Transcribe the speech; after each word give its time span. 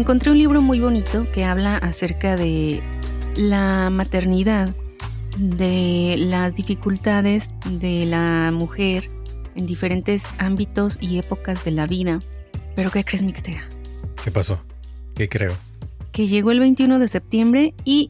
Encontré 0.00 0.30
un 0.30 0.38
libro 0.38 0.62
muy 0.62 0.80
bonito 0.80 1.30
que 1.30 1.44
habla 1.44 1.76
acerca 1.76 2.34
de 2.34 2.80
la 3.36 3.90
maternidad, 3.90 4.74
de 5.36 6.14
las 6.16 6.54
dificultades 6.54 7.52
de 7.66 8.06
la 8.06 8.50
mujer 8.50 9.10
en 9.54 9.66
diferentes 9.66 10.24
ámbitos 10.38 10.96
y 11.02 11.18
épocas 11.18 11.66
de 11.66 11.72
la 11.72 11.86
vida. 11.86 12.20
¿Pero 12.74 12.90
qué 12.90 13.04
crees, 13.04 13.22
Mixtega? 13.22 13.68
¿Qué 14.24 14.30
pasó? 14.30 14.62
¿Qué 15.16 15.28
creo? 15.28 15.52
Que 16.12 16.26
llegó 16.26 16.50
el 16.50 16.60
21 16.60 16.98
de 16.98 17.06
septiembre 17.06 17.74
y 17.84 18.08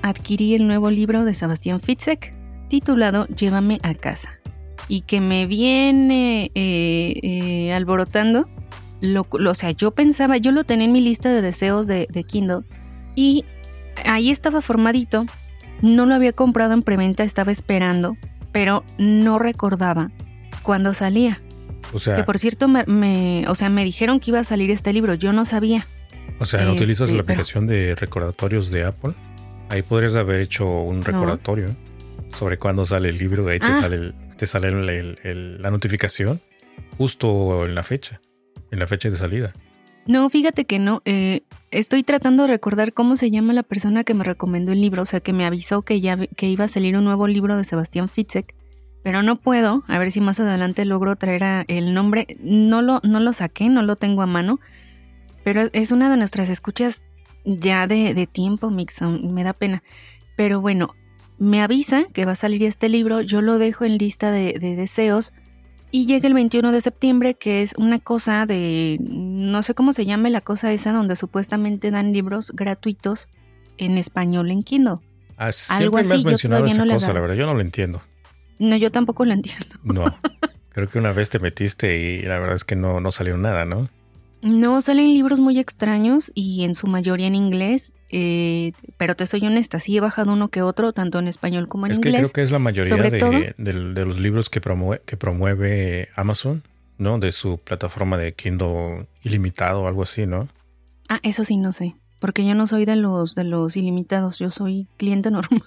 adquirí 0.00 0.54
el 0.54 0.68
nuevo 0.68 0.90
libro 0.90 1.24
de 1.24 1.34
Sebastián 1.34 1.80
Fitzek 1.80 2.32
titulado 2.68 3.26
Llévame 3.26 3.80
a 3.82 3.94
casa 3.94 4.38
y 4.86 5.00
que 5.00 5.20
me 5.20 5.46
viene 5.46 6.52
eh, 6.54 7.18
eh, 7.20 7.72
alborotando. 7.72 8.48
Lo, 9.02 9.26
o 9.30 9.54
sea, 9.54 9.72
yo 9.72 9.90
pensaba, 9.90 10.36
yo 10.38 10.50
lo 10.52 10.64
tenía 10.64 10.86
en 10.86 10.92
mi 10.92 11.00
lista 11.02 11.28
de 11.28 11.42
deseos 11.42 11.86
de, 11.86 12.06
de 12.10 12.24
Kindle 12.24 12.60
y 13.14 13.44
ahí 14.04 14.30
estaba 14.30 14.62
formadito. 14.62 15.26
No 15.82 16.06
lo 16.06 16.14
había 16.14 16.32
comprado 16.32 16.72
en 16.72 16.82
preventa, 16.82 17.24
estaba 17.24 17.50
esperando, 17.52 18.16
pero 18.52 18.84
no 18.98 19.38
recordaba 19.40 20.10
cuándo 20.62 20.94
salía. 20.94 21.42
O 21.92 21.98
sea, 21.98 22.14
Que 22.16 22.22
por 22.22 22.38
cierto, 22.38 22.68
me, 22.68 22.84
me- 22.86 23.44
o 23.48 23.54
sea, 23.56 23.68
me 23.68 23.84
dijeron 23.84 24.20
que 24.20 24.30
iba 24.30 24.38
a 24.38 24.44
salir 24.44 24.70
este 24.70 24.92
libro, 24.92 25.14
yo 25.14 25.32
no 25.32 25.44
sabía. 25.44 25.86
o 26.38 26.46
sea, 26.46 26.64
¿no 26.64 26.72
utilizas 26.72 27.08
este, 27.10 27.16
la 27.18 27.24
pero- 27.24 27.34
aplicación 27.40 27.66
de 27.66 27.94
recordatorios 27.96 28.70
de 28.70 28.84
Apple? 28.84 29.12
Ahí 29.68 29.82
podrías 29.82 30.14
haber 30.16 30.40
hecho 30.40 30.64
un 30.66 31.04
recordatorio 31.04 31.74
sobre 32.38 32.56
cuándo 32.58 32.84
sale 32.84 33.08
el 33.08 33.18
libro. 33.18 33.48
Ahí 33.48 33.58
te 33.58 33.66
Ah. 33.66 33.72
sale, 33.80 33.96
el- 33.96 34.14
te 34.36 34.46
sale 34.46 34.68
el- 34.68 34.88
el- 34.88 35.18
el- 35.24 35.62
la 35.62 35.70
notificación 35.72 36.40
justo 36.96 37.66
en 37.66 37.74
la 37.74 37.82
fecha, 37.82 38.20
en 38.72 38.80
la 38.80 38.88
fecha 38.88 39.08
de 39.08 39.16
salida. 39.16 39.52
No, 40.06 40.28
fíjate 40.28 40.64
que 40.64 40.80
no. 40.80 41.00
eh, 41.04 41.42
estoy 41.70 42.02
tratando 42.02 42.42
de 42.42 42.48
recordar 42.48 42.92
cómo 42.92 43.16
se 43.16 43.30
llama 43.30 43.52
la 43.52 43.62
persona 43.62 44.02
que 44.02 44.14
me 44.14 44.24
recomendó 44.24 44.72
el 44.72 44.80
libro, 44.80 45.02
o 45.02 45.06
sea, 45.06 45.20
que 45.20 45.32
me 45.32 45.46
avisó 45.46 45.82
que 45.82 46.00
ya 46.00 46.18
iba 46.40 46.64
a 46.64 46.68
salir 46.68 46.96
un 46.96 47.04
nuevo 47.04 47.28
libro 47.28 47.56
de 47.56 47.62
Sebastián 47.62 48.08
Fitzek, 48.08 48.52
pero 49.04 49.22
no 49.22 49.36
puedo. 49.36 49.84
A 49.86 49.98
ver 50.00 50.10
si 50.10 50.20
más 50.20 50.40
adelante 50.40 50.84
logro 50.84 51.14
traer 51.14 51.64
el 51.68 51.94
nombre. 51.94 52.26
No 52.40 52.82
lo, 52.82 52.98
no 53.04 53.20
lo 53.20 53.32
saqué, 53.32 53.68
no 53.68 53.82
lo 53.82 53.94
tengo 53.94 54.22
a 54.22 54.26
mano, 54.26 54.58
pero 55.44 55.62
es- 55.72 55.92
una 55.92 56.10
de 56.10 56.16
nuestras 56.16 56.48
escuchas 56.48 57.00
ya 57.44 57.86
de, 57.86 58.28
tiempo, 58.30 58.70
Mixon. 58.70 59.32
Me 59.32 59.44
da 59.44 59.52
pena. 59.52 59.84
Pero 60.36 60.60
bueno, 60.60 60.94
me 61.38 61.62
avisa 61.62 62.04
que 62.12 62.24
va 62.24 62.32
a 62.32 62.36
salir 62.36 62.64
este 62.64 62.88
libro, 62.88 63.20
yo 63.20 63.40
lo 63.40 63.58
dejo 63.58 63.84
en 63.84 63.98
lista 63.98 64.32
de 64.32 64.54
deseos. 64.58 65.32
Y 65.94 66.06
llega 66.06 66.26
el 66.26 66.32
21 66.32 66.72
de 66.72 66.80
septiembre, 66.80 67.34
que 67.34 67.60
es 67.60 67.74
una 67.76 67.98
cosa 67.98 68.46
de, 68.46 68.98
no 69.00 69.62
sé 69.62 69.74
cómo 69.74 69.92
se 69.92 70.06
llame 70.06 70.30
la 70.30 70.40
cosa 70.40 70.72
esa, 70.72 70.90
donde 70.90 71.16
supuestamente 71.16 71.90
dan 71.90 72.14
libros 72.14 72.50
gratuitos 72.52 73.28
en 73.76 73.98
español 73.98 74.50
en 74.50 74.62
Kindle. 74.62 74.96
Ah, 75.36 75.52
siempre 75.52 76.02
me 76.04 76.14
así, 76.14 76.22
has 76.22 76.24
mencionado 76.24 76.64
esa 76.64 76.86
no 76.86 76.94
cosa, 76.94 77.12
la 77.12 77.20
verdad, 77.20 77.36
yo 77.36 77.44
no 77.44 77.52
lo 77.52 77.60
entiendo. 77.60 78.00
No, 78.58 78.74
yo 78.76 78.90
tampoco 78.90 79.26
lo 79.26 79.34
entiendo. 79.34 79.66
No. 79.82 80.04
Creo 80.70 80.88
que 80.88 80.98
una 80.98 81.12
vez 81.12 81.28
te 81.28 81.38
metiste 81.38 82.00
y 82.00 82.22
la 82.22 82.38
verdad 82.38 82.54
es 82.54 82.64
que 82.64 82.74
no, 82.74 83.00
no 83.00 83.12
salió 83.12 83.36
nada, 83.36 83.66
¿no? 83.66 83.90
No, 84.40 84.80
salen 84.80 85.08
libros 85.12 85.40
muy 85.40 85.58
extraños 85.58 86.32
y 86.34 86.64
en 86.64 86.74
su 86.74 86.86
mayoría 86.86 87.26
en 87.26 87.34
inglés, 87.34 87.92
eh, 88.12 88.72
pero 88.98 89.16
te 89.16 89.26
soy 89.26 89.44
honesta, 89.46 89.80
sí 89.80 89.96
he 89.96 90.00
bajado 90.00 90.32
uno 90.32 90.48
que 90.48 90.62
otro, 90.62 90.92
tanto 90.92 91.18
en 91.18 91.26
español 91.28 91.66
como 91.68 91.86
en 91.86 91.92
Es 91.92 91.98
que 92.00 92.10
inglés. 92.10 92.20
creo 92.22 92.32
que 92.32 92.42
es 92.42 92.50
la 92.52 92.58
mayoría 92.58 92.96
de, 92.96 93.18
todo- 93.18 93.32
del- 93.56 93.94
de 93.94 94.04
los 94.04 94.20
libros 94.20 94.48
que 94.50 94.60
promueve, 94.60 95.02
que 95.06 95.16
promueve 95.16 96.08
Amazon, 96.14 96.62
¿no? 96.98 97.18
De 97.18 97.32
su 97.32 97.58
plataforma 97.58 98.16
de 98.18 98.34
Kindle 98.34 99.06
ilimitado 99.22 99.82
o 99.82 99.88
algo 99.88 100.02
así, 100.02 100.26
¿no? 100.26 100.48
Ah, 101.08 101.18
eso 101.22 101.44
sí 101.44 101.56
no 101.56 101.72
sé, 101.72 101.96
porque 102.20 102.46
yo 102.46 102.54
no 102.54 102.66
soy 102.66 102.84
de 102.84 102.96
los 102.96 103.34
de 103.34 103.44
los 103.44 103.76
ilimitados, 103.76 104.38
yo 104.38 104.50
soy 104.50 104.86
cliente 104.98 105.30
normal. 105.32 105.62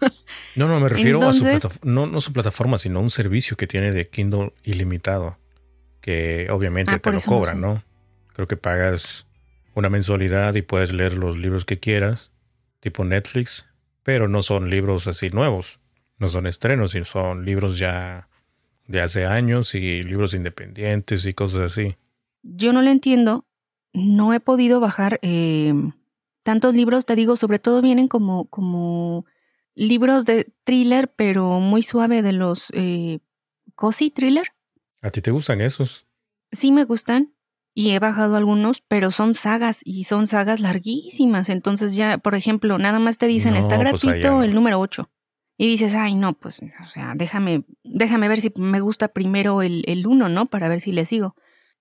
No, 0.55 0.67
no, 0.67 0.79
me 0.79 0.87
refiero 0.89 1.27
a 1.27 1.33
su 1.33 1.43
plataforma, 1.43 1.91
no, 1.91 2.05
no 2.07 2.21
su 2.21 2.31
plataforma, 2.31 2.77
sino 2.77 3.01
un 3.01 3.09
servicio 3.09 3.57
que 3.57 3.67
tiene 3.67 3.91
de 3.91 4.07
Kindle 4.07 4.53
ilimitado, 4.63 5.37
que 6.01 6.47
obviamente 6.51 6.95
Ah, 6.95 6.99
te 6.99 7.09
lo 7.09 7.17
no 7.17 7.21
cobran, 7.25 7.55
sé. 7.55 7.61
¿no? 7.61 7.83
Creo 8.33 8.47
que 8.47 8.57
pagas 8.57 9.25
una 9.73 9.89
mensualidad 9.89 10.55
y 10.55 10.61
puedes 10.61 10.93
leer 10.93 11.13
los 11.15 11.37
libros 11.37 11.65
que 11.65 11.79
quieras, 11.79 12.31
tipo 12.85 13.03
Netflix, 13.03 13.65
pero 14.03 14.27
no 14.27 14.43
son 14.43 14.69
libros 14.69 15.07
así 15.07 15.31
nuevos, 15.31 15.79
no 16.19 16.29
son 16.29 16.45
estrenos, 16.45 16.91
sino 16.91 17.03
son 17.05 17.43
libros 17.43 17.79
ya 17.79 18.29
de 18.85 19.01
hace 19.01 19.25
años 19.25 19.73
y 19.73 20.03
libros 20.03 20.35
independientes 20.35 21.25
y 21.25 21.33
cosas 21.33 21.61
así. 21.61 21.95
Yo 22.43 22.73
no 22.73 22.83
lo 22.83 22.91
entiendo, 22.91 23.47
no 23.91 24.35
he 24.35 24.39
podido 24.39 24.79
bajar 24.79 25.17
eh, 25.23 25.73
tantos 26.43 26.75
libros, 26.75 27.07
te 27.07 27.15
digo, 27.15 27.37
sobre 27.37 27.57
todo 27.57 27.81
vienen 27.81 28.07
como, 28.07 28.45
como 28.49 29.25
libros 29.73 30.25
de 30.25 30.53
thriller, 30.63 31.11
pero 31.11 31.59
muy 31.59 31.81
suave 31.81 32.21
de 32.21 32.33
los 32.33 32.67
eh, 32.73 33.17
cozy 33.73 34.11
thriller. 34.11 34.49
¿A 35.01 35.09
ti 35.09 35.23
te 35.23 35.31
gustan 35.31 35.59
esos? 35.59 36.05
Sí 36.51 36.71
me 36.71 36.83
gustan 36.83 37.33
y 37.75 37.91
he 37.91 37.99
bajado 37.99 38.37
algunos, 38.37 38.81
pero 38.87 39.11
son 39.11 39.33
sagas 39.35 39.81
y 39.83 40.05
son 40.05 40.27
sagas 40.27 40.61
larguísimas. 40.61 41.49
Entonces 41.49 41.95
ya, 41.95 42.17
por 42.17 42.33
ejemplo, 42.33 42.77
nada 42.77 42.99
más 42.99 43.17
te 43.17 43.27
dicen, 43.27 43.53
No, 43.53 43.59
está 43.59 43.75
pues 43.75 44.01
gratuito 44.01 44.37
allá 44.37 44.45
el 44.45 44.55
número 44.55 44.79
8. 44.79 45.11
Y 45.57 45.67
dices, 45.67 45.93
ay, 45.93 46.15
no, 46.15 46.33
pues, 46.33 46.61
o 46.61 46.85
sea, 46.87 47.13
déjame, 47.15 47.63
déjame 47.83 48.27
ver 48.27 48.41
si 48.41 48.51
me 48.57 48.79
gusta 48.79 49.09
primero 49.09 49.61
el, 49.61 49.83
el 49.87 50.07
1, 50.07 50.27
¿no? 50.29 50.47
Para 50.47 50.67
ver 50.67 50.81
si 50.81 50.91
le 50.91 51.05
sigo 51.05 51.35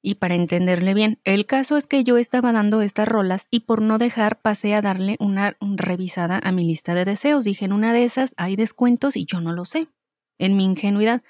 y 0.05 0.17
para 0.17 0.35
entenderle 0.35 0.93
bien. 0.95 1.19
El 1.25 1.47
caso 1.47 1.77
es 1.77 1.87
que 1.87 2.05
yo 2.05 2.19
estaba 2.19 2.53
dando 2.53 2.83
estas 2.83 3.09
rolas 3.09 3.49
y 3.51 3.61
por 3.61 3.81
no 3.81 3.99
dejar 3.99 4.41
pasé 4.43 4.75
a 4.75 4.83
darle 4.83 5.17
una 5.19 5.57
revisada 5.61 6.41
a 6.45 6.53
mi 6.53 6.65
lista 6.65 6.95
de 6.95 7.07
deseos. 7.07 7.45
Dije, 7.45 7.65
en 7.65 7.73
una 7.73 7.93
de 7.93 8.05
esas 8.05 8.35
hay 8.37 8.55
descuentos 8.55 9.17
y 9.17 9.25
yo 9.25 9.41
no 9.41 9.53
lo 9.53 9.65
sé, 9.65 9.89
en 10.39 10.57
mi 10.57 10.65
ingenuidad. 10.67 11.23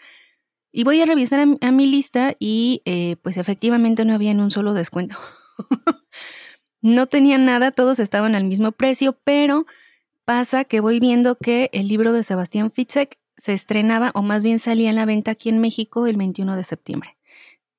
Y 0.77 0.83
voy 0.83 1.01
a 1.01 1.07
revisar 1.07 1.39
a, 1.39 1.71
mi- 1.71 1.87
lista 1.87 2.35
y 2.41 2.83
eh, 2.85 3.15
pues 3.23 3.37
efectivamente 3.37 4.05
no 4.05 4.13
había 4.13 4.35
ni 4.35 4.41
un 4.43 4.51
solo 4.51 4.75
descuento. 4.75 5.17
no 6.83 7.07
tenía 7.07 7.39
nada, 7.39 7.71
todos 7.71 8.01
estaban 8.01 8.35
al 8.35 8.43
mismo 8.43 8.73
precio, 8.73 9.17
pero 9.23 9.67
pasa 10.25 10.65
que 10.65 10.81
voy 10.81 10.99
viendo 10.99 11.37
que 11.37 11.71
el 11.73 11.87
libro 11.87 12.13
de 12.13 12.25
Sebastián 12.25 12.73
Fitzek 12.73 13.21
se 13.37 13.53
estrenaba 13.53 14.11
o 14.17 14.23
más 14.23 14.43
bien 14.43 14.59
salía 14.59 14.91
en 14.91 14.97
la 14.97 15.05
venta 15.05 15.31
aquí 15.31 15.49
en 15.49 15.61
México 15.61 16.09
el 16.09 16.17
21 16.17 16.57
de 16.57 16.65
septiembre. 16.65 17.17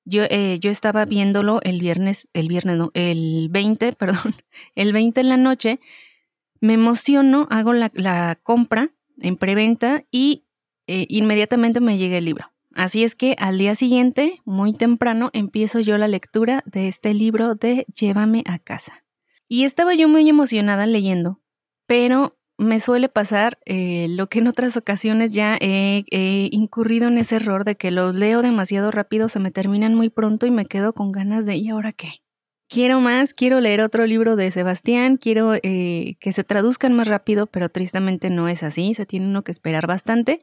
Yo, 0.05 0.23
eh, 0.29 0.57
yo 0.61 0.71
estaba 0.71 1.03
viéndolo 1.03 1.59
el 1.63 1.81
viernes, 1.81 2.29
el 2.31 2.47
viernes 2.47 2.77
no, 2.77 2.91
el 2.93 3.49
20, 3.51 3.91
perdón, 3.99 4.35
el 4.75 4.93
20 4.93 5.19
en 5.19 5.27
la 5.27 5.37
noche. 5.37 5.81
Me 6.61 6.75
emociono, 6.75 7.45
hago 7.51 7.73
la, 7.73 7.91
la 7.93 8.39
compra 8.41 8.91
en 9.19 9.35
preventa 9.35 10.05
y 10.11 10.45
eh, 10.87 11.07
inmediatamente 11.09 11.81
me 11.81 11.97
llega 11.97 12.17
el 12.17 12.23
libro. 12.23 12.54
Así 12.75 13.05
es 13.05 13.15
que 13.15 13.37
al 13.39 13.57
día 13.57 13.73
siguiente, 13.73 14.41
muy 14.43 14.73
temprano, 14.73 15.29
empiezo 15.31 15.79
yo 15.79 15.97
la 15.97 16.09
lectura 16.09 16.61
de 16.65 16.89
este 16.89 17.13
libro 17.13 17.55
de 17.55 17.85
Llévame 17.95 18.43
a 18.45 18.59
casa. 18.59 19.05
Y 19.47 19.63
estaba 19.63 19.95
yo 19.95 20.09
muy 20.09 20.27
emocionada 20.27 20.85
leyendo, 20.85 21.39
pero 21.87 22.37
me 22.57 22.81
suele 22.81 23.07
pasar 23.07 23.59
eh, 23.65 24.07
lo 24.09 24.27
que 24.27 24.39
en 24.39 24.47
otras 24.47 24.75
ocasiones 24.75 25.31
ya 25.31 25.57
he, 25.61 26.03
incurrido 26.51 27.07
en 27.07 27.17
ese 27.17 27.37
error 27.37 27.63
de 27.63 27.75
que 27.75 27.91
los 27.91 28.13
leo 28.13 28.41
demasiado 28.41 28.91
rápido, 28.91 29.29
se 29.29 29.39
me 29.39 29.51
terminan 29.51 29.95
muy 29.95 30.09
pronto 30.09 30.45
y 30.45 30.51
me 30.51 30.65
quedo 30.65 30.91
con 30.93 31.13
ganas 31.13 31.45
de 31.45 31.55
¿y 31.55 31.69
ahora 31.69 31.93
qué? 31.93 32.23
Quiero 32.67 32.99
más, 32.99 33.33
quiero 33.33 33.61
leer 33.61 33.79
otro 33.81 34.05
libro 34.05 34.35
de 34.35 34.51
Sebastián, 34.51 35.15
quiero 35.15 35.53
eh, 35.55 36.17
que 36.19 36.33
se 36.33 36.43
traduzcan 36.43 36.93
más 36.93 37.07
rápido, 37.07 37.47
pero 37.47 37.69
tristemente 37.69 38.29
no 38.29 38.49
es 38.49 38.63
así, 38.63 38.95
se 38.95 39.05
tiene 39.05 39.27
uno 39.27 39.43
que 39.43 39.51
esperar 39.51 39.87
bastante. 39.87 40.41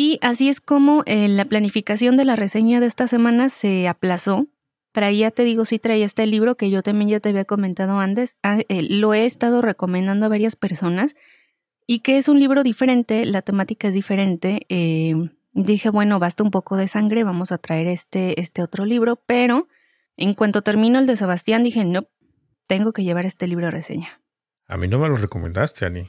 Y 0.00 0.20
así 0.22 0.48
es 0.48 0.60
como 0.60 1.02
eh, 1.06 1.26
la 1.26 1.44
planificación 1.44 2.16
de 2.16 2.24
la 2.24 2.36
reseña 2.36 2.78
de 2.78 2.86
esta 2.86 3.08
semana 3.08 3.48
se 3.48 3.88
aplazó. 3.88 4.46
Traía, 4.92 5.32
te 5.32 5.42
digo, 5.42 5.64
sí 5.64 5.80
traía 5.80 6.06
este 6.06 6.24
libro 6.24 6.56
que 6.56 6.70
yo 6.70 6.84
también 6.84 7.10
ya 7.10 7.18
te 7.18 7.30
había 7.30 7.44
comentado 7.44 7.98
antes. 7.98 8.38
Ah, 8.44 8.60
eh, 8.68 8.82
lo 8.88 9.12
he 9.12 9.26
estado 9.26 9.60
recomendando 9.60 10.26
a 10.26 10.28
varias 10.28 10.54
personas 10.54 11.16
y 11.84 11.98
que 11.98 12.16
es 12.16 12.28
un 12.28 12.38
libro 12.38 12.62
diferente, 12.62 13.26
la 13.26 13.42
temática 13.42 13.88
es 13.88 13.94
diferente. 13.94 14.66
eh, 14.68 15.16
dije, 15.52 15.90
bueno, 15.90 16.20
basta 16.20 16.44
un 16.44 16.52
poco 16.52 16.76
de 16.76 16.86
sangre, 16.86 17.24
vamos 17.24 17.50
a 17.50 17.58
traer 17.58 17.88
este, 17.88 18.40
este 18.40 18.62
otro 18.62 18.84
libro, 18.84 19.16
pero 19.26 19.66
en 20.16 20.34
cuanto 20.34 20.62
termino 20.62 21.00
el 21.00 21.06
de 21.06 21.16
Sebastián 21.16 21.64
dije, 21.64 21.84
no, 21.84 22.06
tengo 22.68 22.92
que 22.92 23.02
llevar 23.02 23.26
este 23.26 23.48
libro 23.48 23.66
a 23.66 23.72
reseña. 23.72 24.22
A 24.68 24.76
mí 24.76 24.86
no 24.86 25.00
me 25.00 25.08
lo 25.08 25.16
recomendaste, 25.16 25.86
Ani. 25.86 26.08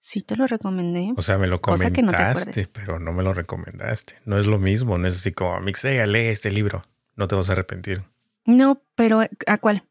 Sí 0.00 0.22
te 0.22 0.36
lo 0.36 0.46
recomendé. 0.46 1.12
O 1.16 1.22
sea, 1.22 1.38
me 1.38 1.46
lo 1.46 1.56
no 1.56 1.60
comentaste, 1.60 2.20
acuerdes. 2.22 2.68
pero 2.72 2.98
no 2.98 3.12
me 3.12 3.22
lo 3.22 3.34
recomendaste. 3.34 4.14
No 4.24 4.38
es 4.38 4.46
lo 4.46 4.58
mismo, 4.58 4.96
no 4.96 5.06
es 5.08 5.16
así 5.16 5.32
como, 5.32 5.58
Mixega, 5.60 6.06
lee 6.06 6.26
este 6.28 6.50
libro. 6.50 6.84
No 7.16 7.26
te 7.28 7.34
vas 7.34 7.48
a 7.50 7.52
arrepentir. 7.52 8.02
No, 8.44 8.80
pero 8.94 9.20
¿a 9.46 9.58
cuál? 9.58 9.82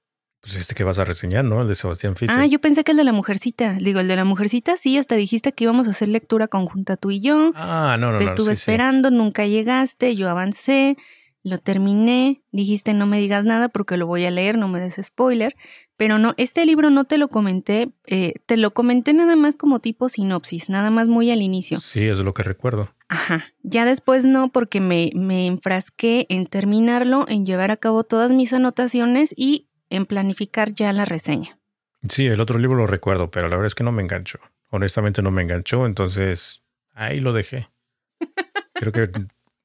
Pues 0.41 0.55
este 0.55 0.75
que 0.75 0.83
vas 0.85 0.97
a 0.97 1.03
reseñar, 1.03 1.43
¿no? 1.43 1.61
El 1.61 1.67
de 1.67 1.75
Sebastián 1.75 2.15
Fitzek. 2.15 2.37
Ah, 2.39 2.45
yo 2.45 2.59
pensé 2.59 2.83
que 2.83 2.91
el 2.91 2.97
de 2.97 3.03
la 3.03 3.11
mujercita. 3.11 3.73
Digo, 3.73 3.99
el 3.99 4.07
de 4.07 4.15
la 4.15 4.23
mujercita 4.23 4.77
sí, 4.77 4.97
hasta 4.97 5.15
dijiste 5.15 5.51
que 5.51 5.65
íbamos 5.65 5.87
a 5.87 5.91
hacer 5.91 6.07
lectura 6.07 6.47
conjunta 6.47 6.95
tú 6.95 7.11
y 7.11 7.19
yo. 7.19 7.51
Ah, 7.55 7.97
no, 7.99 8.11
no, 8.13 8.17
Te 8.17 8.23
no. 8.23 8.29
estuve 8.29 8.55
sí, 8.55 8.61
sí. 8.61 8.71
esperando, 8.71 9.11
nunca 9.11 9.45
llegaste, 9.45 10.15
yo 10.15 10.29
avancé, 10.29 10.95
lo 11.43 11.57
terminé, 11.57 12.41
dijiste 12.51 12.93
no 12.93 13.07
me 13.07 13.19
digas 13.19 13.43
nada 13.45 13.67
porque 13.69 13.97
lo 13.97 14.07
voy 14.07 14.23
a 14.25 14.31
leer, 14.31 14.57
no 14.57 14.67
me 14.69 14.79
des 14.79 14.99
spoiler, 15.03 15.55
Pero 15.97 16.19
no, 16.19 16.35
este 16.37 16.65
libro 16.65 16.91
no 16.91 17.05
te 17.05 17.17
lo 17.17 17.27
comenté, 17.27 17.89
eh, 18.05 18.35
te 18.45 18.55
lo 18.55 18.71
comenté 18.71 19.13
nada 19.13 19.35
más 19.35 19.57
como 19.57 19.79
tipo 19.79 20.09
sinopsis, 20.09 20.69
nada 20.69 20.91
más 20.91 21.07
muy 21.07 21.31
al 21.31 21.41
inicio. 21.41 21.79
Sí, 21.79 22.05
es 22.05 22.19
lo 22.19 22.35
que 22.35 22.43
recuerdo. 22.43 22.93
Ajá, 23.09 23.45
ya 23.63 23.83
después 23.83 24.25
no, 24.25 24.51
porque 24.51 24.79
me, 24.79 25.11
me 25.15 25.47
enfrasqué 25.47 26.27
en 26.29 26.45
terminarlo, 26.45 27.25
en 27.27 27.45
llevar 27.45 27.71
a 27.71 27.77
cabo 27.77 28.03
todas 28.03 28.31
mis 28.31 28.53
anotaciones 28.53 29.33
y 29.35 29.69
en 29.89 30.05
planificar 30.05 30.73
ya 30.73 30.93
la 30.93 31.05
reseña. 31.05 31.57
Sí, 32.07 32.27
el 32.27 32.41
otro 32.41 32.59
libro 32.59 32.77
lo 32.77 32.87
recuerdo, 32.87 33.31
pero 33.31 33.49
la 33.49 33.55
verdad 33.55 33.67
es 33.67 33.75
que 33.75 33.83
no 33.83 33.91
me 33.91 34.03
enganchó. 34.03 34.39
Honestamente 34.69 35.21
no 35.21 35.31
me 35.31 35.41
enganchó, 35.41 35.85
entonces 35.85 36.63
ahí 36.93 37.19
lo 37.19 37.33
dejé. 37.33 37.69
Creo 38.73 38.91
que 38.91 39.09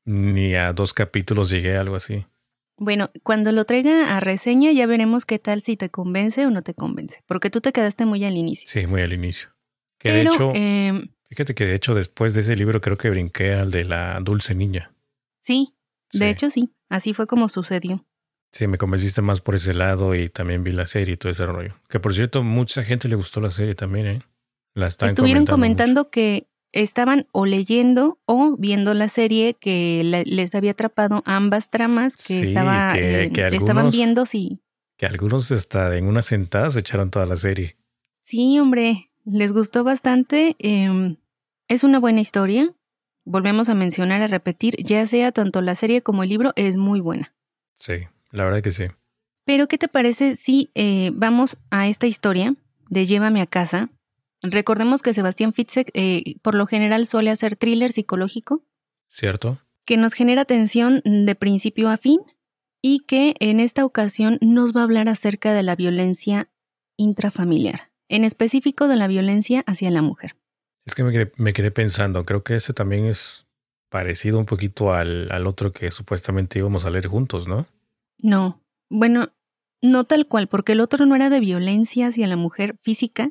ni 0.05 0.55
a 0.55 0.73
dos 0.73 0.94
capítulos 0.94 1.50
llegué, 1.50 1.76
algo 1.76 1.96
así. 1.96 2.25
Bueno, 2.82 3.12
cuando 3.23 3.52
lo 3.52 3.64
traiga 3.64 4.17
a 4.17 4.19
reseña 4.19 4.73
ya 4.73 4.88
veremos 4.88 5.25
qué 5.25 5.38
tal 5.38 5.62
si 5.62 5.76
te 5.76 5.88
convence 5.88 6.44
o 6.44 6.50
no 6.50 6.62
te 6.62 6.75
convence, 6.75 7.23
porque 7.26 7.49
tú 7.49 7.61
te 7.61 7.73
quedaste 7.73 8.06
muy 8.06 8.25
al 8.25 8.37
inicio. 8.37 8.69
Sí, 8.69 8.88
muy 8.88 9.02
al 9.02 9.12
inicio. 9.12 9.50
Que 9.99 10.11
de 10.11 10.23
hecho, 10.23 10.50
em, 10.52 11.11
fíjate 11.29 11.55
que 11.55 11.64
de 11.64 11.76
hecho 11.76 11.94
después 11.94 12.34
de 12.34 12.40
ese 12.40 12.56
libro 12.56 12.81
creo 12.81 12.96
que 12.96 13.08
brinqué 13.08 13.55
al 13.55 13.70
de 13.70 13.84
la 13.84 14.19
dulce 14.19 14.56
niña. 14.56 14.93
Sí, 15.38 15.76
de 16.12 16.29
hecho 16.29 16.50
sí, 16.50 16.75
así 16.88 17.14
fue 17.14 17.29
como 17.29 17.49
sucedió. 17.49 18.05
Sí, 18.50 18.67
me 18.67 18.79
convenciste 18.79 19.23
más 19.23 19.40
por 19.40 19.55
ese 19.55 19.75
lado 19.75 20.17
y 20.17 20.29
también 20.29 20.64
vi 20.64 20.73
la 20.73 20.87
serie 20.87 21.14
y 21.14 21.17
todo 21.17 21.31
ese 21.31 21.46
rollo. 21.46 21.76
Que 21.88 22.00
por 22.00 22.12
cierto, 22.14 22.43
mucha 22.43 22.82
gente 22.82 23.06
le 23.06 23.14
gustó 23.14 23.40
la 23.40 23.50
serie 23.50 23.76
también, 23.76 24.06
¿eh? 24.08 24.23
La 24.75 24.88
están 24.88 25.08
Estuvieron 25.08 25.46
comentando, 25.46 26.11
que 26.11 26.49
estaban 26.73 27.27
o 27.33 27.47
leyendo 27.47 28.19
o 28.25 28.57
viendo 28.59 28.95
la 28.95 29.09
serie 29.09 29.55
que 29.55 30.03
les 30.27 30.55
había 30.55 30.73
atrapado 30.73 31.23
ambas 31.27 31.71
tramas 31.71 32.17
que, 32.17 32.43
estaba, 32.43 32.95
eh, 32.99 33.31
estaban 33.53 33.91
viendo, 33.91 34.27
sí. 34.27 34.61
Que 34.97 35.07
algunos 35.07 35.51
hasta 35.53 35.97
en 35.97 36.07
una 36.07 36.23
sentada 36.23 36.71
se 36.71 36.81
echaron 36.81 37.11
toda 37.11 37.27
la 37.27 37.37
serie. 37.37 37.77
Sí, 38.23 38.59
hombre, 38.59 39.11
les 39.25 39.53
gustó 39.53 39.85
bastante. 39.85 40.57
Em, 40.59 41.17
es 41.69 41.85
una 41.85 41.99
buena 41.99 42.21
historia. 42.21 42.75
Volvemos 43.25 43.69
a 43.69 43.75
mencionar, 43.75 44.23
a 44.23 44.27
repetir, 44.27 44.77
ya 44.83 45.07
sea 45.07 45.33
tanto 45.33 45.61
la 45.61 45.75
serie 45.75 46.03
como 46.03 46.23
el 46.23 46.29
libro, 46.29 46.53
es 46.57 46.77
muy 46.77 47.01
buena. 47.01 47.35
Sí, 47.75 47.95
la 48.31 48.45
verdad 48.45 48.63
que 48.63 48.71
sí. 48.71 48.85
Pero, 49.45 49.69
¿qué 49.69 49.79
te 49.79 49.89
parece 49.89 50.37
si 50.37 50.71
eh, 50.75 51.11
vamos 51.15 51.57
a 51.71 51.89
esta 51.89 52.07
historia 52.07 52.55
de 52.89 53.07
Llévame 53.07 53.41
a 53.41 53.47
casa? 53.47 53.91
Recordemos 54.43 55.03
que 55.03 55.15
Sebastián 55.15 55.53
Fitzek 55.53 55.91
eh, 55.94 56.37
por 56.43 56.55
lo 56.55 56.67
general 56.67 57.06
suele 57.06 57.31
hacer 57.31 57.56
thriller 57.56 57.93
psicológico. 57.93 58.65
Cierto. 59.09 59.59
Que 59.85 59.97
nos 59.97 60.15
genera 60.15 60.44
tensión 60.44 61.00
de 61.05 61.35
principio 61.35 61.91
a 61.91 61.97
fin 61.97 62.21
y 62.83 63.00
que 63.00 63.35
en 63.39 63.61
esta 63.61 63.85
ocasión 63.85 64.39
nos 64.41 64.75
va 64.75 64.81
a 64.81 64.85
hablar 64.85 65.09
acerca 65.09 65.55
de 65.55 65.62
la 65.62 65.77
violencia 65.77 66.50
intrafamiliar, 66.97 67.93
en 68.09 68.25
específico 68.25 68.89
de 68.89 68.97
la 68.97 69.06
violencia 69.06 69.62
hacia 69.67 69.91
la 69.91 70.03
mujer. 70.03 70.37
Es 70.85 70.97
que 70.97 71.05
me 71.05 71.53
quedé, 71.53 71.71
pensando, 71.71 72.25
creo 72.25 72.43
que 72.43 72.56
ese 72.56 72.73
también 72.73 73.05
es 73.05 73.47
parecido 73.89 74.39
un 74.39 74.47
poquito 74.47 74.93
al, 74.93 75.31
al 75.31 75.47
otro 75.47 75.73
que 75.73 75.91
supuestamente 75.93 76.59
íbamos 76.59 76.85
a 76.85 76.91
leer 76.91 77.06
juntos, 77.06 77.47
¿no? 77.47 77.67
No, 78.19 78.61
bueno, 78.91 79.33
no 79.81 80.05
tal 80.05 80.27
cual, 80.27 80.49
porque 80.49 80.73
el 80.73 80.81
otro 80.81 81.06
no 81.06 81.15
era 81.15 81.31
de 81.31 81.39
violencia 81.39 82.09
hacia 82.09 82.27
la 82.27 82.37
mujer 82.37 82.77
física, 82.81 83.31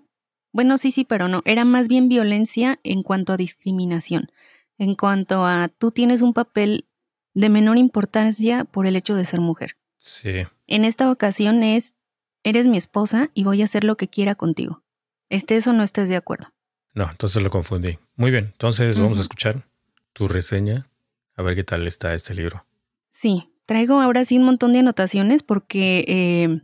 bueno, 0.52 0.78
sí, 0.78 0.92
sí, 0.92 1.06
pero 1.06 1.28
no. 1.28 1.42
Era 1.46 1.66
más 1.66 1.88
bien 1.88 2.10
violencia 2.10 2.80
en 2.84 3.04
cuanto 3.04 3.34
a 3.34 3.38
discriminación. 3.38 4.32
En 4.78 4.96
cuanto 4.96 5.46
a 5.46 5.70
tú 5.70 5.92
tienes 5.92 6.22
un 6.22 6.34
papel 6.34 6.86
de 7.34 7.50
menor 7.50 7.78
importancia 7.78 8.66
por 8.66 8.88
el 8.88 8.96
hecho 8.96 9.16
de 9.16 9.26
ser 9.26 9.40
mujer. 9.40 9.78
Sí. 9.98 10.46
En 10.68 10.84
esta 10.84 11.10
ocasión 11.12 11.64
es, 11.64 11.96
eres 12.44 12.68
mi 12.68 12.78
esposa 12.78 13.30
y 13.34 13.44
voy 13.44 13.62
a 13.62 13.66
hacer 13.66 13.84
lo 13.84 13.96
que 13.96 14.10
quiera 14.10 14.36
contigo. 14.36 14.84
Estés 15.30 15.68
o 15.68 15.74
no 15.74 15.84
estés 15.84 16.10
de 16.10 16.18
acuerdo. 16.18 16.48
No, 16.94 17.10
entonces 17.10 17.42
lo 17.42 17.50
confundí. 17.50 18.00
Muy 18.16 18.32
bien, 18.32 18.50
entonces 18.52 19.00
vamos 19.00 19.18
a 19.18 19.22
escuchar 19.22 19.66
tu 20.12 20.28
reseña, 20.28 20.90
a 21.36 21.42
ver 21.42 21.56
qué 21.56 21.64
tal 21.64 21.88
está 21.88 22.14
este 22.14 22.34
libro. 22.34 22.66
Sí, 23.12 23.50
traigo 23.66 24.02
ahora 24.02 24.26
sí 24.26 24.38
un 24.38 24.44
montón 24.44 24.74
de 24.74 24.80
anotaciones 24.80 25.44
porque, 25.44 26.04
eh, 26.08 26.62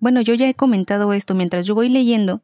bueno, 0.00 0.22
yo 0.22 0.32
ya 0.34 0.48
he 0.48 0.54
comentado 0.54 1.12
esto 1.12 1.34
mientras 1.34 1.66
yo 1.66 1.74
voy 1.74 1.90
leyendo 1.90 2.42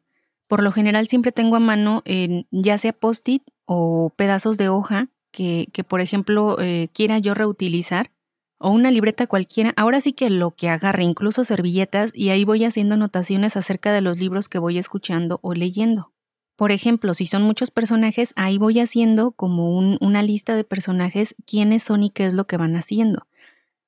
por 0.55 0.63
lo 0.63 0.71
general 0.71 1.05
siempre 1.05 1.33
tengo 1.33 1.57
a 1.57 1.59
mano 1.59 2.01
ya 2.49 2.77
sea 2.77 2.93
post-it 2.93 3.43
o 3.65 4.13
pedazos 4.15 4.57
de 4.57 4.69
hoja 4.69 5.09
que, 5.33 5.67
por 5.85 5.99
ejemplo, 5.99 6.55
eh, 6.61 6.87
quiera 6.93 7.19
yo 7.19 7.33
reutilizar 7.33 8.13
o 8.57 8.69
una 8.69 8.89
libreta 8.89 9.27
cualquiera. 9.27 9.73
Ahora 9.75 9.99
sí 9.99 10.13
que 10.13 10.29
lo 10.29 10.51
que 10.51 10.69
agarre, 10.69 11.03
incluso 11.03 11.43
servilletas, 11.43 12.11
y 12.13 12.29
ahí 12.29 12.45
voy 12.45 12.63
haciendo 12.63 12.93
anotaciones 12.93 13.57
acerca 13.57 13.91
de 13.91 13.99
los 13.99 14.17
libros 14.17 14.47
que 14.47 14.57
voy 14.57 14.77
escuchando 14.77 15.41
o 15.41 15.53
leyendo. 15.53 16.13
Por 16.55 16.71
ejemplo, 16.71 17.13
si 17.15 17.25
son 17.25 17.41
muchos 17.41 17.69
personajes, 17.69 18.31
ahí 18.37 18.57
voy 18.57 18.79
haciendo 18.79 19.31
como 19.31 19.77
una 19.77 20.23
lista 20.23 20.55
de 20.55 20.63
personajes, 20.63 21.35
quiénes 21.45 21.83
son 21.83 22.01
y 22.01 22.11
qué 22.11 22.27
es 22.27 22.33
lo 22.33 22.47
que 22.47 22.55
van 22.55 22.77
haciendo. 22.77 23.27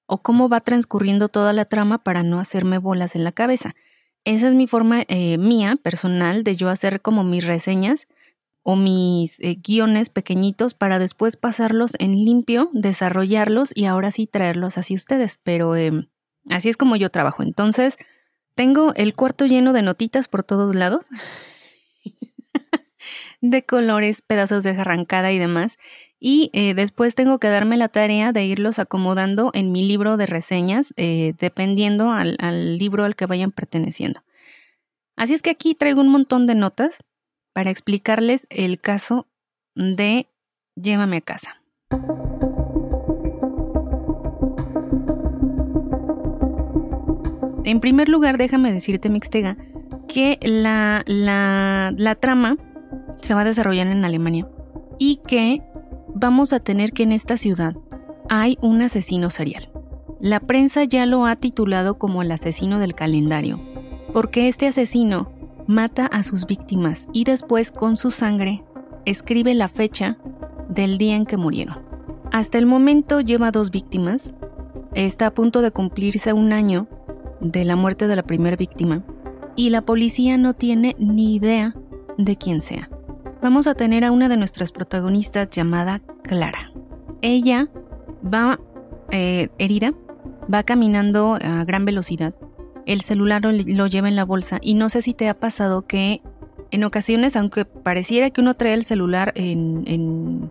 O 0.05 0.21
cómo 0.21 0.49
va 0.49 0.59
transcurriendo 0.59 1.29
toda 1.29 1.53
la 1.53 1.63
trama 1.63 2.03
para 2.03 2.23
no 2.23 2.41
hacerme 2.41 2.77
bolas 2.77 3.15
en 3.15 3.23
la 3.23 3.31
cabeza. 3.31 3.73
Esa 4.27 4.49
es 4.49 4.55
mi 4.55 4.67
forma 4.67 5.05
eh, 5.07 5.37
mía, 5.37 5.77
personal, 5.81 6.43
de 6.43 6.57
yo 6.57 6.67
hacer 6.67 6.99
como 7.01 7.23
mis 7.23 7.47
reseñas 7.47 8.09
o 8.61 8.75
mis 8.75 9.39
eh, 9.39 9.55
guiones 9.55 10.09
pequeñitos 10.09 10.73
para 10.73 10.99
después 10.99 11.37
pasarlos 11.37 11.93
en 11.97 12.11
limpio, 12.25 12.69
desarrollarlos 12.73 13.71
y 13.73 13.85
ahora 13.85 14.11
sí 14.11 14.27
traerlos 14.27 14.77
hacia 14.77 14.97
ustedes. 14.97 15.39
Pero 15.41 15.77
em, 15.77 16.09
así 16.49 16.67
es 16.67 16.75
como 16.75 16.97
yo 16.97 17.09
trabajo. 17.09 17.41
Entonces, 17.41 17.95
tengo 18.53 18.93
el 18.95 19.13
cuarto 19.13 19.45
lleno 19.45 19.71
de 19.71 19.81
notitas 19.81 20.27
por 20.27 20.43
todos 20.43 20.75
lados, 20.75 21.07
de 23.39 23.65
colores, 23.65 24.21
pedazos 24.21 24.65
de 24.65 24.71
arrancada 24.71 25.31
y 25.31 25.37
demás 25.37 25.77
y 26.19 26.49
eh, 26.53 26.73
después 26.73 27.15
tengo 27.15 27.39
que 27.39 27.49
darme 27.49 27.77
la 27.77 27.89
tarea 27.89 28.31
de 28.31 28.45
irlos 28.45 28.79
acomodando 28.79 29.51
en 29.53 29.71
mi 29.71 29.87
libro 29.87 30.17
de 30.17 30.25
reseñas, 30.25 30.93
eh, 30.97 31.33
dependiendo 31.39 32.11
al, 32.11 32.77
libro 32.77 33.03
al 33.03 33.15
que 33.15 33.27
vayan 33.27 33.51
perteneciendo. 33.51 34.23
Así 35.15 35.33
es 35.33 35.41
que 35.41 35.51
aquí 35.51 35.75
traigo 35.75 36.01
un 36.01 36.09
montón 36.09 36.47
de 36.47 36.55
notas 36.55 37.03
para 37.53 37.69
explicarles 37.69 38.47
el 38.49 38.79
caso 38.79 39.27
de 39.75 40.27
Llévame 40.75 41.17
a 41.17 41.21
casa. 41.21 41.61
En 47.63 47.79
primer 47.79 48.09
lugar, 48.09 48.37
déjame 48.37 48.71
decirte, 48.71 49.09
Mixtega, 49.09 49.57
que 50.07 50.39
la, 50.41 51.03
la, 51.05 51.93
la 51.97 52.15
trama 52.15 52.57
se 53.21 53.33
va 53.33 53.41
a 53.41 53.45
desarrollar 53.45 53.87
en 53.87 54.05
Alemania 54.05 54.47
y 54.99 55.19
que 55.27 55.61
vamos 56.13 56.53
a 56.53 56.59
tener 56.59 56.91
que 56.91 57.03
en 57.03 57.11
esta 57.11 57.37
ciudad 57.37 57.75
hay 58.29 58.57
un 58.61 58.81
asesino 58.81 59.29
serial. 59.29 59.69
La 60.19 60.39
prensa 60.39 60.83
ya 60.83 61.05
lo 61.05 61.25
ha 61.25 61.35
titulado 61.35 61.97
como 61.97 62.21
el 62.21 62.31
asesino 62.31 62.79
del 62.79 62.95
calendario, 62.95 63.59
porque 64.13 64.47
este 64.47 64.67
asesino 64.67 65.31
mata 65.67 66.05
a 66.07 66.23
sus 66.23 66.45
víctimas 66.45 67.07
y 67.13 67.23
después 67.23 67.71
con 67.71 67.97
su 67.97 68.11
sangre 68.11 68.63
escribe 69.05 69.53
la 69.53 69.67
fecha 69.67 70.17
del 70.69 70.97
día 70.97 71.15
en 71.15 71.25
que 71.25 71.37
murieron. 71.37 71.79
Hasta 72.31 72.57
el 72.57 72.65
momento 72.65 73.21
lleva 73.21 73.51
dos 73.51 73.71
víctimas, 73.71 74.33
está 74.93 75.27
a 75.27 75.33
punto 75.33 75.61
de 75.61 75.71
cumplirse 75.71 76.33
un 76.33 76.51
año 76.51 76.87
de 77.39 77.63
la 77.63 77.75
muerte 77.75 78.07
de 78.07 78.15
la 78.15 78.23
primera 78.23 78.55
víctima 78.55 79.03
y 79.55 79.69
la 79.69 79.81
policía 79.81 80.37
no 80.37 80.53
tiene 80.53 80.95
ni 80.97 81.35
idea 81.35 81.75
de 82.17 82.35
quién 82.35 82.61
sea 82.61 82.89
vamos 83.41 83.67
a 83.67 83.75
tener 83.75 84.03
a 84.03 84.11
una 84.11 84.29
de 84.29 84.37
nuestras 84.37 84.71
protagonistas 84.71 85.49
llamada 85.49 86.01
Clara. 86.23 86.71
Ella 87.21 87.67
va 88.23 88.59
eh, 89.11 89.49
herida, 89.57 89.93
va 90.53 90.63
caminando 90.63 91.35
a 91.35 91.63
gran 91.63 91.85
velocidad. 91.85 92.33
El 92.85 93.01
celular 93.01 93.41
lo, 93.43 93.87
lleva 93.87 94.07
en 94.07 94.15
la 94.15 94.23
bolsa 94.23 94.59
y 94.61 94.75
no 94.75 94.89
sé 94.89 95.01
si 95.01 95.13
te 95.13 95.27
ha 95.27 95.33
pasado 95.33 95.85
que 95.85 96.21
en 96.71 96.83
ocasiones, 96.83 97.35
aunque 97.35 97.65
pareciera 97.65 98.29
que 98.29 98.41
uno 98.41 98.53
trae 98.53 98.73
el 98.73 98.83
celular 98.83 99.33
en, 99.35 100.49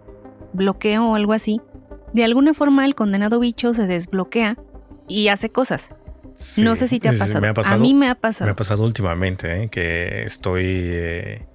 bloqueo 0.53 1.11
o 1.11 1.15
algo 1.15 1.33
así, 1.35 1.61
de 2.15 2.25
alguna 2.25 2.55
forma 2.55 2.87
el 2.87 2.95
condenado 2.95 3.41
bicho 3.41 3.75
se 3.75 3.87
desbloquea 3.87 4.57
y 5.09 5.29
hace 5.29 5.51
cosas. 5.51 5.91
no 6.59 6.77
sé 6.77 6.89
si 6.89 7.01
te 7.01 7.09
ha 7.09 7.13
pasado. 7.13 7.47
A 7.67 7.77
mí 7.79 7.95
me 7.95 8.09
ha 8.09 8.15
pasado. 8.15 8.47
Me 8.47 8.53
ha 8.53 8.57
pasado 8.57 8.85
últimamente, 8.85 9.63
¿eh? 9.63 9.69
que 9.69 10.23
estoy 10.23 10.65
eh, 10.67 11.47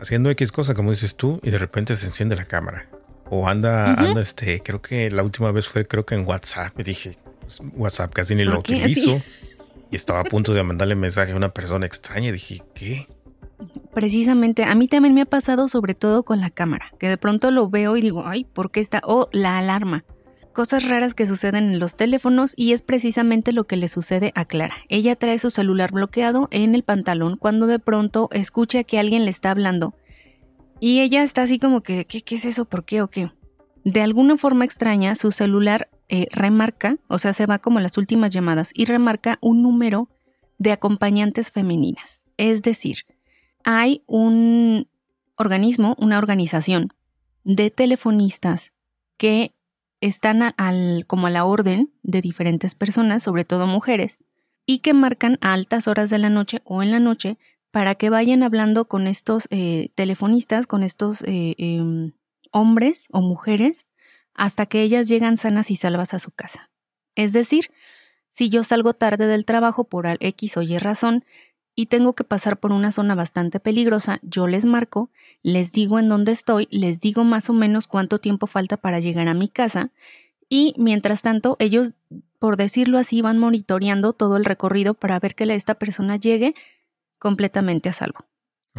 haciendo 0.00 0.30
X 0.30 0.52
cosa, 0.52 0.74
como 0.74 0.90
dices 0.90 1.16
tú, 1.16 1.40
y 1.42 1.50
de 1.50 1.58
repente 1.58 1.94
se 1.96 2.06
enciende 2.06 2.36
la 2.36 2.44
cámara. 2.44 2.86
O 3.30 3.46
anda, 3.46 3.92
anda, 3.94 4.22
este, 4.22 4.62
creo 4.62 4.80
que 4.80 5.10
la 5.10 5.22
última 5.22 5.52
vez 5.52 5.68
fue, 5.68 5.84
creo 5.84 6.06
que 6.06 6.14
en 6.14 6.26
WhatsApp. 6.26 6.72
Me 6.76 6.84
dije, 6.84 7.18
pues, 7.40 7.60
WhatsApp 7.76 8.12
casi 8.12 8.34
ni 8.34 8.44
lo 8.44 8.60
utilizo. 8.60 9.20
Y 9.90 9.96
estaba 9.96 10.20
a 10.20 10.24
punto 10.24 10.54
de 10.54 10.62
mandarle 10.62 10.94
mensaje 10.94 11.32
a 11.32 11.36
una 11.36 11.50
persona 11.50 11.86
extraña. 11.86 12.28
Y 12.28 12.32
dije, 12.32 12.62
¿qué? 12.74 13.06
Precisamente, 13.92 14.64
a 14.64 14.74
mí 14.74 14.86
también 14.86 15.14
me 15.14 15.22
ha 15.22 15.26
pasado 15.26 15.68
sobre 15.68 15.94
todo 15.94 16.22
con 16.22 16.40
la 16.40 16.50
cámara, 16.50 16.92
que 16.98 17.08
de 17.08 17.18
pronto 17.18 17.50
lo 17.50 17.68
veo 17.68 17.96
y 17.96 18.00
digo, 18.00 18.26
ay, 18.26 18.44
¿por 18.44 18.70
qué 18.70 18.80
está? 18.80 19.02
O 19.04 19.28
la 19.32 19.58
alarma. 19.58 20.04
Cosas 20.58 20.88
raras 20.88 21.14
que 21.14 21.24
suceden 21.24 21.72
en 21.72 21.78
los 21.78 21.94
teléfonos 21.94 22.52
y 22.56 22.72
es 22.72 22.82
precisamente 22.82 23.52
lo 23.52 23.68
que 23.68 23.76
le 23.76 23.86
sucede 23.86 24.32
a 24.34 24.44
Clara. 24.44 24.74
Ella 24.88 25.14
trae 25.14 25.38
su 25.38 25.52
celular 25.52 25.92
bloqueado 25.92 26.48
en 26.50 26.74
el 26.74 26.82
pantalón 26.82 27.36
cuando 27.36 27.68
de 27.68 27.78
pronto 27.78 28.28
escucha 28.32 28.82
que 28.82 28.98
alguien 28.98 29.24
le 29.24 29.30
está 29.30 29.52
hablando 29.52 29.94
y 30.80 30.98
ella 30.98 31.22
está 31.22 31.42
así 31.42 31.60
como 31.60 31.82
que, 31.82 32.06
¿qué, 32.06 32.22
qué 32.22 32.34
es 32.34 32.44
eso? 32.44 32.64
¿Por 32.64 32.84
qué 32.84 33.02
o 33.02 33.08
qué? 33.08 33.30
De 33.84 34.00
alguna 34.00 34.36
forma 34.36 34.64
extraña, 34.64 35.14
su 35.14 35.30
celular 35.30 35.90
eh, 36.08 36.26
remarca, 36.32 36.96
o 37.06 37.20
sea, 37.20 37.32
se 37.34 37.46
va 37.46 37.60
como 37.60 37.78
las 37.78 37.96
últimas 37.96 38.32
llamadas 38.32 38.72
y 38.74 38.84
remarca 38.84 39.38
un 39.40 39.62
número 39.62 40.08
de 40.58 40.72
acompañantes 40.72 41.52
femeninas. 41.52 42.24
Es 42.36 42.62
decir, 42.62 43.06
hay 43.62 44.02
un 44.08 44.88
organismo, 45.36 45.94
una 46.00 46.18
organización 46.18 46.88
de 47.44 47.70
telefonistas 47.70 48.72
que 49.18 49.54
están 50.00 50.54
al, 50.56 51.04
como 51.06 51.26
a 51.26 51.30
la 51.30 51.44
orden 51.44 51.92
de 52.02 52.20
diferentes 52.20 52.74
personas, 52.74 53.22
sobre 53.22 53.44
todo 53.44 53.66
mujeres, 53.66 54.18
y 54.66 54.78
que 54.80 54.92
marcan 54.92 55.38
a 55.40 55.54
altas 55.54 55.88
horas 55.88 56.10
de 56.10 56.18
la 56.18 56.30
noche 56.30 56.60
o 56.64 56.82
en 56.82 56.90
la 56.90 57.00
noche 57.00 57.38
para 57.70 57.94
que 57.94 58.10
vayan 58.10 58.42
hablando 58.42 58.86
con 58.86 59.06
estos 59.06 59.46
eh, 59.50 59.90
telefonistas, 59.94 60.66
con 60.66 60.82
estos 60.82 61.22
eh, 61.22 61.54
em, 61.58 62.12
hombres 62.50 63.06
o 63.10 63.20
mujeres, 63.20 63.86
hasta 64.34 64.66
que 64.66 64.82
ellas 64.82 65.08
llegan 65.08 65.36
sanas 65.36 65.70
y 65.70 65.76
salvas 65.76 66.14
a 66.14 66.18
su 66.18 66.30
casa. 66.30 66.70
Es 67.14 67.32
decir, 67.32 67.70
si 68.30 68.48
yo 68.48 68.62
salgo 68.62 68.92
tarde 68.92 69.26
del 69.26 69.44
trabajo 69.44 69.84
por 69.84 70.06
X 70.20 70.56
o 70.56 70.62
Y 70.62 70.78
razón 70.78 71.24
y 71.78 71.86
tengo 71.86 72.12
que 72.14 72.24
pasar 72.24 72.58
por 72.58 72.72
una 72.72 72.90
zona 72.90 73.14
bastante 73.14 73.60
peligrosa, 73.60 74.18
yo 74.22 74.48
les 74.48 74.64
marco, 74.64 75.10
les 75.44 75.70
digo 75.70 76.00
en 76.00 76.08
dónde 76.08 76.32
estoy, 76.32 76.66
les 76.72 76.98
digo 76.98 77.22
más 77.22 77.50
o 77.50 77.52
menos 77.52 77.86
cuánto 77.86 78.18
tiempo 78.18 78.48
falta 78.48 78.76
para 78.76 78.98
llegar 78.98 79.28
a 79.28 79.34
mi 79.34 79.48
casa 79.48 79.92
y 80.48 80.74
mientras 80.76 81.22
tanto 81.22 81.54
ellos, 81.60 81.92
por 82.40 82.56
decirlo 82.56 82.98
así, 82.98 83.22
van 83.22 83.38
monitoreando 83.38 84.12
todo 84.12 84.36
el 84.36 84.44
recorrido 84.44 84.94
para 84.94 85.20
ver 85.20 85.36
que 85.36 85.44
esta 85.54 85.76
persona 85.76 86.16
llegue 86.16 86.56
completamente 87.20 87.88
a 87.88 87.92
salvo. 87.92 88.26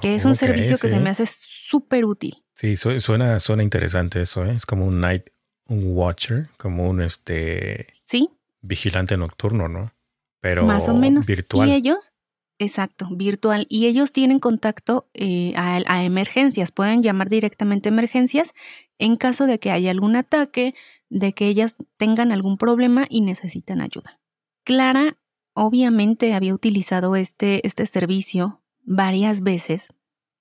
Que 0.01 0.15
es 0.15 0.25
un 0.25 0.35
servicio 0.35 0.77
que 0.77 0.89
se 0.89 0.99
me 0.99 1.09
hace 1.09 1.25
súper 1.25 2.03
útil. 2.03 2.43
Sí, 2.53 2.75
suena, 2.75 3.39
suena 3.39 3.63
interesante 3.63 4.19
eso, 4.19 4.43
¿eh? 4.43 4.51
Es 4.51 4.65
como 4.65 4.85
un 4.85 4.99
night, 4.99 5.23
un 5.69 5.95
watcher, 5.95 6.49
como 6.57 6.89
un 6.89 7.01
este. 7.01 7.87
Sí. 8.03 8.29
Vigilante 8.59 9.15
nocturno, 9.15 9.69
¿no? 9.69 9.93
Pero 10.41 10.65
más 10.65 10.89
o 10.89 10.93
menos. 10.93 11.27
virtual. 11.27 11.69
Y 11.69 11.73
ellos, 11.73 12.13
exacto, 12.59 13.07
virtual. 13.11 13.65
Y 13.69 13.87
ellos 13.87 14.13
tienen 14.13 14.39
contacto 14.39 15.07
eh, 15.13 15.53
a, 15.55 16.03
emergencias. 16.03 16.71
Pueden 16.71 17.01
llamar 17.01 17.29
directamente 17.29 17.89
a 17.89 17.93
emergencias 17.93 18.53
en 18.97 19.15
caso 19.15 19.47
de 19.47 19.59
que 19.59 19.71
haya 19.71 19.91
algún 19.91 20.15
ataque, 20.15 20.75
de 21.09 21.33
que 21.33 21.47
ellas 21.47 21.75
tengan 21.97 22.31
algún 22.31 22.57
problema 22.57 23.07
y 23.09 23.21
necesitan 23.21 23.81
ayuda. 23.81 24.19
Clara 24.63 25.17
obviamente 25.53 26.33
había 26.33 26.53
utilizado 26.53 27.15
este, 27.15 27.65
este 27.65 27.85
servicio 27.85 28.61
varias 28.83 29.41
veces 29.41 29.93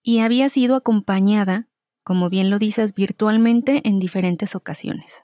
y 0.02 0.20
había 0.20 0.48
sido 0.48 0.76
acompañada, 0.76 1.68
como 2.02 2.28
bien 2.28 2.50
lo 2.50 2.58
dices, 2.58 2.94
virtualmente 2.94 3.80
en 3.84 3.98
diferentes 3.98 4.54
ocasiones. 4.54 5.22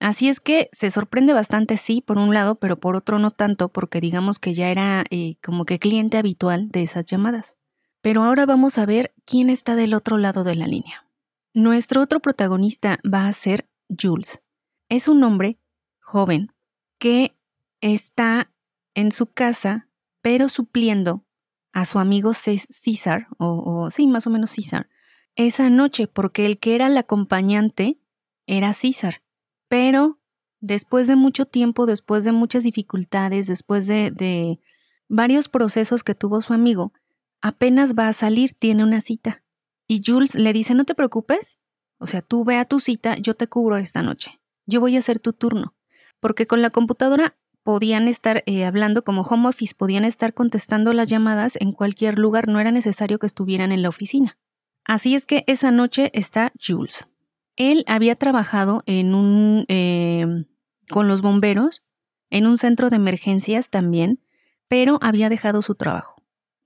Así 0.00 0.28
es 0.28 0.40
que 0.40 0.68
se 0.72 0.90
sorprende 0.90 1.32
bastante, 1.32 1.78
sí, 1.78 2.02
por 2.02 2.18
un 2.18 2.34
lado, 2.34 2.56
pero 2.56 2.78
por 2.78 2.96
otro 2.96 3.18
no 3.18 3.30
tanto, 3.30 3.70
porque 3.70 4.00
digamos 4.00 4.38
que 4.38 4.52
ya 4.52 4.68
era 4.68 5.04
eh, 5.10 5.36
como 5.42 5.64
que 5.64 5.78
cliente 5.78 6.18
habitual 6.18 6.70
de 6.70 6.82
esas 6.82 7.06
llamadas. 7.06 7.56
Pero 8.02 8.22
ahora 8.22 8.46
vamos 8.46 8.78
a 8.78 8.86
ver 8.86 9.14
quién 9.24 9.50
está 9.50 9.74
del 9.74 9.94
otro 9.94 10.18
lado 10.18 10.44
de 10.44 10.54
la 10.54 10.66
línea. 10.66 11.06
Nuestro 11.54 12.02
otro 12.02 12.20
protagonista 12.20 12.98
va 13.02 13.26
a 13.26 13.32
ser 13.32 13.68
Jules. 13.88 14.42
Es 14.88 15.08
un 15.08 15.24
hombre 15.24 15.58
joven 16.00 16.52
que 16.98 17.34
está 17.80 18.52
en 18.94 19.12
su 19.12 19.26
casa, 19.26 19.88
pero 20.22 20.48
supliendo 20.48 21.24
a 21.72 21.84
su 21.84 21.98
amigo 21.98 22.32
César, 22.34 23.28
o, 23.38 23.88
sí, 23.90 24.06
más 24.06 24.26
o 24.26 24.30
menos 24.30 24.52
César, 24.52 24.88
esa 25.34 25.68
noche, 25.68 26.06
porque 26.06 26.46
el 26.46 26.58
que 26.58 26.74
era 26.74 26.86
el 26.86 26.96
acompañante 26.96 27.98
era 28.46 28.72
César. 28.72 29.22
Pero 29.68 30.18
después 30.60 31.06
de 31.06 31.16
mucho 31.16 31.46
tiempo, 31.46 31.86
después 31.86 32.24
de 32.24 32.32
muchas 32.32 32.64
dificultades, 32.64 33.46
después 33.46 33.86
de, 33.86 34.10
de 34.10 34.60
varios 35.08 35.48
procesos 35.48 36.02
que 36.02 36.14
tuvo 36.14 36.40
su 36.40 36.52
amigo, 36.52 36.92
apenas 37.40 37.94
va 37.94 38.08
a 38.08 38.12
salir, 38.12 38.54
tiene 38.54 38.82
una 38.82 39.00
cita. 39.00 39.42
Y 39.86 40.02
Jules 40.04 40.34
le 40.34 40.52
dice, 40.52 40.74
no 40.74 40.84
te 40.84 40.94
preocupes, 40.94 41.58
o 41.98 42.06
sea, 42.06 42.22
tú 42.22 42.44
ve 42.44 42.56
a 42.56 42.64
tu 42.64 42.80
cita, 42.80 43.16
yo 43.16 43.34
te 43.34 43.46
cubro 43.46 43.76
esta 43.76 44.02
noche. 44.02 44.40
Yo 44.66 44.80
voy 44.80 44.96
a 44.96 44.98
hacer 44.98 45.18
tu 45.18 45.32
turno. 45.32 45.74
Porque 46.20 46.46
con 46.46 46.60
la 46.60 46.70
computadora 46.70 47.36
podían 47.62 48.08
estar 48.08 48.42
eh, 48.46 48.64
hablando 48.64 49.04
como 49.04 49.22
home 49.22 49.48
office, 49.48 49.74
podían 49.76 50.04
estar 50.04 50.34
contestando 50.34 50.92
las 50.92 51.08
llamadas 51.08 51.56
en 51.60 51.72
cualquier 51.72 52.18
lugar, 52.18 52.48
no 52.48 52.60
era 52.60 52.70
necesario 52.70 53.18
que 53.18 53.26
estuvieran 53.26 53.72
en 53.72 53.82
la 53.82 53.88
oficina. 53.88 54.38
Así 54.84 55.14
es 55.14 55.26
que 55.26 55.44
esa 55.46 55.70
noche 55.70 56.10
está 56.14 56.52
Jules. 56.64 57.08
Él 57.56 57.84
había 57.86 58.14
trabajado 58.14 58.82
en 58.86 59.14
un, 59.14 59.64
em, 59.68 60.44
con 60.90 61.08
los 61.08 61.22
bomberos, 61.22 61.84
en 62.30 62.46
un 62.46 62.58
centro 62.58 62.90
de 62.90 62.96
emergencias 62.96 63.70
también, 63.70 64.20
pero 64.68 64.98
había 65.00 65.28
dejado 65.28 65.62
su 65.62 65.74
trabajo. 65.74 66.22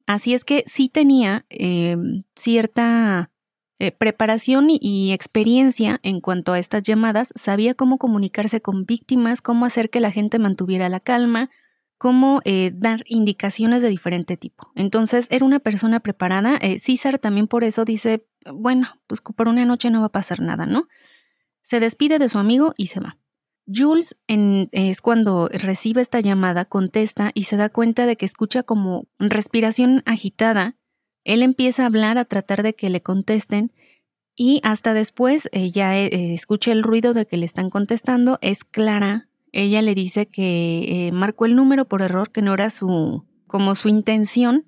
Así 0.06 0.34
es 0.34 0.44
que 0.44 0.64
sí 0.66 0.88
tenía 0.88 1.46
em, 1.48 2.24
cierta 2.34 3.30
eh, 3.82 3.92
preparación 3.92 4.66
y, 4.68 5.12
experiencia 5.12 6.00
en 6.02 6.20
cuanto 6.20 6.52
a 6.52 6.58
estas 6.58 6.82
llamadas, 6.82 7.32
sabía 7.34 7.72
cómo 7.72 7.96
comunicarse 7.96 8.60
con 8.60 8.84
víctimas, 8.84 9.40
cómo 9.40 9.64
hacer 9.64 9.88
que 9.88 10.00
la 10.00 10.10
gente 10.10 10.38
mantuviera 10.38 10.90
la 10.90 11.00
calma, 11.00 11.48
cómo 12.00 12.40
eh, 12.44 12.72
dar 12.74 13.04
indicaciones 13.06 13.82
de 13.82 13.90
diferente 13.90 14.36
tipo. 14.36 14.72
Entonces 14.74 15.26
era 15.30 15.44
una 15.44 15.60
persona 15.60 16.00
preparada. 16.00 16.56
Eh, 16.56 16.78
César 16.78 17.18
también 17.18 17.46
por 17.46 17.62
eso 17.62 17.84
dice, 17.84 18.26
bueno, 18.52 18.88
pues 19.06 19.20
por 19.20 19.48
una 19.48 19.64
noche 19.64 19.90
no 19.90 20.00
va 20.00 20.06
a 20.06 20.12
pasar 20.12 20.40
nada, 20.40 20.66
¿no? 20.66 20.88
Se 21.62 21.78
despide 21.78 22.18
de 22.18 22.28
su 22.28 22.38
amigo 22.38 22.72
y 22.76 22.86
se 22.86 23.00
va. 23.00 23.18
Jules 23.72 24.16
es 24.26 25.00
cuando 25.00 25.48
recibe 25.52 26.02
esta 26.02 26.20
llamada, 26.20 26.64
contesta 26.64 27.30
y 27.34 27.44
se 27.44 27.56
da 27.56 27.68
cuenta 27.68 28.06
de 28.06 28.16
que 28.16 28.24
escucha 28.24 28.62
como 28.62 29.06
respiración 29.18 30.02
agitada 30.06 30.76
él 31.24 31.42
empieza 31.42 31.82
a 31.82 31.86
hablar, 31.86 32.18
a 32.18 32.24
tratar 32.24 32.62
de 32.62 32.74
que 32.74 32.90
le 32.90 33.02
contesten 33.02 33.72
y 34.34 34.60
hasta 34.64 34.94
después 34.94 35.48
ella 35.52 35.98
eh, 35.98 36.34
escucha 36.34 36.72
el 36.72 36.82
ruido 36.82 37.12
de 37.12 37.26
que 37.26 37.36
le 37.36 37.44
están 37.44 37.68
contestando. 37.68 38.38
Es 38.40 38.64
Clara. 38.64 39.28
Ella 39.52 39.82
le 39.82 39.94
dice 39.94 40.26
que 40.26 41.08
eh, 41.08 41.12
marcó 41.12 41.46
el 41.46 41.56
número 41.56 41.86
por 41.86 42.02
error, 42.02 42.30
que 42.30 42.42
no 42.42 42.54
era 42.54 42.70
su, 42.70 43.24
como 43.46 43.74
su 43.74 43.88
intención 43.88 44.66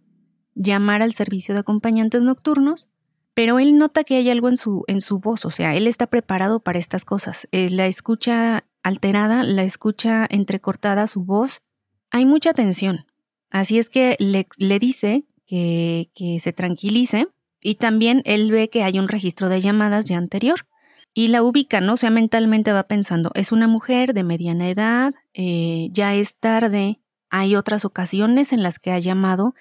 llamar 0.54 1.02
al 1.02 1.12
servicio 1.12 1.54
de 1.54 1.60
acompañantes 1.60 2.22
nocturnos, 2.22 2.88
pero 3.34 3.58
él 3.58 3.78
nota 3.78 4.04
que 4.04 4.16
hay 4.16 4.28
algo 4.28 4.48
en 4.48 4.56
su, 4.56 4.84
en 4.86 5.00
su 5.00 5.18
voz, 5.18 5.44
o 5.44 5.50
sea, 5.50 5.74
él 5.74 5.86
está 5.86 6.06
preparado 6.06 6.60
para 6.60 6.78
estas 6.78 7.04
cosas. 7.04 7.48
Eh, 7.52 7.70
la 7.70 7.86
escucha 7.86 8.64
alterada, 8.82 9.42
la 9.42 9.62
escucha 9.62 10.26
entrecortada 10.28 11.06
su 11.06 11.24
voz. 11.24 11.62
Hay 12.10 12.26
mucha 12.26 12.52
tensión. 12.52 13.06
Así 13.50 13.78
es 13.78 13.88
que 13.88 14.16
le, 14.18 14.46
le 14.58 14.78
dice 14.78 15.24
que, 15.46 16.38
se 16.40 16.52
tranquilice 16.52 17.28
y 17.60 17.76
también 17.76 18.22
él 18.24 18.50
ve 18.50 18.70
que 18.70 18.82
hay 18.82 18.98
un 18.98 19.08
registro 19.08 19.48
de 19.48 19.60
llamadas 19.60 20.06
ya 20.06 20.16
anterior 20.16 20.66
y 21.14 21.28
la 21.28 21.42
ubica, 21.42 21.80
¿no? 21.80 21.94
O 21.94 21.96
sea, 21.96 22.10
mentalmente 22.10 22.72
va 22.72 22.84
pensando, 22.84 23.30
es 23.34 23.52
una 23.52 23.68
mujer 23.68 24.14
de 24.14 24.22
mediana 24.22 24.70
edad, 24.70 25.14
eh, 25.34 25.88
ya 25.92 26.14
es 26.14 26.36
tarde, 26.36 27.00
hay 27.30 27.56
otras 27.56 27.84
ocasiones 27.84 28.52
en 28.52 28.62
las 28.62 28.78
que 28.78 28.92
ha 28.92 28.98
llamado, 28.98 29.54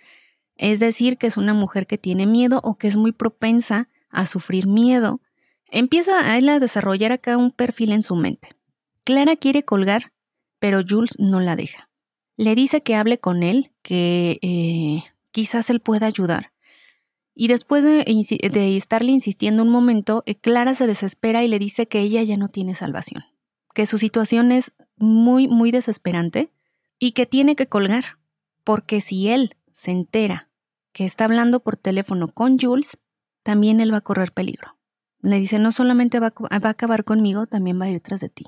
es 0.55 0.79
decir, 0.79 1.17
que 1.17 1.27
es 1.27 1.37
una 1.37 1.53
mujer 1.53 1.87
que 1.87 1.97
tiene 1.97 2.25
miedo 2.25 2.59
o 2.63 2.77
que 2.77 2.87
es 2.87 2.95
muy 2.95 3.11
propensa 3.11 3.89
a 4.09 4.25
sufrir 4.25 4.67
miedo. 4.67 5.21
Empieza 5.69 6.29
a 6.29 6.37
él 6.37 6.49
a 6.49 6.59
desarrollar 6.59 7.11
acá 7.11 7.37
un 7.37 7.51
perfil 7.51 7.93
en 7.93 8.03
su 8.03 8.15
mente. 8.15 8.49
Clara 9.03 9.35
quiere 9.35 9.63
colgar, 9.63 10.11
pero 10.59 10.81
Jules 10.87 11.17
no 11.17 11.39
la 11.39 11.55
deja. 11.55 11.89
Le 12.37 12.55
dice 12.55 12.83
que 12.83 12.95
hable 12.95 13.19
con 13.19 13.41
él, 13.41 13.71
que 13.81 14.37
eh, 14.41 15.03
quizás 15.31 15.69
él 15.69 15.79
pueda 15.79 16.07
ayudar. 16.07 16.51
Y 17.41 17.47
después 17.47 17.83
de, 17.83 18.03
estarle 18.77 19.11
insistiendo 19.11 19.63
un 19.63 19.69
momento, 19.69 20.21
eh, 20.27 20.35
Clara 20.35 20.75
se 20.75 20.85
desespera 20.85 21.43
y 21.43 21.47
le 21.47 21.57
dice 21.57 21.87
que 21.87 21.99
ella 21.99 22.21
ya 22.21 22.37
no 22.37 22.49
tiene 22.49 22.75
salvación, 22.75 23.23
que 23.73 23.87
su 23.87 23.97
situación 23.97 24.51
es 24.51 24.73
muy, 24.95 25.47
muy 25.47 25.71
desesperante 25.71 26.51
y 26.99 27.13
que 27.13 27.25
tiene 27.25 27.55
que 27.55 27.65
colgar, 27.65 28.19
porque 28.63 29.01
si 29.01 29.29
él 29.29 29.57
se 29.73 29.89
entera 29.89 30.49
que 30.91 31.03
está 31.03 31.25
hablando 31.25 31.61
por 31.61 31.77
teléfono 31.77 32.27
con 32.27 32.59
Jules, 32.59 32.99
también 33.41 33.79
él 33.79 33.91
va 33.91 33.97
a 33.97 34.01
correr 34.01 34.33
peligro. 34.33 34.77
Le 35.23 35.39
dice, 35.39 35.57
no 35.57 35.71
solamente 35.71 36.19
va 36.19 36.35
a 36.51 36.69
acabar 36.69 37.03
conmigo, 37.03 37.47
también 37.47 37.81
va 37.81 37.85
a 37.85 37.89
ir 37.89 38.01
tras 38.01 38.21
de 38.21 38.29
ti. 38.29 38.45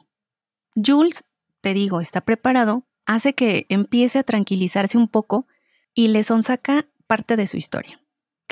Jules, 0.75 1.25
te 1.61 1.73
digo, 1.73 1.99
está 1.99 2.21
preparado, 2.21 2.85
hace 3.07 3.33
que 3.33 3.65
empiece 3.69 4.19
a 4.19 4.23
tranquilizarse 4.23 4.99
un 4.99 5.07
poco 5.07 5.47
y 5.95 6.09
le 6.09 6.23
sonsaca 6.23 6.85
parte 7.07 7.37
de 7.37 7.47
su 7.47 7.57
historia. 7.57 8.02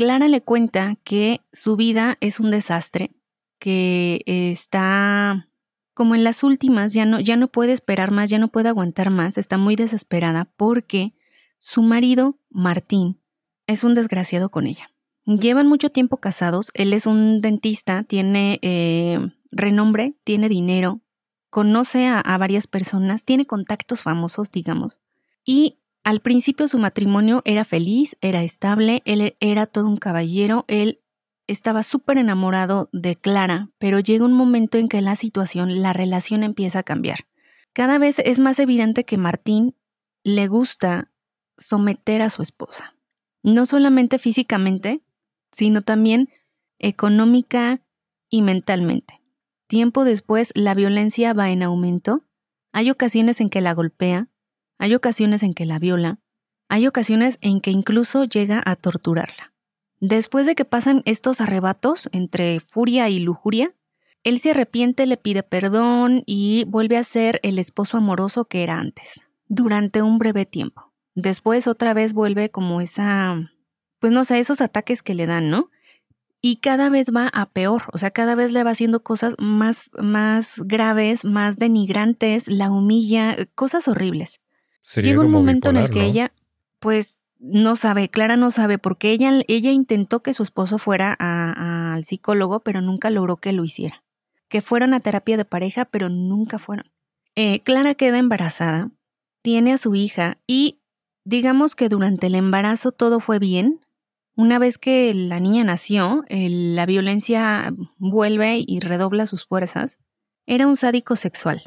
Clara 0.01 0.27
le 0.27 0.41
cuenta 0.41 0.97
que 1.03 1.41
su 1.53 1.75
vida 1.75 2.17
es 2.21 2.39
un 2.39 2.49
desastre, 2.49 3.11
que 3.59 4.23
está 4.25 5.47
como 5.93 6.15
en 6.15 6.23
las 6.23 6.43
últimas 6.43 6.91
ya 6.93 7.05
no, 7.05 7.19
ya 7.19 7.35
no 7.35 7.49
puede 7.49 7.71
esperar 7.73 8.09
más, 8.09 8.27
ya 8.27 8.39
no 8.39 8.47
puede 8.47 8.69
aguantar 8.69 9.11
más, 9.11 9.37
está 9.37 9.59
muy 9.59 9.75
desesperada 9.75 10.45
porque 10.57 11.13
su 11.59 11.83
marido, 11.83 12.39
Martín, 12.49 13.19
es 13.67 13.83
un 13.83 13.93
desgraciado 13.93 14.49
con 14.49 14.65
ella. 14.65 14.89
Llevan 15.27 15.67
mucho 15.67 15.91
tiempo 15.91 16.17
casados, 16.17 16.71
él 16.73 16.93
es 16.93 17.05
un 17.05 17.39
dentista, 17.39 18.01
tiene 18.01 18.57
eh, 18.63 19.19
renombre, 19.51 20.15
tiene 20.23 20.49
dinero, 20.49 21.01
conoce 21.51 22.07
a, 22.07 22.19
a 22.19 22.39
varias 22.39 22.65
personas, 22.65 23.23
tiene 23.23 23.45
contactos 23.45 24.01
famosos, 24.01 24.49
digamos, 24.49 24.99
y 25.45 25.77
al 26.03 26.21
principio 26.21 26.67
su 26.67 26.79
matrimonio 26.79 27.41
era 27.45 27.63
feliz, 27.63 28.17
era 28.21 28.43
estable, 28.43 29.01
él 29.05 29.35
era 29.39 29.67
todo 29.67 29.87
un 29.87 29.97
caballero, 29.97 30.65
él 30.67 30.99
estaba 31.47 31.83
súper 31.83 32.17
enamorado 32.17 32.89
de 32.91 33.15
Clara, 33.15 33.69
pero 33.77 33.99
llega 33.99 34.25
un 34.25 34.33
momento 34.33 34.77
en 34.77 34.87
que 34.87 35.01
la 35.01 35.15
situación, 35.15 35.81
la 35.81 35.93
relación 35.93 36.43
empieza 36.43 36.79
a 36.79 36.83
cambiar. 36.83 37.19
Cada 37.73 37.97
vez 37.97 38.19
es 38.19 38.39
más 38.39 38.59
evidente 38.59 39.05
que 39.05 39.17
Martín 39.17 39.75
le 40.23 40.47
gusta 40.47 41.11
someter 41.57 42.21
a 42.21 42.29
su 42.29 42.41
esposa, 42.41 42.95
no 43.43 43.65
solamente 43.65 44.17
físicamente, 44.17 45.01
sino 45.51 45.81
también 45.81 46.29
económica 46.79 47.81
y 48.29 48.41
mentalmente. 48.41 49.21
Tiempo 49.67 50.03
después, 50.03 50.51
la 50.55 50.73
violencia 50.73 51.33
va 51.33 51.51
en 51.51 51.63
aumento, 51.63 52.23
hay 52.73 52.89
ocasiones 52.89 53.39
en 53.39 53.49
que 53.49 53.61
la 53.61 53.73
golpea, 53.73 54.27
hay 54.81 54.95
ocasiones 54.95 55.43
en 55.43 55.53
que 55.53 55.67
la 55.67 55.77
viola, 55.77 56.17
hay 56.67 56.87
ocasiones 56.87 57.37
en 57.41 57.61
que 57.61 57.69
incluso 57.69 58.23
llega 58.23 58.63
a 58.65 58.75
torturarla. 58.75 59.53
Después 59.99 60.47
de 60.47 60.55
que 60.55 60.65
pasan 60.65 61.03
estos 61.05 61.39
arrebatos 61.39 62.09
entre 62.13 62.59
furia 62.61 63.07
y 63.07 63.19
lujuria, 63.19 63.75
él 64.23 64.39
se 64.39 64.49
arrepiente, 64.49 65.05
le 65.05 65.17
pide 65.17 65.43
perdón 65.43 66.23
y 66.25 66.65
vuelve 66.67 66.97
a 66.97 67.03
ser 67.03 67.39
el 67.43 67.59
esposo 67.59 67.97
amoroso 67.97 68.45
que 68.45 68.63
era 68.63 68.79
antes, 68.79 69.21
durante 69.47 70.01
un 70.01 70.17
breve 70.17 70.47
tiempo. 70.47 70.91
Después 71.13 71.67
otra 71.67 71.93
vez 71.93 72.13
vuelve 72.13 72.49
como 72.49 72.81
esa, 72.81 73.51
pues 73.99 74.11
no 74.11 74.25
sé, 74.25 74.39
esos 74.39 74.61
ataques 74.61 75.03
que 75.03 75.13
le 75.13 75.27
dan, 75.27 75.51
¿no? 75.51 75.69
Y 76.41 76.55
cada 76.55 76.89
vez 76.89 77.11
va 77.15 77.27
a 77.27 77.51
peor, 77.51 77.83
o 77.93 77.99
sea, 77.99 78.09
cada 78.09 78.33
vez 78.33 78.51
le 78.51 78.63
va 78.63 78.71
haciendo 78.71 79.03
cosas 79.03 79.35
más, 79.37 79.91
más 80.01 80.53
graves, 80.57 81.23
más 81.23 81.57
denigrantes, 81.57 82.47
la 82.47 82.71
humilla, 82.71 83.37
cosas 83.53 83.87
horribles. 83.87 84.41
Llega 84.95 85.21
un 85.21 85.31
momento 85.31 85.69
en 85.69 85.77
el 85.77 85.89
que 85.89 86.03
ella, 86.03 86.33
pues 86.79 87.19
no 87.39 87.75
sabe, 87.75 88.09
Clara 88.09 88.35
no 88.35 88.51
sabe, 88.51 88.77
porque 88.77 89.11
ella, 89.11 89.41
ella 89.47 89.71
intentó 89.71 90.21
que 90.21 90.33
su 90.33 90.43
esposo 90.43 90.77
fuera 90.77 91.15
al 91.19 92.03
psicólogo, 92.05 92.59
pero 92.59 92.81
nunca 92.81 93.09
logró 93.09 93.37
que 93.37 93.51
lo 93.51 93.63
hiciera. 93.63 94.03
Que 94.47 94.61
fueran 94.61 94.93
a 94.93 94.99
terapia 94.99 95.37
de 95.37 95.45
pareja, 95.45 95.85
pero 95.85 96.09
nunca 96.09 96.59
fueron. 96.59 96.91
Eh, 97.35 97.61
Clara 97.63 97.95
queda 97.95 98.17
embarazada, 98.17 98.91
tiene 99.41 99.73
a 99.73 99.77
su 99.77 99.95
hija 99.95 100.37
y 100.45 100.79
digamos 101.23 101.75
que 101.75 101.89
durante 101.89 102.27
el 102.27 102.35
embarazo 102.35 102.91
todo 102.91 103.19
fue 103.19 103.39
bien. 103.39 103.79
Una 104.35 104.59
vez 104.59 104.77
que 104.77 105.13
la 105.13 105.39
niña 105.39 105.63
nació, 105.63 106.25
la 106.29 106.85
violencia 106.85 107.73
vuelve 107.97 108.63
y 108.65 108.79
redobla 108.79 109.25
sus 109.25 109.45
fuerzas. 109.45 109.99
Era 110.45 110.67
un 110.67 110.77
sádico 110.77 111.15
sexual. 111.15 111.63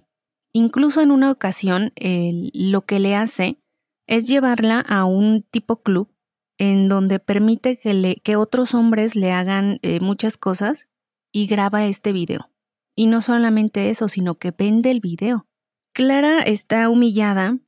Incluso 0.54 1.02
en 1.02 1.10
una 1.10 1.32
ocasión, 1.32 1.92
lo 1.96 2.82
que 2.86 3.00
le 3.00 3.16
hace 3.16 3.58
es 4.06 4.28
llevarla 4.28 4.80
a 4.80 5.04
un 5.04 5.42
tipo 5.42 5.82
club 5.82 6.14
en 6.58 6.88
donde 6.88 7.18
permite 7.18 7.76
que, 7.76 8.36
otros 8.36 8.72
hombres 8.72 9.16
le 9.16 9.32
hagan 9.32 9.80
eh, 9.82 9.98
muchas 9.98 10.36
cosas 10.36 10.88
y 11.32 11.48
graba 11.48 11.84
este 11.86 12.12
video. 12.12 12.50
Y 12.94 13.08
no 13.08 13.20
solamente 13.20 13.90
eso, 13.90 14.08
sino 14.08 14.36
que 14.36 14.52
vende 14.52 14.92
el 14.92 15.00
video. 15.00 15.48
Clara 15.92 16.42
está 16.42 16.88
humillada, 16.88 17.58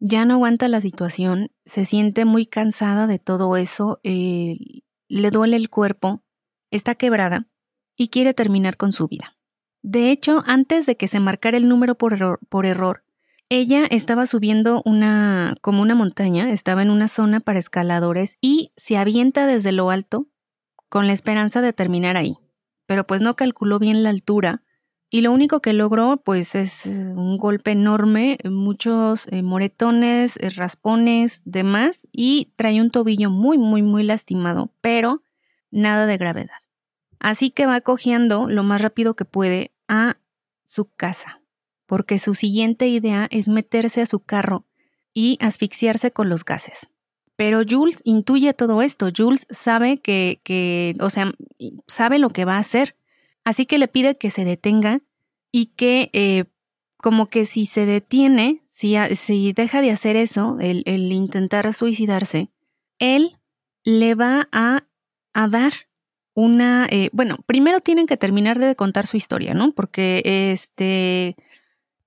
ya 0.00 0.24
no 0.24 0.34
aguanta 0.34 0.66
la 0.66 0.80
situación, 0.80 1.52
se 1.64 1.84
siente 1.84 2.24
muy 2.24 2.46
cansada 2.46 3.06
de 3.06 3.20
todo 3.20 3.56
eso, 3.56 4.00
eh, 4.02 4.56
le 5.08 5.30
duele 5.30 5.56
el 5.56 5.70
cuerpo, 5.70 6.24
está 6.72 6.96
quebrada 6.96 7.46
y 7.96 8.08
quiere 8.08 8.34
terminar 8.34 8.76
con 8.76 8.92
su 8.92 9.06
vida. 9.06 9.36
De 9.82 10.10
hecho, 10.10 10.42
antes 10.46 10.86
de 10.86 10.96
que 10.96 11.08
se 11.08 11.20
marcara 11.20 11.56
el 11.56 11.68
número 11.68 11.96
por 11.96 12.66
error 12.66 13.02
ella 13.54 13.86
estaba 13.90 14.26
subiendo 14.26 14.80
una, 14.86 15.56
como 15.60 15.82
una 15.82 15.94
montaña, 15.94 16.50
estaba 16.50 16.80
en 16.80 16.88
una 16.88 17.06
zona 17.06 17.38
para 17.38 17.58
escaladores 17.58 18.38
y 18.40 18.72
se 18.78 18.96
avienta 18.96 19.46
desde 19.46 19.72
lo 19.72 19.90
alto 19.90 20.26
con 20.88 21.06
la 21.06 21.12
esperanza 21.12 21.60
de 21.60 21.74
terminar 21.74 22.16
ahí. 22.16 22.38
Pero 22.86 23.06
pues 23.06 23.20
no 23.20 23.36
calculó 23.36 23.78
bien 23.78 24.02
la 24.02 24.08
altura 24.08 24.62
y 25.10 25.20
lo 25.20 25.32
único 25.32 25.60
que 25.60 25.74
logró 25.74 26.16
pues 26.24 26.54
es 26.54 26.86
un 26.86 27.36
golpe 27.36 27.72
enorme, 27.72 28.38
muchos 28.44 29.28
eh, 29.30 29.42
moretones, 29.42 30.38
eh, 30.38 30.48
raspones, 30.48 31.42
demás 31.44 32.08
y 32.10 32.54
trae 32.56 32.80
un 32.80 32.90
tobillo 32.90 33.28
muy, 33.28 33.58
muy, 33.58 33.82
muy 33.82 34.02
lastimado, 34.02 34.72
pero 34.80 35.22
nada 35.70 36.06
de 36.06 36.16
gravedad. 36.16 36.62
Así 37.20 37.50
que 37.50 37.66
va 37.66 37.82
cogiendo 37.82 38.48
lo 38.48 38.62
más 38.62 38.80
rápido 38.80 39.12
que 39.12 39.26
puede 39.26 39.71
a 39.92 40.18
su 40.64 40.86
casa 40.86 41.42
porque 41.92 42.16
su 42.16 42.34
siguiente 42.34 42.88
idea 42.88 43.28
es 43.30 43.48
meterse 43.48 44.00
a 44.00 44.06
su 44.06 44.20
carro 44.20 44.64
y 45.12 45.36
asfixiarse 45.42 46.10
con 46.10 46.30
los 46.30 46.42
gases. 46.42 46.88
Pero 47.36 47.60
Jules 47.68 48.00
intuye 48.04 48.54
todo 48.54 48.80
esto, 48.80 49.10
Jules 49.14 49.46
sabe 49.50 49.98
que, 50.00 50.40
que, 50.42 50.96
o 51.00 51.10
sea, 51.10 51.32
sabe 51.86 52.18
lo 52.18 52.30
que 52.30 52.46
va 52.46 52.56
a 52.56 52.60
hacer, 52.60 52.96
así 53.44 53.66
que 53.66 53.76
le 53.76 53.88
pide 53.88 54.16
que 54.16 54.30
se 54.30 54.46
detenga 54.46 55.02
y 55.50 55.66
que 55.66 56.08
eh, 56.14 56.44
como 56.96 57.28
que 57.28 57.44
si 57.44 57.66
se 57.66 57.84
detiene, 57.84 58.62
si, 58.70 58.96
si 59.16 59.52
deja 59.52 59.82
de 59.82 59.90
hacer 59.90 60.16
eso, 60.16 60.56
el, 60.60 60.84
el 60.86 61.12
intentar 61.12 61.70
suicidarse, 61.74 62.48
él 62.98 63.38
le 63.84 64.14
va 64.14 64.48
a, 64.50 64.86
a 65.34 65.48
dar 65.48 65.74
una, 66.34 66.86
eh, 66.90 67.10
bueno, 67.12 67.38
primero 67.46 67.80
tienen 67.80 68.06
que 68.06 68.16
terminar 68.16 68.58
de 68.58 68.74
contar 68.76 69.06
su 69.06 69.16
historia, 69.16 69.54
¿no? 69.54 69.72
Porque 69.72 70.22
este, 70.24 71.36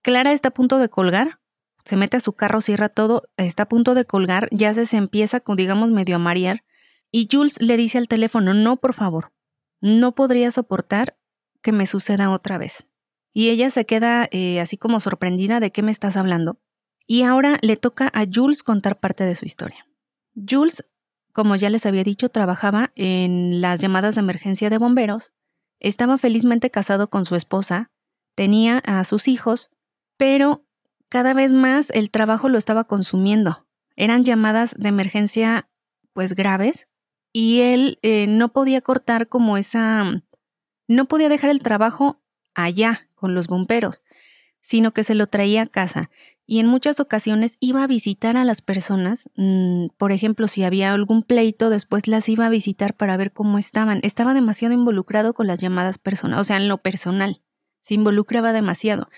Clara 0.01 0.33
está 0.33 0.49
a 0.49 0.53
punto 0.53 0.79
de 0.79 0.89
colgar, 0.89 1.39
se 1.83 1.95
mete 1.95 2.17
a 2.17 2.19
su 2.19 2.33
carro, 2.33 2.61
cierra 2.61 2.89
todo, 2.89 3.23
está 3.37 3.63
a 3.63 3.69
punto 3.69 3.93
de 3.93 4.05
colgar, 4.05 4.49
ya 4.51 4.73
se, 4.73 4.85
se 4.85 4.97
empieza, 4.97 5.43
digamos, 5.55 5.89
medio 5.89 6.15
a 6.15 6.19
marear, 6.19 6.63
y 7.11 7.29
Jules 7.31 7.61
le 7.61 7.77
dice 7.77 7.97
al 7.97 8.07
teléfono, 8.07 8.53
no, 8.53 8.77
por 8.77 8.93
favor, 8.93 9.31
no 9.79 10.15
podría 10.15 10.51
soportar 10.51 11.15
que 11.61 11.71
me 11.71 11.87
suceda 11.87 12.29
otra 12.29 12.57
vez. 12.57 12.87
Y 13.33 13.49
ella 13.49 13.69
se 13.69 13.85
queda 13.85 14.27
eh, 14.31 14.59
así 14.59 14.77
como 14.77 14.99
sorprendida 14.99 15.59
de 15.59 15.71
qué 15.71 15.81
me 15.81 15.91
estás 15.91 16.17
hablando. 16.17 16.59
Y 17.07 17.23
ahora 17.23 17.57
le 17.61 17.77
toca 17.77 18.11
a 18.13 18.25
Jules 18.31 18.63
contar 18.63 18.99
parte 18.99 19.23
de 19.23 19.35
su 19.35 19.45
historia. 19.45 19.87
Jules, 20.35 20.83
como 21.35 21.55
ya 21.55 21.69
les 21.69 21.85
había 21.85 22.03
dicho, 22.03 22.29
trabajaba 22.29 22.91
en 22.95 23.61
las 23.61 23.79
llamadas 23.79 24.15
de 24.15 24.21
emergencia 24.21 24.71
de 24.71 24.79
bomberos, 24.79 25.33
estaba 25.79 26.17
felizmente 26.17 26.71
casado 26.71 27.11
con 27.11 27.25
su 27.25 27.35
esposa, 27.35 27.91
tenía 28.33 28.79
a 28.79 29.03
sus 29.03 29.27
hijos 29.27 29.69
pero 30.17 30.65
cada 31.09 31.33
vez 31.33 31.51
más 31.51 31.89
el 31.91 32.11
trabajo 32.11 32.49
lo 32.49 32.57
estaba 32.57 32.85
consumiendo. 32.85 33.67
Eran 33.95 34.23
llamadas 34.23 34.75
de 34.77 34.89
emergencia 34.89 35.69
pues 36.13 36.33
graves 36.33 36.87
y 37.33 37.61
él 37.61 37.99
eh, 38.01 38.27
no 38.27 38.51
podía 38.51 38.81
cortar 38.81 39.27
como 39.27 39.57
esa, 39.57 40.23
no 40.87 41.05
podía 41.05 41.29
dejar 41.29 41.49
el 41.49 41.61
trabajo 41.61 42.21
allá 42.53 43.09
con 43.15 43.35
los 43.35 43.47
bomberos, 43.47 44.03
sino 44.61 44.93
que 44.93 45.03
se 45.03 45.15
lo 45.15 45.27
traía 45.27 45.63
a 45.63 45.67
casa 45.67 46.09
y 46.45 46.59
en 46.59 46.67
muchas 46.67 46.99
ocasiones 46.99 47.57
iba 47.59 47.83
a 47.83 47.87
visitar 47.87 48.37
a 48.37 48.45
las 48.45 48.61
personas, 48.61 49.29
mm, 49.35 49.87
por 49.97 50.11
ejemplo, 50.11 50.47
si 50.47 50.63
había 50.63 50.93
algún 50.93 51.23
pleito, 51.23 51.69
después 51.69 52.07
las 52.07 52.29
iba 52.29 52.45
a 52.45 52.49
visitar 52.49 52.95
para 52.95 53.17
ver 53.17 53.33
cómo 53.33 53.57
estaban. 53.57 53.99
Estaba 54.03 54.33
demasiado 54.33 54.73
involucrado 54.73 55.33
con 55.33 55.47
las 55.47 55.59
llamadas 55.59 55.97
personales, 55.97 56.41
o 56.41 56.43
sea, 56.43 56.57
en 56.57 56.67
lo 56.67 56.77
personal, 56.79 57.41
se 57.81 57.95
involucraba 57.95 58.53
demasiado 58.53 59.09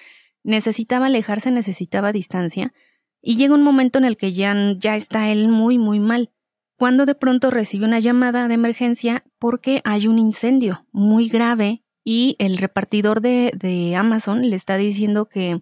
necesitaba 0.48 1.08
alejarse, 1.08 1.52
necesitaba 1.52 2.14
distancia, 2.14 2.74
y 3.22 3.36
llega 3.36 3.54
un 3.54 3.64
momento 3.64 4.00
en 4.00 4.06
el 4.06 4.16
que 4.16 4.32
ya, 4.32 4.56
ya 4.78 4.96
está 4.96 5.30
él 5.30 5.50
muy, 5.50 5.78
muy 5.78 6.00
mal, 6.00 6.32
cuando 6.78 7.06
de 7.06 7.16
pronto 7.16 7.52
recibe 7.52 7.86
una 7.86 8.00
llamada 8.00 8.48
de 8.48 8.54
emergencia 8.54 9.26
porque 9.40 9.82
hay 9.84 10.08
un 10.08 10.20
incendio 10.20 10.86
muy 10.92 11.28
grave 11.28 11.84
y 12.04 12.38
el 12.40 12.58
repartidor 12.58 13.20
de, 13.20 13.52
de 13.56 13.96
Amazon 13.96 14.50
le 14.50 14.56
está 14.56 14.78
diciendo 14.78 15.28
que 15.28 15.62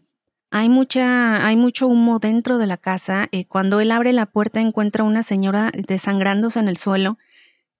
hay, 0.58 0.70
mucha, 0.70 1.46
hay 1.46 1.58
mucho 1.58 1.86
humo 1.86 2.20
dentro 2.20 2.58
de 2.58 2.66
la 2.66 2.78
casa. 2.78 3.28
Eh, 3.34 3.44
cuando 3.46 3.82
él 3.82 3.92
abre 3.92 4.14
la 4.14 4.26
puerta 4.26 4.62
encuentra 4.62 5.04
una 5.04 5.22
señora 5.22 5.70
desangrándose 5.76 6.62
en 6.62 6.70
el 6.70 6.78
suelo 6.78 7.18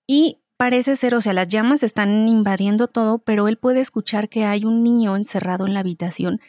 y 0.06 0.40
parece 0.58 0.98
ser, 0.98 1.16
o 1.16 1.22
sea, 1.22 1.32
las 1.32 1.48
llamas 1.48 1.84
están 1.84 2.28
invadiendo 2.28 2.88
todo, 2.88 3.20
pero 3.20 3.48
él 3.48 3.56
puede 3.56 3.80
escuchar 3.80 4.28
que 4.28 4.44
hay 4.44 4.66
un 4.66 4.84
niño 4.84 5.16
encerrado 5.16 5.66
en 5.66 5.74
la 5.74 5.80
habitación 5.80 6.42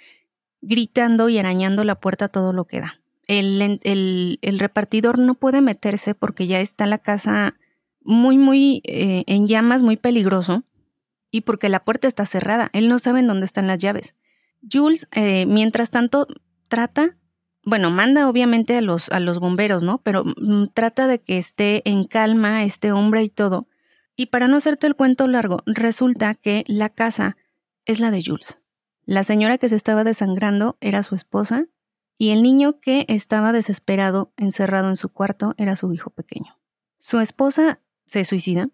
gritando 0.63 1.29
y 1.29 1.39
arañando 1.39 1.85
la 1.85 2.01
puerta 2.01 2.27
todo 2.27 2.53
lo 2.53 2.65
que 2.65 2.81
da. 2.81 3.01
El, 3.29 3.79
el, 3.85 4.59
repartidor 4.59 5.21
no 5.21 5.35
puede 5.35 5.61
meterse 5.61 6.17
porque 6.17 6.49
ya 6.49 6.61
está 6.61 6.89
la 6.89 6.99
casa 6.99 7.55
muy, 8.03 8.37
muy 8.37 8.83
eh, 8.83 9.23
en 9.29 9.47
llamas, 9.47 9.85
muy 9.85 9.97
peligroso, 9.97 10.65
y 11.31 11.43
porque 11.43 11.69
la 11.69 11.85
puerta 11.85 12.09
está 12.09 12.27
cerrada. 12.27 12.69
Él 12.73 12.89
no 12.89 12.99
sabe 12.99 13.21
en 13.21 13.29
dónde 13.29 13.47
están 13.47 13.69
las 13.69 13.79
llaves. 13.79 14.15
Jules, 14.71 15.09
eh, 15.13 15.47
mientras 15.47 15.91
tanto, 15.91 16.27
trata, 16.69 17.17
bueno, 17.65 17.91
manda 17.91 18.29
obviamente 18.29 18.77
a 18.77 18.81
los, 18.81 19.09
a 19.11 19.21
los 19.21 19.41
bomberos, 19.41 19.83
¿no? 19.83 19.99
Pero 19.99 20.25
mm, 20.25 20.69
trata 20.73 21.07
de 21.07 21.21
que 21.21 21.39
esté 21.39 21.83
en 21.89 22.05
calma 22.05 22.65
este 22.65 22.93
hombre 22.93 23.23
y 23.25 23.29
todo. 23.29 23.67
Y 24.17 24.27
para 24.27 24.49
no 24.49 24.57
hacerte 24.57 24.87
el 24.87 24.95
cuento 24.95 25.27
largo, 25.27 25.63
resulta 25.67 26.35
que 26.35 26.65
la 26.69 26.89
casa 26.89 27.37
es 27.85 28.01
la 28.01 28.11
de 28.11 28.23
Jules. 28.25 28.59
La 29.05 29.25
señora 29.25 29.59
que 29.59 29.69
se 29.69 29.77
estaba 29.77 30.05
desangrando 30.05 30.79
era 30.81 31.03
su 31.03 31.15
esposa 31.15 31.67
y 32.19 32.31
el 32.31 32.43
niño 32.43 32.81
que 32.81 33.05
estaba 33.09 33.53
desesperado, 33.53 34.33
encerrado 34.37 34.89
en 34.89 34.97
su 34.97 35.11
cuarto, 35.11 35.55
era 35.59 35.77
su 35.77 35.93
hijo 35.93 36.11
pequeño. 36.11 36.59
Su 36.99 37.21
esposa 37.21 37.81
se 38.07 38.25
suicida, 38.25 38.71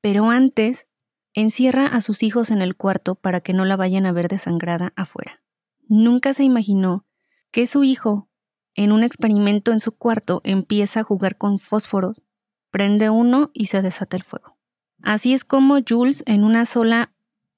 pero 0.00 0.30
antes 0.30 0.86
encierra 1.36 1.86
a 1.86 2.00
sus 2.00 2.22
hijos 2.22 2.50
en 2.50 2.62
el 2.62 2.76
cuarto 2.76 3.14
para 3.14 3.40
que 3.42 3.52
no 3.52 3.64
la 3.64 3.76
vayan 3.76 4.06
a 4.06 4.12
ver 4.12 4.26
desangrada 4.26 4.92
afuera. 4.96 5.42
Nunca 5.86 6.34
se 6.34 6.42
imaginó 6.42 7.06
que 7.52 7.66
su 7.66 7.84
hijo, 7.84 8.28
en 8.74 8.90
un 8.90 9.04
experimento 9.04 9.70
en 9.70 9.80
su 9.80 9.92
cuarto, 9.92 10.40
empieza 10.44 11.00
a 11.00 11.04
jugar 11.04 11.36
con 11.36 11.58
fósforos, 11.58 12.24
prende 12.70 13.10
uno 13.10 13.50
y 13.52 13.66
se 13.66 13.82
desata 13.82 14.16
el 14.16 14.24
fuego. 14.24 14.56
Así 15.02 15.34
es 15.34 15.44
como 15.44 15.78
Jules, 15.86 16.24
en 16.26 16.42
una 16.42 16.64
sola, 16.64 17.12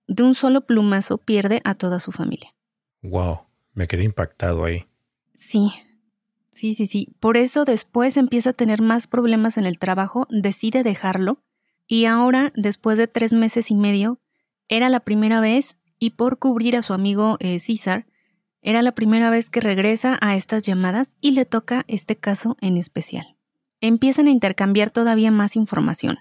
de 0.08 0.24
un 0.24 0.34
solo 0.34 0.66
plumazo, 0.66 1.18
pierde 1.18 1.60
a 1.64 1.74
toda 1.74 2.00
su 2.00 2.10
familia. 2.10 2.54
Wow, 3.02 3.42
me 3.74 3.86
quedé 3.86 4.02
impactado 4.02 4.64
ahí. 4.64 4.86
Sí, 5.34 5.72
sí, 6.50 6.74
sí, 6.74 6.86
sí. 6.86 7.14
Por 7.20 7.36
eso 7.36 7.64
después 7.64 8.16
empieza 8.16 8.50
a 8.50 8.54
tener 8.54 8.82
más 8.82 9.06
problemas 9.06 9.56
en 9.56 9.66
el 9.66 9.78
trabajo, 9.78 10.26
decide 10.30 10.82
dejarlo 10.82 11.44
y 11.88 12.04
ahora, 12.04 12.52
después 12.54 12.98
de 12.98 13.08
tres 13.08 13.32
meses 13.32 13.70
y 13.70 13.74
medio, 13.74 14.20
era 14.68 14.90
la 14.90 15.00
primera 15.00 15.40
vez 15.40 15.78
y 15.98 16.10
por 16.10 16.38
cubrir 16.38 16.76
a 16.76 16.82
su 16.82 16.92
amigo 16.92 17.38
eh, 17.40 17.58
César, 17.58 18.06
era 18.60 18.82
la 18.82 18.92
primera 18.92 19.30
vez 19.30 19.48
que 19.48 19.60
regresa 19.60 20.18
a 20.20 20.36
estas 20.36 20.62
llamadas 20.62 21.16
y 21.22 21.30
le 21.30 21.46
toca 21.46 21.84
este 21.88 22.16
caso 22.16 22.56
en 22.60 22.76
especial. 22.76 23.36
Empiezan 23.80 24.26
a 24.26 24.30
intercambiar 24.30 24.90
todavía 24.90 25.30
más 25.30 25.56
información 25.56 26.18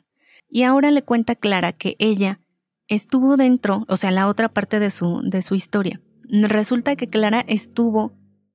y 0.50 0.64
ahora 0.64 0.90
le 0.90 1.04
cuenta 1.04 1.36
Clara 1.36 1.74
que 1.74 1.98
ella 2.00 2.40
estuvo 2.88 3.36
dentro, 3.36 3.84
o 3.90 3.98
sea, 3.98 4.12
la 4.12 4.28
otra 4.28 4.48
parte 4.48 4.80
de 4.80 4.90
su, 4.90 5.22
de 5.24 5.42
su 5.42 5.56
historia. 5.56 6.00
Resulta 6.24 6.96
que 6.96 7.10
Clara 7.10 7.44
estuvo 7.48 8.14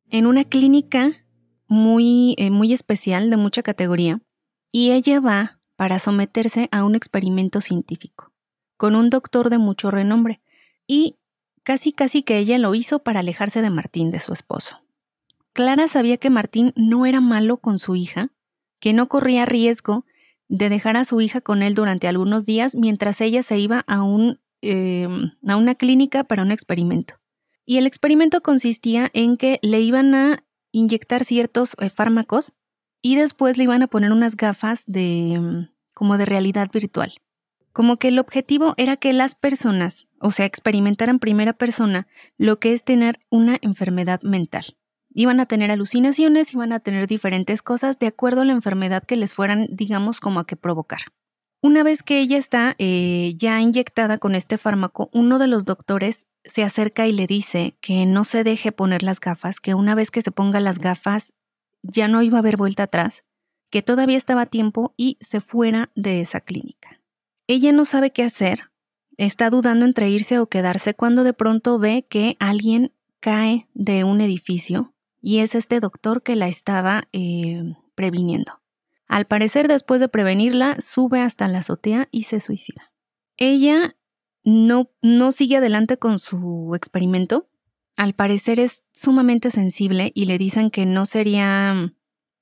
en 0.08 0.26
una 0.26 0.44
clínica 0.44 1.26
muy, 1.66 2.34
eh, 2.38 2.50
muy 2.50 2.72
especial, 2.72 3.28
de 3.28 3.36
mucha 3.36 3.62
categoría, 3.62 4.20
y 4.70 4.92
ella 4.92 5.20
va 5.20 5.61
para 5.82 5.98
someterse 5.98 6.68
a 6.70 6.84
un 6.84 6.94
experimento 6.94 7.60
científico, 7.60 8.30
con 8.76 8.94
un 8.94 9.10
doctor 9.10 9.50
de 9.50 9.58
mucho 9.58 9.90
renombre, 9.90 10.40
y 10.86 11.16
casi 11.64 11.90
casi 11.90 12.22
que 12.22 12.38
ella 12.38 12.56
lo 12.58 12.76
hizo 12.76 13.00
para 13.00 13.18
alejarse 13.18 13.62
de 13.62 13.70
Martín, 13.70 14.12
de 14.12 14.20
su 14.20 14.32
esposo. 14.32 14.80
Clara 15.52 15.88
sabía 15.88 16.18
que 16.18 16.30
Martín 16.30 16.72
no 16.76 17.04
era 17.04 17.20
malo 17.20 17.56
con 17.56 17.80
su 17.80 17.96
hija, 17.96 18.30
que 18.78 18.92
no 18.92 19.08
corría 19.08 19.44
riesgo 19.44 20.06
de 20.46 20.68
dejar 20.68 20.96
a 20.96 21.04
su 21.04 21.20
hija 21.20 21.40
con 21.40 21.64
él 21.64 21.74
durante 21.74 22.06
algunos 22.06 22.46
días 22.46 22.76
mientras 22.76 23.20
ella 23.20 23.42
se 23.42 23.58
iba 23.58 23.82
a, 23.88 24.04
un, 24.04 24.38
em, 24.60 25.32
a 25.48 25.56
una 25.56 25.74
clínica 25.74 26.22
para 26.22 26.44
un 26.44 26.52
experimento. 26.52 27.14
Y 27.66 27.78
el 27.78 27.88
experimento 27.88 28.40
consistía 28.40 29.10
en 29.14 29.36
que 29.36 29.58
le 29.62 29.80
iban 29.80 30.14
a 30.14 30.44
inyectar 30.70 31.24
ciertos 31.24 31.74
eh, 31.80 31.90
fármacos 31.90 32.54
y 33.02 33.16
después 33.16 33.58
le 33.58 33.64
iban 33.64 33.82
a 33.82 33.88
poner 33.88 34.12
unas 34.12 34.36
gafas 34.36 34.84
de 34.86 35.38
mm, 35.38 35.68
como 35.92 36.16
de 36.16 36.24
realidad 36.24 36.70
virtual. 36.72 37.14
Como 37.72 37.96
que 37.96 38.08
el 38.08 38.18
objetivo 38.18 38.74
era 38.76 38.96
que 38.96 39.12
las 39.12 39.34
personas, 39.34 40.06
o 40.20 40.30
sea, 40.30 40.46
experimentaran 40.46 41.18
primera 41.18 41.52
persona 41.52 42.06
lo 42.38 42.60
que 42.60 42.72
es 42.72 42.84
tener 42.84 43.20
una 43.30 43.58
enfermedad 43.60 44.20
mental. 44.22 44.76
Iban 45.14 45.40
a 45.40 45.46
tener 45.46 45.70
alucinaciones, 45.70 46.54
iban 46.54 46.72
a 46.72 46.80
tener 46.80 47.06
diferentes 47.06 47.62
cosas 47.62 47.98
de 47.98 48.06
acuerdo 48.06 48.42
a 48.42 48.44
la 48.44 48.52
enfermedad 48.52 49.02
que 49.04 49.16
les 49.16 49.34
fueran, 49.34 49.68
digamos, 49.70 50.20
como 50.20 50.40
a 50.40 50.46
que 50.46 50.56
provocar. 50.56 51.00
Una 51.60 51.82
vez 51.82 52.02
que 52.02 52.18
ella 52.18 52.38
está 52.38 52.74
eh, 52.78 53.34
ya 53.36 53.60
inyectada 53.60 54.18
con 54.18 54.34
este 54.34 54.58
fármaco, 54.58 55.10
uno 55.12 55.38
de 55.38 55.46
los 55.46 55.64
doctores 55.64 56.26
se 56.44 56.64
acerca 56.64 57.06
y 57.06 57.12
le 57.12 57.26
dice 57.26 57.76
que 57.80 58.04
no 58.04 58.24
se 58.24 58.42
deje 58.42 58.72
poner 58.72 59.02
las 59.02 59.20
gafas, 59.20 59.60
que 59.60 59.74
una 59.74 59.94
vez 59.94 60.10
que 60.10 60.22
se 60.22 60.32
ponga 60.32 60.60
las 60.60 60.78
gafas 60.78 61.32
ya 61.82 62.08
no 62.08 62.22
iba 62.22 62.38
a 62.38 62.40
haber 62.40 62.56
vuelta 62.56 62.84
atrás, 62.84 63.24
que 63.70 63.82
todavía 63.82 64.16
estaba 64.16 64.42
a 64.42 64.46
tiempo 64.46 64.94
y 64.96 65.18
se 65.20 65.40
fuera 65.40 65.90
de 65.94 66.20
esa 66.20 66.40
clínica. 66.40 67.00
Ella 67.46 67.72
no 67.72 67.84
sabe 67.84 68.12
qué 68.12 68.22
hacer, 68.22 68.70
está 69.16 69.50
dudando 69.50 69.84
entre 69.84 70.08
irse 70.10 70.38
o 70.38 70.46
quedarse 70.46 70.94
cuando 70.94 71.24
de 71.24 71.32
pronto 71.32 71.78
ve 71.78 72.06
que 72.08 72.36
alguien 72.38 72.92
cae 73.20 73.68
de 73.74 74.04
un 74.04 74.20
edificio 74.20 74.94
y 75.20 75.38
es 75.38 75.54
este 75.54 75.80
doctor 75.80 76.22
que 76.22 76.36
la 76.36 76.48
estaba 76.48 77.08
eh, 77.12 77.74
previniendo. 77.94 78.60
Al 79.06 79.26
parecer, 79.26 79.68
después 79.68 80.00
de 80.00 80.08
prevenirla, 80.08 80.80
sube 80.80 81.20
hasta 81.20 81.46
la 81.46 81.58
azotea 81.58 82.08
y 82.10 82.24
se 82.24 82.40
suicida. 82.40 82.92
Ella 83.36 83.96
no, 84.44 84.90
no 85.02 85.32
sigue 85.32 85.58
adelante 85.58 85.98
con 85.98 86.18
su 86.18 86.72
experimento. 86.74 87.48
Al 87.96 88.14
parecer 88.14 88.58
es 88.58 88.84
sumamente 88.92 89.50
sensible 89.50 90.12
y 90.14 90.24
le 90.24 90.38
dicen 90.38 90.70
que 90.70 90.86
no 90.86 91.06
sería, 91.06 91.94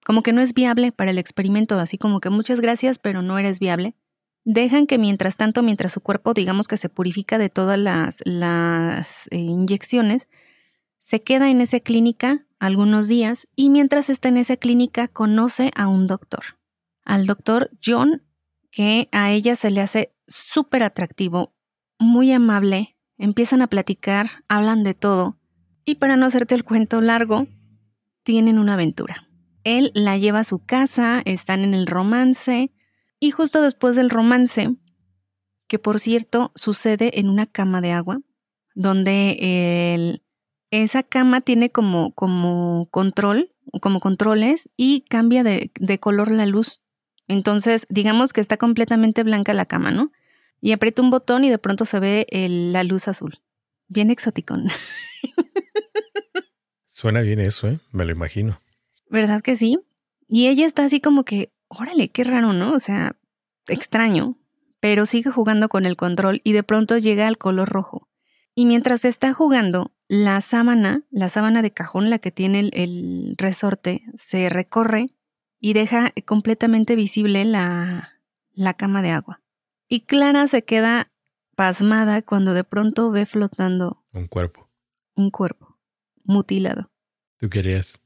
como 0.05 0.23
que 0.23 0.33
no 0.33 0.41
es 0.41 0.55
viable 0.55 0.93
para 0.93 1.11
el 1.11 1.19
experimento, 1.19 1.79
así 1.79 1.99
como 1.99 2.21
que 2.21 2.31
muchas 2.31 2.61
gracias, 2.61 2.99
pero 2.99 3.23
no 3.23 3.39
eres 3.39 3.59
viable. 3.59 3.97
Dejan 4.45 4.87
que 4.87 4.99
mientras 4.99 5.37
tanto, 5.37 5.63
mientras 5.63 5.93
su 5.93 6.01
cuerpo 6.01 6.35
digamos 6.35 6.67
que 6.67 6.77
se 6.77 6.89
purifica 6.89 7.37
de 7.37 7.51
todas 7.51 7.79
las, 7.79 8.23
eh, 9.31 9.37
inyecciones, 9.37 10.29
se 10.99 11.23
queda 11.23 11.51
en 11.51 11.61
esa 11.61 11.81
clínica 11.81 12.47
algunos 12.59 13.09
días 13.09 13.49
y 13.57 13.71
mientras 13.71 14.09
está 14.09 14.29
en 14.29 14.37
esa 14.37 14.57
clínica 14.57 15.09
conoce 15.09 15.71
a 15.75 15.89
un 15.89 16.07
doctor, 16.07 16.59
al 17.05 17.27
doctor 17.27 17.71
John, 17.85 18.23
que 18.71 19.09
a 19.11 19.33
ella 19.33 19.57
se 19.57 19.71
le 19.71 19.81
hace 19.81 20.15
súper 20.29 20.85
atractivo, 20.85 21.55
muy 21.99 22.33
amable, 22.33 22.97
empiezan 23.19 23.63
a 23.63 23.67
platicar, 23.67 24.45
hablan 24.49 24.85
de 24.85 24.95
todo, 24.95 25.40
y 25.91 25.97
para 25.97 26.17
no 26.17 26.27
hacerte 26.27 26.55
el 26.55 26.63
cuento 26.63 27.01
largo, 27.01 27.49
tienen 28.23 28.59
una 28.59 28.75
aventura. 28.75 29.27
Él 29.65 29.91
la 29.95 30.17
lleva 30.17 30.41
a 30.41 30.45
su 30.45 30.65
casa, 30.65 31.21
están 31.25 31.65
en 31.65 31.75
el 31.75 31.87
romance, 31.87 32.71
y 33.19 33.33
justo 33.33 33.61
después 33.61 33.97
del 33.97 34.09
romance, 34.09 34.77
que 35.67 35.79
por 35.81 35.99
cierto 35.99 36.53
sucede 36.55 37.19
en 37.19 37.29
una 37.29 37.47
cama 37.47 37.81
de 37.81 37.91
agua, 37.91 38.21
donde 38.75 40.21
esa 40.71 41.03
cama 41.03 41.41
tiene 41.41 41.71
como, 41.71 42.15
como 42.15 42.89
control, 42.91 43.53
como 43.81 43.99
controles, 43.99 44.71
y 44.77 45.03
cambia 45.09 45.43
de, 45.43 45.71
color 45.99 46.31
la 46.31 46.47
luz. 46.47 46.83
Entonces, 47.27 47.85
digamos 47.89 48.33
que 48.33 48.41
está 48.41 48.57
completamente 48.57 49.25
blanca 49.25 49.55
la 49.55 49.67
cama, 49.67 49.91
¿no? 49.91 50.13
y 50.61 50.73
aprieta 50.73 51.03
un 51.03 51.11
botón 51.11 51.45
y 51.45 51.51
de 51.51 51.59
pronto 51.59 51.85
se 51.85 52.01
ve 52.01 52.27
la 52.31 52.85
luz 52.85 53.09
azul. 53.09 53.41
Bien 53.89 54.11
exótico. 54.11 54.55
Suena 57.01 57.23
bien 57.23 57.41
eso, 57.41 57.67
¿eh? 57.67 57.81
Me 57.93 58.05
lo 58.05 58.13
imagino. 58.13 58.61
¿Verdad 59.09 59.41
que 59.41 59.57
sí? 59.57 59.79
Y 60.29 60.49
ella 60.49 60.67
está 60.67 60.85
así 60.85 61.01
como 61.01 61.25
que, 61.25 61.51
órale, 61.69 62.11
qué 62.11 62.25
raro, 62.25 62.53
¿no? 62.53 62.75
O 62.75 62.79
sea, 62.79 63.17
extraño, 63.69 64.37
pero 64.81 65.07
sigue 65.07 65.31
jugando 65.31 65.71
con 65.71 65.87
el 65.87 65.97
control 65.97 66.43
y 66.45 66.53
de 66.53 66.63
pronto 66.63 66.99
llega 66.99 67.27
al 67.27 67.39
color 67.39 67.71
rojo. 67.71 68.11
Y 68.55 68.67
mientras 68.67 69.07
está 69.07 69.33
jugando, 69.33 69.95
la 70.09 70.43
sábana, 70.43 71.07
la 71.09 71.31
sábana 71.31 71.63
de 71.63 71.71
cajón, 71.71 72.11
la 72.11 72.19
que 72.19 72.33
tiene 72.33 72.61
el, 72.61 72.71
el 72.75 73.35
resorte, 73.39 74.03
se 74.15 74.51
recorre 74.51 75.07
y 75.59 75.73
deja 75.73 76.13
completamente 76.27 76.97
visible 76.97 77.47
la, 77.47 78.21
la 78.53 78.75
cama 78.75 79.01
de 79.01 79.13
agua. 79.13 79.41
Y 79.89 80.01
Clara 80.01 80.47
se 80.49 80.65
queda 80.65 81.11
pasmada 81.57 82.21
cuando 82.21 82.53
de 82.53 82.65
pronto 82.65 83.11
ve 83.11 83.25
flotando 83.25 84.05
un 84.13 84.27
cuerpo. 84.27 84.69
Un 85.15 85.31
cuerpo 85.31 85.71
mutilado. 86.25 86.90
¿Tú 87.41 87.49
querías? 87.49 87.99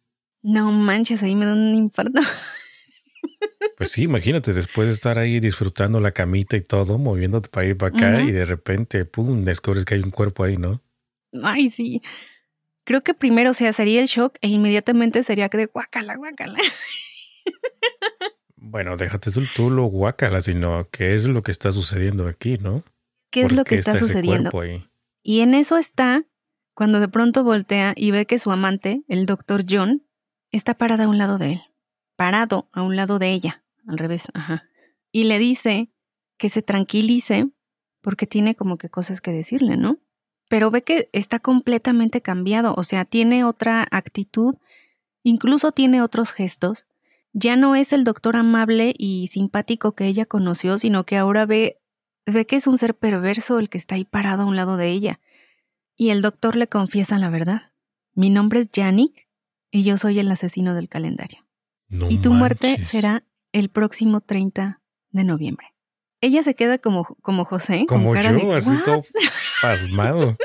No 0.43 0.71
manches, 0.71 1.23
ahí 1.23 1.35
me 1.35 1.45
da 1.45 1.53
un 1.53 1.75
infarto. 1.75 2.21
Pues 3.77 3.91
sí, 3.91 4.03
imagínate, 4.03 4.53
después 4.53 4.89
de 4.89 4.95
estar 4.95 5.19
ahí 5.19 5.41
disfrutando 5.41 5.99
la 5.99 6.13
camita 6.13 6.57
y 6.57 6.61
todo, 6.61 6.99
moviéndote 6.99 7.49
para 7.49 7.67
ir 7.67 7.77
para 7.77 7.97
acá 7.97 8.23
y 8.23 8.31
de 8.31 8.45
repente, 8.45 9.05
pum, 9.05 9.45
descubres 9.45 9.85
que 9.85 9.95
hay 9.95 10.01
un 10.01 10.11
cuerpo 10.11 10.45
ahí, 10.45 10.57
¿no? 10.57 10.81
Ay, 11.43 11.71
sí. 11.71 12.01
Creo 12.85 13.03
que 13.03 13.15
primero, 13.15 13.51
o 13.51 13.55
sea, 13.55 13.73
sería 13.73 14.01
el 14.01 14.07
shock 14.07 14.37
e 14.43 14.49
inmediatamente 14.49 15.23
sería 15.25 15.49
que 15.49 15.59
de 15.59 15.67
guácala, 15.67 16.17
guácala. 16.17 16.59
Bueno, 18.57 18.97
déjate 18.97 19.31
tú, 19.55 19.71
lo 19.71 19.85
guacala, 19.85 20.41
sino 20.41 20.89
qué 20.91 21.15
es 21.15 21.29
lo 21.29 21.43
que 21.43 21.51
está 21.51 21.71
sucediendo 21.71 22.27
aquí, 22.27 22.57
¿no? 22.57 22.83
¿Qué 23.31 23.43
es 23.43 23.53
lo 23.53 23.63
que 23.63 23.75
está, 23.75 23.99
sucediendo? 23.99 24.51
Y 25.23 25.41
en 25.41 25.55
eso 25.55 25.77
está 25.77 26.25
cuando 26.75 27.01
de 27.01 27.09
pronto 27.09 27.45
voltea 27.45 27.95
y 27.97 28.11
ve 28.11 28.27
que 28.27 28.39
su 28.39 28.51
amante, 28.51 29.05
el 29.09 29.27
doctor 29.27 29.65
John, 29.69 30.03
está 30.51 30.75
parada 30.75 31.05
a 31.05 31.09
un 31.09 31.19
lado 31.19 31.39
de 31.39 31.53
él, 31.53 31.63
parado 32.17 32.69
a 32.73 32.83
un 32.83 32.97
lado 32.97 33.19
de 33.19 33.33
ella, 33.33 33.65
al 33.87 33.99
revés, 33.99 34.25
ajá. 34.35 34.65
Y 35.11 35.25
le 35.25 35.39
dice 35.39 35.91
que 36.37 36.49
se 36.49 36.63
tranquilice 36.63 37.49
porque 38.01 38.27
tiene 38.27 38.55
como 38.55 38.77
que 38.77 38.91
cosas 38.91 39.21
que 39.21 39.33
decirle, 39.33 39.77
¿no? 39.77 39.99
pero 40.49 40.71
ve 40.71 40.83
que 40.83 41.09
está 41.13 41.39
completamente 41.39 42.21
cambiado, 42.21 42.75
o 42.77 42.85
sea, 42.85 43.05
tiene 43.05 43.45
otra 43.45 43.87
actitud, 43.91 44.55
incluso 45.23 45.73
tiene 45.73 46.03
otros 46.03 46.33
gestos. 46.33 46.87
Ya 47.33 47.57
no 47.57 47.75
es 47.75 47.93
el 47.93 48.05
doctor 48.05 48.37
amable 48.37 48.95
y 48.97 49.27
simpático 49.29 49.97
que 49.97 50.07
ella 50.07 50.27
conoció, 50.27 50.79
sino 50.79 51.05
que 51.05 51.17
ahora 51.17 51.47
ve, 51.47 51.81
ve 52.27 52.47
que 52.47 52.57
es 52.57 52.67
un 52.67 52.79
ser 52.79 52.95
perverso 52.95 53.59
el 53.59 53.69
que 53.69 53.79
está 53.79 53.97
ahí 53.97 54.05
parado 54.05 54.45
a 54.45 54.47
un 54.47 54.55
lado 54.55 54.77
de 54.77 54.91
ella. 54.91 55.21
Y 55.97 56.11
el 56.11 56.23
doctor 56.23 56.57
le 56.57 56.69
confiesa 56.69 57.19
la 57.19 57.31
verdad. 57.31 57.73
Mi 58.15 58.31
nombre 58.31 58.61
es 58.61 58.71
Yannick 58.71 59.29
y 59.71 59.85
yo 59.85 59.97
soy 59.97 60.19
el 60.19 60.31
asesino 60.31 60.75
del 60.75 60.89
calendario. 60.89 61.47
y 61.89 62.19
tu 62.19 62.33
muerte 62.33 62.85
será 62.85 63.25
el 63.53 63.71
próximo 63.71 64.21
30 64.21 64.83
de 65.11 65.25
noviembre. 65.25 65.75
Ella 66.21 66.43
se 66.43 66.55
queda 66.55 66.79
como, 66.79 67.05
como 67.23 67.45
José. 67.45 67.85
Como 67.87 68.17
yo, 68.17 68.55
así 68.55 68.77
todo 68.85 69.05
pasmado. 69.63 70.37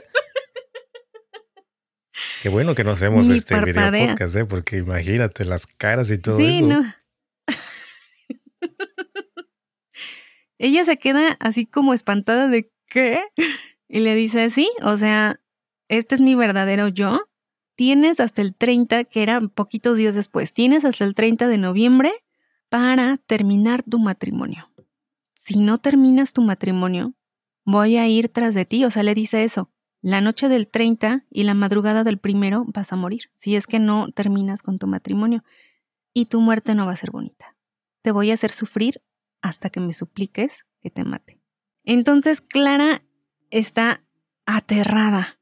Qué 2.41 2.49
bueno 2.49 2.75
que 2.75 2.83
no 2.83 2.91
hacemos 2.91 3.29
este 3.29 3.59
video 3.61 3.91
podcast, 3.91 4.35
¿eh? 4.35 4.45
porque 4.45 4.77
imagínate 4.77 5.45
las 5.45 5.67
caras 5.67 6.11
y 6.11 6.17
todo 6.17 6.39
eso. 6.39 6.47
Sí, 6.47 6.61
no. 6.61 6.93
Ella 10.57 10.85
se 10.85 10.97
queda 10.97 11.37
así 11.39 11.65
como 11.65 11.93
espantada 11.93 12.49
de 12.49 12.71
¿qué? 12.87 13.21
Y 13.89 13.99
le 13.99 14.15
dice, 14.15 14.49
sí, 14.51 14.69
o 14.83 14.95
sea, 14.95 15.41
este 15.87 16.15
es 16.15 16.21
mi 16.21 16.35
verdadero 16.35 16.87
yo. 16.87 17.19
Tienes 17.75 18.19
hasta 18.19 18.41
el 18.41 18.55
30, 18.55 19.05
que 19.05 19.23
era 19.23 19.41
poquitos 19.41 19.97
días 19.97 20.13
después, 20.15 20.53
tienes 20.53 20.85
hasta 20.85 21.03
el 21.03 21.15
30 21.15 21.47
de 21.47 21.57
noviembre 21.57 22.11
para 22.69 23.17
terminar 23.17 23.83
tu 23.83 23.97
matrimonio. 23.97 24.69
Si 25.33 25.59
no 25.59 25.79
terminas 25.79 26.33
tu 26.33 26.43
matrimonio, 26.43 27.15
voy 27.65 27.97
a 27.97 28.07
ir 28.07 28.29
tras 28.29 28.53
de 28.53 28.65
ti. 28.65 28.85
O 28.85 28.91
sea, 28.91 29.01
le 29.01 29.15
dice 29.15 29.43
eso. 29.43 29.71
La 30.01 30.21
noche 30.21 30.47
del 30.47 30.67
30 30.67 31.25
y 31.29 31.43
la 31.43 31.55
madrugada 31.55 32.03
del 32.03 32.19
primero 32.19 32.65
vas 32.67 32.93
a 32.93 32.95
morir, 32.95 33.31
si 33.35 33.55
es 33.55 33.67
que 33.67 33.79
no 33.79 34.11
terminas 34.11 34.61
con 34.61 34.77
tu 34.77 34.87
matrimonio. 34.87 35.43
Y 36.13 36.25
tu 36.25 36.39
muerte 36.39 36.75
no 36.75 36.85
va 36.85 36.93
a 36.93 36.97
ser 36.97 37.11
bonita. 37.11 37.55
Te 38.01 38.11
voy 38.11 38.31
a 38.31 38.35
hacer 38.35 38.51
sufrir 38.51 39.01
hasta 39.41 39.69
que 39.69 39.79
me 39.79 39.93
supliques 39.93 40.65
que 40.81 40.89
te 40.89 41.03
mate. 41.03 41.39
Entonces 41.83 42.41
Clara 42.41 43.03
está 43.51 44.03
aterrada. 44.45 45.39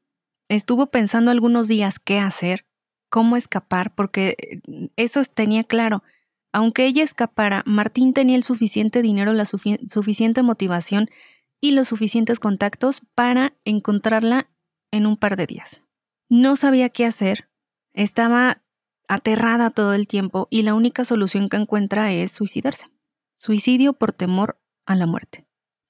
Estuvo 0.48 0.86
pensando 0.86 1.30
algunos 1.30 1.68
días 1.68 1.98
qué 1.98 2.18
hacer, 2.18 2.66
cómo 3.08 3.36
escapar, 3.36 3.94
porque 3.94 4.36
eh, 4.38 4.90
eso 4.96 5.22
tenía 5.24 5.64
claro. 5.64 6.02
Aunque 6.52 6.86
ella 6.86 7.02
escapara, 7.02 7.62
Martín 7.66 8.14
tenía 8.14 8.36
el 8.36 8.42
suficiente 8.42 9.02
dinero, 9.02 9.32
la 9.32 9.44
suficiente 9.44 10.42
motivación 10.42 11.10
y 11.60 11.72
los 11.72 11.88
suficientes 11.88 12.40
contactos 12.40 13.02
para 13.14 13.54
encontrarla 13.64 14.48
en 14.90 15.06
un 15.06 15.16
par 15.16 15.36
de 15.36 15.46
días. 15.46 15.82
No 16.30 16.56
sabía 16.56 16.88
qué 16.88 17.04
hacer, 17.04 17.48
estaba 17.92 18.62
aterrada 19.08 19.70
todo 19.70 19.94
el 19.94 20.06
tiempo 20.06 20.46
y 20.50 20.62
la 20.62 20.74
única 20.74 21.04
solución 21.04 21.48
que 21.48 21.56
encuentra 21.56 22.12
es 22.12 22.32
suicidarse. 22.32 22.86
Suicidio 23.36 23.92
por 23.92 24.12
temor 24.12 24.60
a 24.86 24.94
la 24.94 25.06
muerte. 25.06 25.47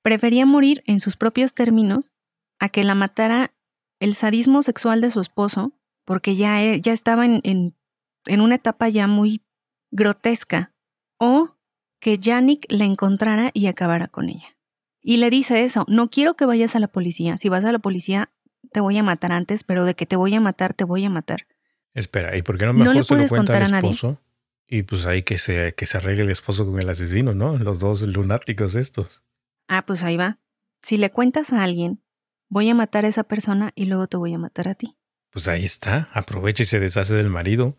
Prefería 0.09 0.47
morir 0.47 0.83
en 0.87 1.01
sus 1.01 1.19
propios 1.19 1.53
términos 1.53 2.15
a 2.59 2.71
que 2.71 2.83
la 2.83 2.95
matara 2.95 3.53
el 4.01 4.15
sadismo 4.15 4.63
sexual 4.63 5.03
de 5.03 5.11
su 5.11 5.21
esposo, 5.21 5.75
porque 6.07 6.35
ya, 6.35 6.63
e, 6.63 6.81
ya 6.81 6.95
estaba 6.95 7.27
en, 7.27 7.43
en, 7.45 8.41
una 8.41 8.55
etapa 8.55 8.89
ya 8.89 9.07
muy 9.07 9.43
grotesca, 9.91 10.73
o 11.19 11.59
que 12.01 12.17
Yannick 12.17 12.65
la 12.71 12.87
encontrara 12.87 13.51
y 13.53 13.67
acabara 13.67 14.09
con 14.09 14.31
ella. 14.31 14.57
Y 15.03 15.19
le 15.19 15.29
dice 15.29 15.63
eso, 15.65 15.85
no 15.89 16.09
quiero 16.09 16.37
que 16.37 16.47
vayas 16.47 16.75
a 16.75 16.81
la 16.81 16.89
policía, 16.89 17.37
si 17.37 17.51
vas 17.51 17.67
a 17.67 17.73
la 17.73 17.79
policía 17.79 18.31
te 18.73 18.81
voy 18.81 18.97
a 18.97 19.03
matar 19.03 19.33
antes, 19.33 19.63
pero 19.63 19.85
de 19.85 19.95
que 19.95 20.07
te 20.07 20.17
voy 20.17 20.35
a 20.35 20.41
matar, 20.41 20.73
te 20.73 20.85
voy 20.85 21.05
a 21.05 21.11
matar. 21.11 21.47
Espera, 21.93 22.35
¿y 22.35 22.41
por 22.41 22.57
qué 22.57 22.65
no 22.65 22.73
mejor 22.73 23.05
se 23.05 23.15
lo 23.15 23.29
cuenta 23.29 23.59
al 23.59 23.75
esposo? 23.75 24.19
Y 24.67 24.85
pues 24.85 25.05
ahí 25.05 25.23
que 25.23 25.37
se, 25.37 25.75
que 25.75 25.85
se 25.85 25.99
arregle 25.99 26.23
el 26.23 26.31
esposo 26.31 26.65
con 26.65 26.81
el 26.81 26.89
asesino, 26.89 27.35
¿no? 27.35 27.59
Los 27.59 27.79
dos 27.79 28.01
lunáticos 28.01 28.75
estos. 28.75 29.23
Ah, 29.69 29.85
pues 29.87 30.03
ahí 30.03 30.17
va. 30.17 30.39
Si 30.83 30.97
le 30.97 31.11
cuentas 31.11 31.53
a 31.53 31.63
alguien, 31.63 32.03
voy 32.49 32.69
a 32.71 32.75
matar 32.75 33.05
a 33.05 33.09
esa 33.09 33.25
persona 33.25 33.73
y 33.75 33.85
luego 33.85 34.07
te 34.09 34.17
voy 34.17 34.35
a 34.35 34.39
matar 34.39 34.69
a 34.69 34.75
ti. 34.75 34.97
Pues 35.31 35.47
ahí 35.47 35.65
está, 35.65 36.09
aprovecha 36.13 36.63
y 36.63 36.67
se 36.67 36.81
deshace 36.81 37.15
del 37.15 37.29
marido. 37.29 37.77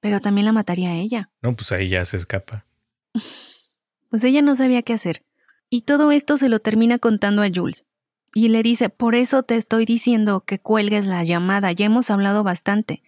Pero 0.00 0.20
también 0.20 0.46
la 0.46 0.52
mataría 0.52 0.90
a 0.90 0.96
ella. 0.96 1.30
No, 1.42 1.54
pues 1.54 1.72
ahí 1.72 1.88
ya 1.88 2.04
se 2.04 2.16
escapa. 2.16 2.66
Pues 4.08 4.24
ella 4.24 4.42
no 4.42 4.54
sabía 4.54 4.82
qué 4.82 4.92
hacer. 4.92 5.24
Y 5.70 5.82
todo 5.82 6.12
esto 6.12 6.36
se 6.36 6.50
lo 6.50 6.58
termina 6.58 6.98
contando 6.98 7.40
a 7.40 7.48
Jules. 7.48 7.86
Y 8.34 8.48
le 8.48 8.62
dice, 8.62 8.90
por 8.90 9.14
eso 9.14 9.42
te 9.42 9.56
estoy 9.56 9.86
diciendo 9.86 10.44
que 10.44 10.58
cuelgues 10.58 11.06
la 11.06 11.24
llamada, 11.24 11.72
ya 11.72 11.86
hemos 11.86 12.10
hablado 12.10 12.42
bastante. 12.42 13.02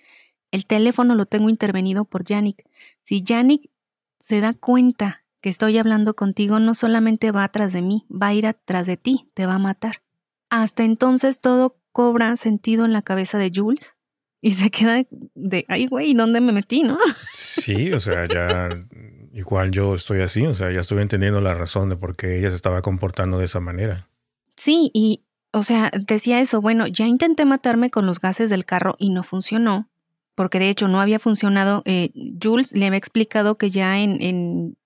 El 0.51 0.65
teléfono 0.65 1.15
lo 1.15 1.27
tengo 1.27 1.51
intervenido 1.51 2.07
por 2.07 2.25
Yannick. 2.25 2.65
Si 3.03 3.23
Yannick 3.23 3.71
se 4.19 4.41
da 4.41 4.55
cuenta 4.55 5.24
que 5.45 5.51
estoy 5.51 5.77
hablando 5.77 6.17
contigo, 6.17 6.59
no 6.59 6.73
solamente 6.73 7.31
va 7.31 7.45
atrás 7.45 7.75
de 7.75 7.83
mí, 7.83 8.07
va 8.11 8.29
a 8.29 8.33
ir 8.33 8.47
atrás 8.47 8.87
de 8.87 8.97
ti, 8.97 9.29
te 9.35 9.45
va 9.45 9.57
a 9.57 9.59
matar. 9.59 10.01
Hasta 10.49 10.85
entonces 10.85 11.43
todo 11.43 11.77
cobra 11.93 12.35
sentido 12.39 12.87
en 12.87 12.95
la 12.95 13.03
cabeza 13.03 13.37
de 13.37 13.53
Jules 13.55 13.95
y 14.41 14.53
se 14.53 14.71
queda 14.71 15.05
de, 15.35 15.67
ay, 15.69 15.87
güey, 15.87 16.15
¿dónde 16.15 16.41
me 16.41 16.53
metí, 16.53 16.83
no? 16.83 16.97
Sí, 17.35 17.93
o 17.93 18.01
sea, 18.01 18.27
ya 18.27 18.71
igual 19.35 19.71
yo 19.71 19.95
estoy 19.95 20.23
así, 20.23 20.47
o 20.47 20.55
sea, 20.55 20.73
ya 20.73 20.81
estoy 20.81 21.03
entendiendo 21.03 21.43
la 21.43 21.53
razón 21.53 21.91
de 21.91 21.97
por 21.97 22.17
qué 22.17 22.39
ella 22.39 22.49
se 22.49 22.57
estaba 22.57 22.81
comportando 22.81 23.37
de 23.37 23.45
esa 23.45 23.61
manera. 23.61 24.09
Sí, 24.57 24.91
y, 24.95 25.27
o 25.53 25.63
sea, 25.63 25.91
decía 25.95 26.41
eso, 26.41 26.63
bueno, 26.63 26.87
ya 26.87 27.07
intenté 27.07 27.45
matarme 27.45 27.91
con 27.91 28.07
los 28.07 28.19
gases 28.19 28.49
del 28.49 28.65
carro 28.65 28.97
y 28.99 29.11
no 29.11 29.23
funcionó, 29.25 29.91
porque 30.35 30.59
de 30.59 30.71
hecho 30.71 30.89
no 30.89 31.03
había 31.03 31.19
funcionado. 31.19 31.83
Eh, 31.85 32.13
Jules 32.43 32.73
le 32.73 32.87
había 32.87 32.97
explicado 32.97 33.59
que 33.59 33.69
ya 33.69 33.99
en, 33.99 34.23
en, 34.23 34.79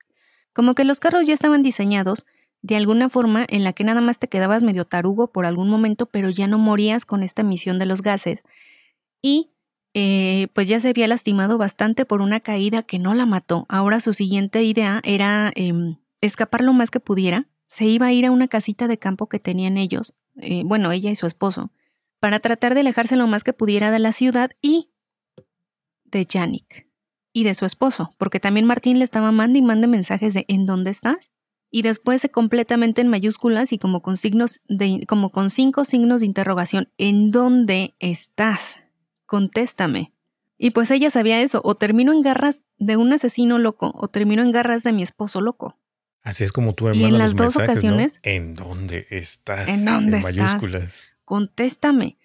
como 0.59 0.75
que 0.75 0.83
los 0.83 0.99
carros 0.99 1.25
ya 1.25 1.35
estaban 1.35 1.63
diseñados 1.63 2.27
de 2.63 2.75
alguna 2.75 3.09
forma 3.09 3.47
en 3.49 3.63
la 3.63 3.75
que 3.75 3.85
nada 3.85 4.01
más 4.01 4.19
te 4.19 4.27
quedabas 4.27 4.61
medio 4.61 4.87
tarugo 4.87 5.31
por 5.31 5.47
algún 5.47 5.71
momento, 5.71 6.07
pero 6.07 6.31
ya 6.31 6.49
no 6.49 6.59
morías 6.59 7.07
con 7.07 7.23
esta 7.23 7.43
emisión 7.43 7.79
de 7.79 7.87
los 7.87 8.03
gases. 8.03 8.43
Y 9.23 9.53
eh, 9.95 10.49
pues 10.55 10.67
ya 10.67 10.81
se 10.81 10.89
había 10.89 11.07
lastimado 11.07 11.59
bastante 11.59 12.05
por 12.05 12.23
una 12.23 12.41
caída 12.41 12.83
que 12.83 12.99
no 12.99 13.15
la 13.15 13.25
mató. 13.25 13.67
Ahora 13.69 14.01
su 14.01 14.13
siguiente 14.13 14.65
idea 14.65 15.01
era 15.05 15.53
em, 15.55 15.99
escapar 16.21 16.63
lo 16.63 16.73
más 16.73 16.91
que 16.91 16.99
pudiera. 16.99 17.47
Se 17.69 17.85
iba 17.85 18.07
a 18.07 18.13
ir 18.13 18.27
a 18.27 18.33
una 18.33 18.49
casita 18.49 18.89
de 18.89 18.99
campo 18.99 19.29
que 19.29 19.39
tenían 19.39 19.77
ellos, 19.77 20.15
eh, 20.41 20.65
bueno, 20.65 20.91
ella 20.91 21.13
y 21.13 21.15
su 21.15 21.29
esposo, 21.29 21.71
para 22.19 22.41
tratar 22.41 22.75
de 22.75 22.81
alejarse 22.81 23.15
lo 23.15 23.29
más 23.29 23.45
que 23.45 23.53
pudiera 23.53 23.93
de 23.93 24.01
la 24.01 24.11
ciudad 24.11 24.51
y 24.61 24.91
de 26.05 26.25
Yannick 26.25 26.88
y 27.39 27.45
de 27.45 27.55
su 27.55 27.65
esposo, 27.65 28.11
porque 28.19 28.41
también 28.41 28.67
Martín 28.67 28.99
le 28.99 29.05
estaba 29.05 29.31
mandando 29.31 29.59
y 29.59 29.63
mande 29.63 29.87
mensajes 29.87 30.35
de 30.35 30.45
¿en 30.49 30.67
dónde 30.67 30.91
estás? 30.91 31.31
y 31.71 31.83
después 31.83 32.27
completamente 32.33 33.01
en 33.01 33.09
mayúsculas 33.09 33.73
y 33.73 33.79
como 33.79 34.01
con 34.03 34.17
signos 34.17 34.63
de 34.69 35.05
como 35.07 35.31
con 35.31 35.51
cinco 35.51 35.85
signos 35.85 36.21
de 36.21 36.27
interrogación. 36.27 36.89
¿En 36.99 37.31
dónde 37.31 37.95
estás? 37.99 38.77
Contéstame. 39.27 40.13
Y 40.57 40.71
pues 40.71 40.91
ella 40.91 41.11
sabía 41.11 41.41
eso, 41.41 41.61
o 41.63 41.77
termino 41.77 42.13
en 42.13 42.23
garras 42.23 42.65
de 42.79 42.97
un 42.97 43.13
asesino 43.13 43.59
loco, 43.59 43.93
o 43.95 44.09
termino 44.09 44.43
en 44.43 44.51
garras 44.51 44.83
de 44.83 44.93
mi 44.93 45.03
esposo 45.03 45.41
loco. 45.41 45.79
Así 46.23 46.43
es 46.43 46.53
como 46.53 46.75
tú 46.75 46.87
me 46.87 46.91
en 46.93 47.19
las 47.19 47.37
dos 47.37 47.57
ocasiones. 47.57 48.19
¿En 48.23 48.55
dónde 48.55 49.07
estás? 49.11 49.69
¿En 49.69 49.85
dónde 49.85 50.21
mayúsculas. 50.21 50.95
Contéstame. 51.25 52.19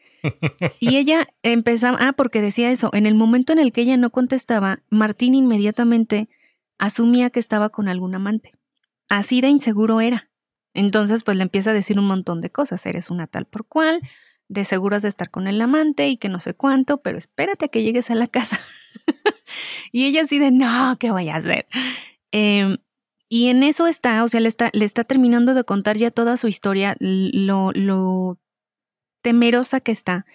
Y 0.80 0.98
ella 0.98 1.28
empezaba, 1.44 1.98
ah, 2.00 2.14
porque 2.14 2.42
decía 2.42 2.72
eso, 2.72 2.90
en 2.94 3.06
el 3.06 3.16
momento 3.16 3.54
en 3.54 3.60
el 3.60 3.72
que 3.72 3.82
ella 3.82 3.98
no 3.98 4.10
contestaba, 4.10 4.80
Martín 4.90 5.36
inmediatamente 5.36 6.30
asumía 6.78 7.30
que 7.30 7.40
estaba 7.40 7.70
con 7.70 7.88
algún 7.88 8.16
amante. 8.16 8.54
Así 9.10 9.42
de 9.42 9.50
inseguro 9.50 10.02
era. 10.02 10.30
Entonces, 10.74 11.24
pues 11.24 11.38
le 11.38 11.44
empieza 11.44 11.70
a 11.70 11.74
decir 11.74 12.00
un 12.00 12.08
montón 12.08 12.42
de 12.42 12.50
cosas. 12.50 12.86
Eres 12.86 13.10
una 13.10 13.28
tal 13.28 13.46
por 13.46 13.66
cual, 13.68 14.02
de 14.48 14.66
seguras 14.66 15.02
de 15.04 15.10
estar 15.10 15.30
con 15.30 15.48
el 15.48 15.62
amante 15.62 16.08
y 16.08 16.18
que 16.18 16.30
no 16.30 16.40
sé 16.40 16.54
cuánto, 16.54 17.02
pero 17.02 17.18
espérate 17.18 17.66
a 17.66 17.68
que 17.68 17.84
llegues 17.84 18.10
a 18.10 18.16
la 18.16 18.28
casa. 18.28 18.60
y 19.92 20.06
ella 20.06 20.24
así 20.24 20.40
de, 20.40 20.52
no, 20.52 20.98
¿qué 21.00 21.12
voy 21.12 21.30
a 21.30 21.36
hacer? 21.36 21.68
Em, 22.32 22.78
y 23.30 23.48
en 23.48 23.64
eso 23.64 23.88
está, 23.88 24.24
o 24.24 24.28
sea, 24.28 24.40
le 24.40 24.50
está, 24.50 24.70
le 24.74 24.86
está 24.86 25.04
terminando 25.04 25.54
de 25.54 25.64
contar 25.64 25.98
ya 25.98 26.12
toda 26.12 26.38
su 26.38 26.48
historia, 26.48 26.96
lo, 27.00 27.72
lo 27.74 28.40
temerosa 29.24 29.80
que 29.80 29.92
está. 29.92 30.28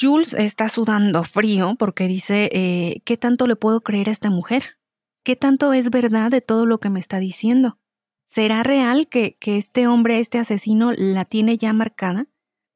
Jules 0.00 0.34
está 0.34 0.68
sudando 0.68 1.24
frío 1.24 1.74
porque 1.76 2.06
dice, 2.06 2.48
eh, 2.52 3.02
¿qué 3.04 3.16
tanto 3.16 3.48
le 3.48 3.56
puedo 3.56 3.80
creer 3.80 4.08
a 4.08 4.12
esta 4.12 4.30
mujer? 4.30 4.78
¿Qué 5.24 5.34
tanto 5.34 5.72
es 5.72 5.90
verdad 5.90 6.30
de 6.30 6.40
todo 6.40 6.66
lo 6.66 6.78
que 6.78 6.90
me 6.90 7.00
está 7.00 7.18
diciendo? 7.18 7.78
¿Será 8.24 8.62
real 8.62 9.08
que, 9.08 9.36
que 9.40 9.56
este 9.56 9.88
hombre, 9.88 10.20
este 10.20 10.38
asesino, 10.38 10.92
la 10.92 11.24
tiene 11.24 11.58
ya 11.58 11.72
marcada? 11.72 12.28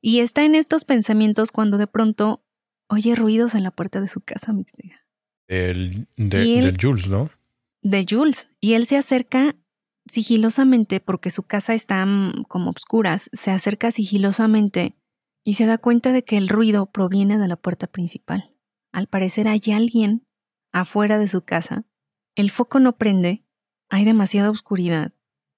Y 0.02 0.20
está 0.20 0.44
en 0.44 0.54
estos 0.54 0.84
pensamientos 0.84 1.52
cuando 1.52 1.78
de 1.78 1.86
pronto 1.86 2.44
oye 2.88 3.14
ruidos 3.14 3.54
en 3.54 3.62
la 3.62 3.70
puerta 3.70 4.00
de 4.00 4.08
su 4.08 4.20
casa 4.20 4.52
mixtega. 4.52 5.06
El, 5.48 6.08
de, 6.16 6.76
Jules, 6.80 7.08
¿no? 7.08 7.30
De 7.82 8.04
Jules. 8.08 8.48
Y 8.60 8.74
él 8.74 8.86
se 8.86 8.96
acerca 8.96 9.56
sigilosamente, 10.06 11.00
porque 11.00 11.30
su 11.30 11.42
casa 11.42 11.74
está 11.74 12.04
mm, 12.04 12.44
como 12.48 12.70
obscuras, 12.70 13.30
se 13.32 13.50
acerca 13.50 13.90
sigilosamente 13.90 14.94
y 15.46 15.54
se 15.54 15.64
da 15.64 15.78
cuenta 15.78 16.10
de 16.10 16.24
que 16.24 16.36
el 16.36 16.48
ruido 16.48 16.86
proviene 16.86 17.38
de 17.38 17.46
la 17.46 17.54
puerta 17.54 17.86
principal. 17.86 18.52
Al 18.90 19.06
parecer 19.06 19.46
hay 19.46 19.60
alguien 19.72 20.26
afuera 20.72 21.20
de 21.20 21.28
su 21.28 21.42
casa. 21.42 21.84
El 22.34 22.50
foco 22.50 22.80
no 22.80 22.96
prende, 22.96 23.44
hay 23.88 24.04
demasiada 24.04 24.50
oscuridad 24.50 25.12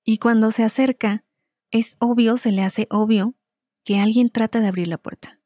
y 0.04 0.18
cuando 0.18 0.50
se 0.50 0.62
acerca, 0.62 1.24
es 1.70 1.96
obvio, 2.00 2.36
se 2.36 2.52
le 2.52 2.62
hace 2.62 2.86
obvio, 2.90 3.34
que 3.82 3.98
alguien 3.98 4.28
trata 4.28 4.60
de 4.60 4.68
abrir 4.68 4.88
la 4.88 4.98
puerta. 4.98 5.40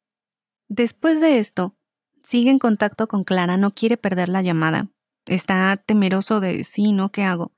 Después 0.69 1.21
de 1.21 1.39
esto, 1.39 1.77
sigue 2.25 2.51
en 2.51 2.59
contacto 2.59 3.07
con 3.07 3.23
Clara, 3.23 3.57
no 3.57 3.71
quiere 3.71 3.97
perder 3.97 4.29
la 4.29 4.43
llamada. 4.43 4.91
Está 5.27 5.77
temeroso 5.77 6.41
de 6.41 6.65
sí, 6.65 6.91
¿no? 6.91 7.13
¿Qué 7.13 7.23
hago? 7.23 7.53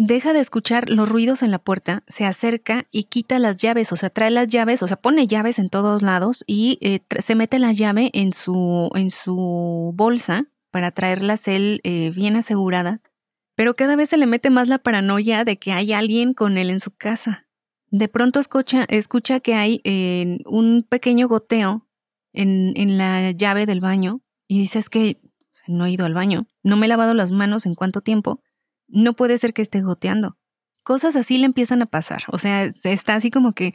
Deja 0.00 0.32
de 0.32 0.38
escuchar 0.38 0.88
los 0.88 1.08
ruidos 1.08 1.42
en 1.42 1.50
la 1.50 1.58
puerta, 1.58 2.04
se 2.06 2.24
acerca 2.24 2.86
y 2.92 3.04
quita 3.04 3.40
las 3.40 3.56
llaves, 3.56 3.92
o 3.92 3.96
sea, 3.96 4.10
trae 4.10 4.30
las 4.30 4.46
llaves, 4.46 4.80
o 4.84 4.86
sea, 4.86 4.96
pone 4.96 5.26
llaves 5.26 5.58
en 5.58 5.70
todos 5.70 6.02
lados 6.02 6.44
y 6.46 6.78
eh, 6.82 7.00
se 7.18 7.34
mete 7.34 7.58
la 7.58 7.72
llave 7.72 8.10
en 8.14 8.32
su, 8.32 8.90
en 8.94 9.10
su 9.10 9.92
bolsa 9.96 10.46
para 10.70 10.92
traerlas 10.92 11.48
él 11.48 11.80
eh, 11.82 12.12
bien 12.14 12.36
aseguradas. 12.36 13.10
Pero 13.56 13.74
cada 13.74 13.96
vez 13.96 14.10
se 14.10 14.18
le 14.18 14.26
mete 14.26 14.50
más 14.50 14.68
la 14.68 14.78
paranoia 14.78 15.44
de 15.44 15.58
que 15.58 15.72
hay 15.72 15.92
alguien 15.92 16.32
con 16.32 16.58
él 16.58 16.70
en 16.70 16.78
su 16.78 16.92
casa. 16.92 17.48
De 17.90 18.06
pronto 18.06 18.38
escucha, 18.38 18.84
escucha 18.88 19.40
que 19.40 19.54
hay 19.54 19.80
eh, 19.82 20.38
un 20.46 20.86
pequeño 20.88 21.26
goteo 21.26 21.88
en, 22.32 22.72
en 22.76 22.98
la 22.98 23.32
llave 23.32 23.66
del 23.66 23.80
baño 23.80 24.20
y 24.46 24.60
dice 24.60 24.78
es 24.78 24.90
que 24.90 25.20
no 25.66 25.86
he 25.86 25.90
ido 25.90 26.06
al 26.06 26.14
baño, 26.14 26.46
no 26.62 26.76
me 26.76 26.86
he 26.86 26.88
lavado 26.88 27.14
las 27.14 27.32
manos 27.32 27.66
en 27.66 27.74
cuánto 27.74 28.00
tiempo, 28.00 28.40
no 28.88 29.14
puede 29.14 29.38
ser 29.38 29.54
que 29.54 29.62
esté 29.62 29.80
goteando. 29.80 30.36
Cosas 30.82 31.16
así 31.16 31.38
le 31.38 31.46
empiezan 31.46 31.82
a 31.82 31.86
pasar, 31.86 32.22
o 32.28 32.38
sea, 32.38 32.64
está 32.64 33.14
así 33.14 33.30
como 33.30 33.52
que, 33.52 33.74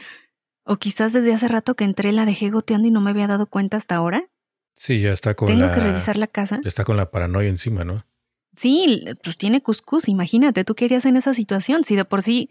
o 0.64 0.78
quizás 0.78 1.14
desde 1.14 1.34
hace 1.34 1.48
rato 1.48 1.76
que 1.76 1.84
entré 1.84 2.12
la 2.12 2.26
dejé 2.26 2.50
goteando 2.50 2.88
y 2.88 2.92
no 2.92 3.02
me 3.02 3.12
había 3.12 3.28
dado 3.28 3.46
cuenta 3.46 3.78
hasta 3.78 3.96
ahora. 3.96 4.30
Sí, 4.76 5.00
ya 5.00 5.12
está 5.12 5.36
con 5.36 5.48
Tengo 5.48 5.72
que 5.72 5.80
revisar 5.80 6.18
la 6.18 6.28
casa. 6.28 6.60
Ya 6.64 6.68
está 6.68 6.84
con 6.84 6.98
la 6.98 7.12
paranoia 7.12 7.50
encima, 7.50 7.84
¿no? 7.84 8.06
Sí, 8.56 9.06
pues 9.24 9.38
tiene 9.38 9.62
cuscús, 9.62 10.08
imagínate, 10.08 10.64
tú 10.64 10.76
querías 10.76 11.06
en 11.06 11.18
esa 11.18 11.34
situación, 11.34 11.84
si 11.84 11.96
de 11.96 12.06
por 12.06 12.22
sí 12.22 12.50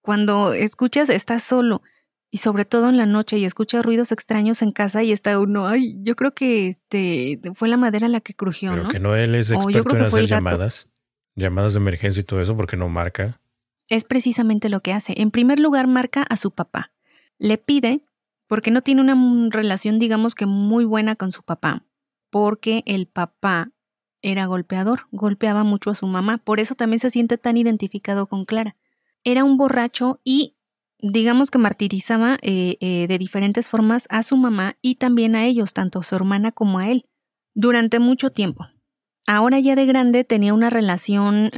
cuando 0.00 0.52
escuchas 0.52 1.10
estás 1.10 1.42
solo 1.42 1.82
y 2.30 2.38
sobre 2.38 2.64
todo 2.64 2.88
en 2.88 2.96
la 2.96 3.06
noche 3.06 3.38
y 3.38 3.44
escucha 3.44 3.82
ruidos 3.82 4.12
extraños 4.12 4.62
en 4.62 4.72
casa 4.72 5.02
y 5.02 5.12
está 5.12 5.38
uno, 5.38 5.66
ay, 5.66 5.96
yo 6.00 6.16
creo 6.16 6.32
que 6.32 6.68
este 6.68 7.40
fue 7.54 7.68
la 7.68 7.76
madera 7.76 8.08
la 8.08 8.20
que 8.20 8.34
crujió, 8.34 8.70
Pero 8.70 8.84
¿no? 8.84 8.88
que 8.88 9.00
no 9.00 9.16
él 9.16 9.34
es 9.34 9.50
experto 9.50 9.96
en 9.96 10.02
hacer 10.02 10.26
llamadas, 10.26 10.88
llamadas 11.36 11.74
de 11.74 11.80
emergencia 11.80 12.20
y 12.20 12.24
todo 12.24 12.40
eso 12.40 12.56
porque 12.56 12.76
no 12.76 12.88
marca. 12.88 13.40
Es 13.88 14.04
precisamente 14.04 14.68
lo 14.68 14.80
que 14.80 14.92
hace. 14.92 15.14
En 15.16 15.30
primer 15.30 15.60
lugar, 15.60 15.86
marca 15.86 16.22
a 16.22 16.36
su 16.36 16.50
papá. 16.50 16.92
Le 17.38 17.58
pide, 17.58 18.04
porque 18.48 18.70
no 18.70 18.82
tiene 18.82 19.02
una 19.02 19.48
relación, 19.50 19.98
digamos 19.98 20.34
que 20.34 20.46
muy 20.46 20.84
buena 20.84 21.14
con 21.14 21.30
su 21.30 21.42
papá, 21.42 21.84
porque 22.30 22.82
el 22.86 23.06
papá 23.06 23.70
era 24.22 24.46
golpeador, 24.46 25.06
golpeaba 25.12 25.62
mucho 25.62 25.90
a 25.90 25.94
su 25.94 26.06
mamá, 26.06 26.38
por 26.38 26.58
eso 26.58 26.74
también 26.74 26.98
se 26.98 27.10
siente 27.10 27.38
tan 27.38 27.56
identificado 27.56 28.26
con 28.26 28.44
Clara. 28.44 28.76
Era 29.22 29.44
un 29.44 29.56
borracho 29.56 30.20
y 30.24 30.56
digamos 30.98 31.50
que 31.50 31.58
martirizaba 31.58 32.38
eh, 32.42 32.76
eh, 32.80 33.06
de 33.06 33.18
diferentes 33.18 33.68
formas 33.68 34.06
a 34.08 34.22
su 34.22 34.36
mamá 34.36 34.76
y 34.80 34.96
también 34.96 35.36
a 35.36 35.44
ellos, 35.44 35.74
tanto 35.74 36.00
a 36.00 36.02
su 36.02 36.14
hermana 36.14 36.50
como 36.52 36.78
a 36.78 36.90
él, 36.90 37.06
durante 37.54 37.98
mucho 37.98 38.30
tiempo. 38.30 38.66
Ahora 39.26 39.58
ya 39.58 39.74
de 39.74 39.86
grande 39.86 40.24
tenía 40.24 40.54
una 40.54 40.70
relación 40.70 41.50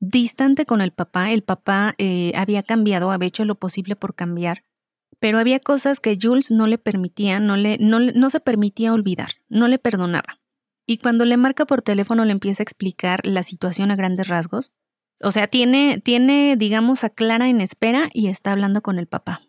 distante 0.00 0.66
con 0.66 0.80
el 0.80 0.92
papá. 0.92 1.30
El 1.30 1.42
papá 1.42 1.94
eh, 1.98 2.32
había 2.34 2.62
cambiado, 2.62 3.10
había 3.10 3.28
hecho 3.28 3.44
lo 3.44 3.54
posible 3.54 3.96
por 3.96 4.14
cambiar, 4.14 4.64
pero 5.20 5.38
había 5.38 5.60
cosas 5.60 6.00
que 6.00 6.18
Jules 6.20 6.50
no 6.50 6.66
le 6.66 6.78
permitía, 6.78 7.40
no, 7.40 7.56
le, 7.56 7.78
no, 7.78 8.00
no 8.00 8.30
se 8.30 8.40
permitía 8.40 8.92
olvidar, 8.92 9.30
no 9.48 9.68
le 9.68 9.78
perdonaba. 9.78 10.40
Y 10.86 10.98
cuando 10.98 11.24
le 11.24 11.36
marca 11.36 11.66
por 11.66 11.82
teléfono 11.82 12.24
le 12.24 12.32
empieza 12.32 12.62
a 12.62 12.64
explicar 12.64 13.20
la 13.24 13.42
situación 13.42 13.90
a 13.90 13.96
grandes 13.96 14.28
rasgos, 14.28 14.72
o 15.20 15.32
sea, 15.32 15.48
tiene, 15.48 16.00
tiene, 16.02 16.56
digamos, 16.56 17.04
a 17.04 17.10
Clara 17.10 17.48
en 17.48 17.60
espera 17.60 18.08
y 18.12 18.28
está 18.28 18.52
hablando 18.52 18.82
con 18.82 18.98
el 18.98 19.06
papá. 19.06 19.42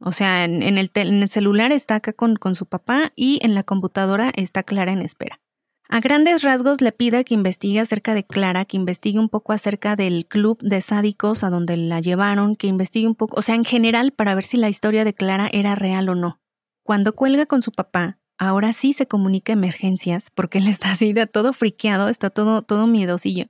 O 0.00 0.12
sea, 0.12 0.44
en, 0.44 0.62
el, 0.62 0.90
en 0.94 1.22
el, 1.22 1.28
celular 1.28 1.72
está 1.72 1.96
acá 1.96 2.12
con, 2.12 2.36
con, 2.36 2.54
su 2.54 2.66
papá 2.66 3.12
y 3.16 3.40
en 3.42 3.54
la 3.54 3.62
computadora 3.62 4.30
está 4.36 4.62
Clara 4.62 4.92
en 4.92 5.00
espera. 5.02 5.40
A 5.88 6.00
grandes 6.00 6.42
rasgos 6.42 6.80
le 6.80 6.92
pide 6.92 7.24
que 7.24 7.34
investigue 7.34 7.80
acerca 7.80 8.14
de 8.14 8.24
Clara, 8.24 8.64
que 8.64 8.76
investigue 8.76 9.18
un 9.18 9.28
poco 9.28 9.52
acerca 9.52 9.96
del 9.96 10.26
club 10.26 10.58
de 10.60 10.80
sádicos 10.80 11.44
a 11.44 11.50
donde 11.50 11.76
la 11.76 12.00
llevaron, 12.00 12.56
que 12.56 12.66
investigue 12.66 13.06
un 13.06 13.14
poco, 13.14 13.38
o 13.38 13.42
sea, 13.42 13.54
en 13.54 13.64
general 13.64 14.12
para 14.12 14.34
ver 14.34 14.44
si 14.44 14.56
la 14.56 14.68
historia 14.68 15.04
de 15.04 15.14
Clara 15.14 15.48
era 15.52 15.74
real 15.74 16.08
o 16.08 16.14
no. 16.14 16.40
Cuando 16.82 17.14
cuelga 17.14 17.46
con 17.46 17.62
su 17.62 17.72
papá, 17.72 18.18
ahora 18.38 18.72
sí 18.72 18.92
se 18.92 19.06
comunica 19.06 19.52
emergencias 19.52 20.30
porque 20.34 20.58
él 20.58 20.66
está 20.66 20.92
así 20.92 21.12
de 21.12 21.26
todo 21.26 21.52
friqueado, 21.52 22.08
está 22.08 22.30
todo, 22.30 22.62
todo 22.62 22.86
miedosillo 22.86 23.46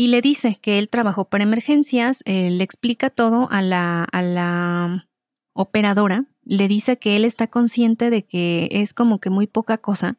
y 0.00 0.08
le 0.08 0.22
dice 0.22 0.56
que 0.62 0.78
él 0.78 0.88
trabajó 0.88 1.26
para 1.26 1.44
emergencias, 1.44 2.22
le 2.24 2.64
explica 2.64 3.10
todo 3.10 3.48
a 3.50 3.60
la, 3.60 4.04
a 4.04 4.22
la 4.22 5.06
operadora, 5.52 6.24
le 6.42 6.68
dice 6.68 6.98
que 6.98 7.16
él 7.16 7.26
está 7.26 7.48
consciente 7.48 8.08
de 8.08 8.24
que 8.24 8.68
es 8.70 8.94
como 8.94 9.20
que 9.20 9.28
muy 9.28 9.46
poca 9.46 9.76
cosa, 9.76 10.16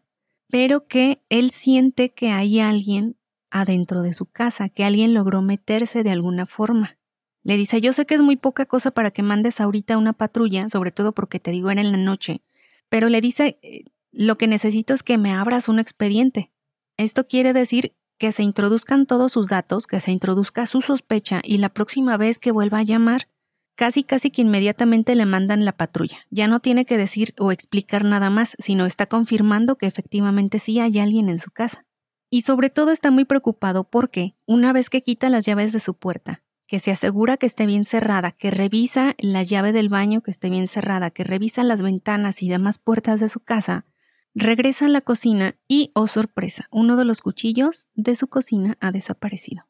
pero 0.51 0.85
que 0.85 1.23
él 1.29 1.49
siente 1.51 2.13
que 2.13 2.29
hay 2.29 2.59
alguien 2.59 3.15
adentro 3.49 4.03
de 4.03 4.13
su 4.13 4.25
casa, 4.25 4.69
que 4.69 4.83
alguien 4.83 5.13
logró 5.13 5.41
meterse 5.41 6.03
de 6.03 6.11
alguna 6.11 6.45
forma. 6.45 6.97
Le 7.43 7.57
dice, 7.57 7.81
yo 7.81 7.93
sé 7.93 8.05
que 8.05 8.15
es 8.15 8.21
muy 8.21 8.35
poca 8.35 8.65
cosa 8.65 8.91
para 8.91 9.11
que 9.11 9.23
mandes 9.23 9.59
ahorita 9.59 9.97
una 9.97 10.13
patrulla, 10.13 10.69
sobre 10.69 10.91
todo 10.91 11.13
porque 11.13 11.39
te 11.39 11.51
digo 11.51 11.71
era 11.71 11.81
en 11.81 11.91
la 11.91 11.97
noche, 11.97 12.41
pero 12.89 13.09
le 13.09 13.21
dice, 13.21 13.59
eh, 13.63 13.85
lo 14.11 14.37
que 14.37 14.47
necesito 14.47 14.93
es 14.93 15.03
que 15.03 15.17
me 15.17 15.31
abras 15.31 15.69
un 15.69 15.79
expediente. 15.79 16.51
Esto 16.97 17.27
quiere 17.27 17.53
decir 17.53 17.95
que 18.17 18.33
se 18.33 18.43
introduzcan 18.43 19.05
todos 19.05 19.31
sus 19.31 19.47
datos, 19.47 19.87
que 19.87 20.01
se 20.01 20.11
introduzca 20.11 20.67
su 20.67 20.81
sospecha 20.81 21.41
y 21.43 21.57
la 21.57 21.69
próxima 21.69 22.17
vez 22.17 22.37
que 22.37 22.51
vuelva 22.51 22.79
a 22.79 22.83
llamar, 22.83 23.29
casi 23.75 24.03
casi 24.03 24.31
que 24.31 24.41
inmediatamente 24.41 25.15
le 25.15 25.25
mandan 25.25 25.65
la 25.65 25.71
patrulla. 25.71 26.19
Ya 26.29 26.47
no 26.47 26.59
tiene 26.59 26.85
que 26.85 26.97
decir 26.97 27.33
o 27.39 27.51
explicar 27.51 28.03
nada 28.03 28.29
más, 28.29 28.55
sino 28.59 28.85
está 28.85 29.05
confirmando 29.05 29.77
que 29.77 29.87
efectivamente 29.87 30.59
sí 30.59 30.79
hay 30.79 30.99
alguien 30.99 31.29
en 31.29 31.39
su 31.39 31.51
casa. 31.51 31.85
Y 32.29 32.43
sobre 32.43 32.69
todo 32.69 32.91
está 32.91 33.11
muy 33.11 33.25
preocupado 33.25 33.83
porque, 33.83 34.35
una 34.45 34.73
vez 34.73 34.89
que 34.89 35.03
quita 35.03 35.29
las 35.29 35.45
llaves 35.45 35.73
de 35.73 35.79
su 35.79 35.95
puerta, 35.95 36.43
que 36.67 36.79
se 36.79 36.91
asegura 36.91 37.37
que 37.37 37.45
esté 37.45 37.65
bien 37.65 37.83
cerrada, 37.83 38.31
que 38.31 38.51
revisa 38.51 39.15
la 39.17 39.43
llave 39.43 39.73
del 39.73 39.89
baño 39.89 40.21
que 40.21 40.31
esté 40.31 40.49
bien 40.49 40.67
cerrada, 40.67 41.09
que 41.11 41.23
revisa 41.23 41.63
las 41.63 41.81
ventanas 41.81 42.41
y 42.41 42.49
demás 42.49 42.77
puertas 42.77 43.19
de 43.19 43.27
su 43.27 43.41
casa, 43.41 43.85
Regresa 44.33 44.85
a 44.85 44.89
la 44.89 45.01
cocina 45.01 45.57
y, 45.67 45.91
oh 45.93 46.07
sorpresa, 46.07 46.67
uno 46.71 46.95
de 46.95 47.03
los 47.03 47.21
cuchillos 47.21 47.87
de 47.95 48.15
su 48.15 48.27
cocina 48.27 48.77
ha 48.79 48.91
desaparecido. 48.91 49.65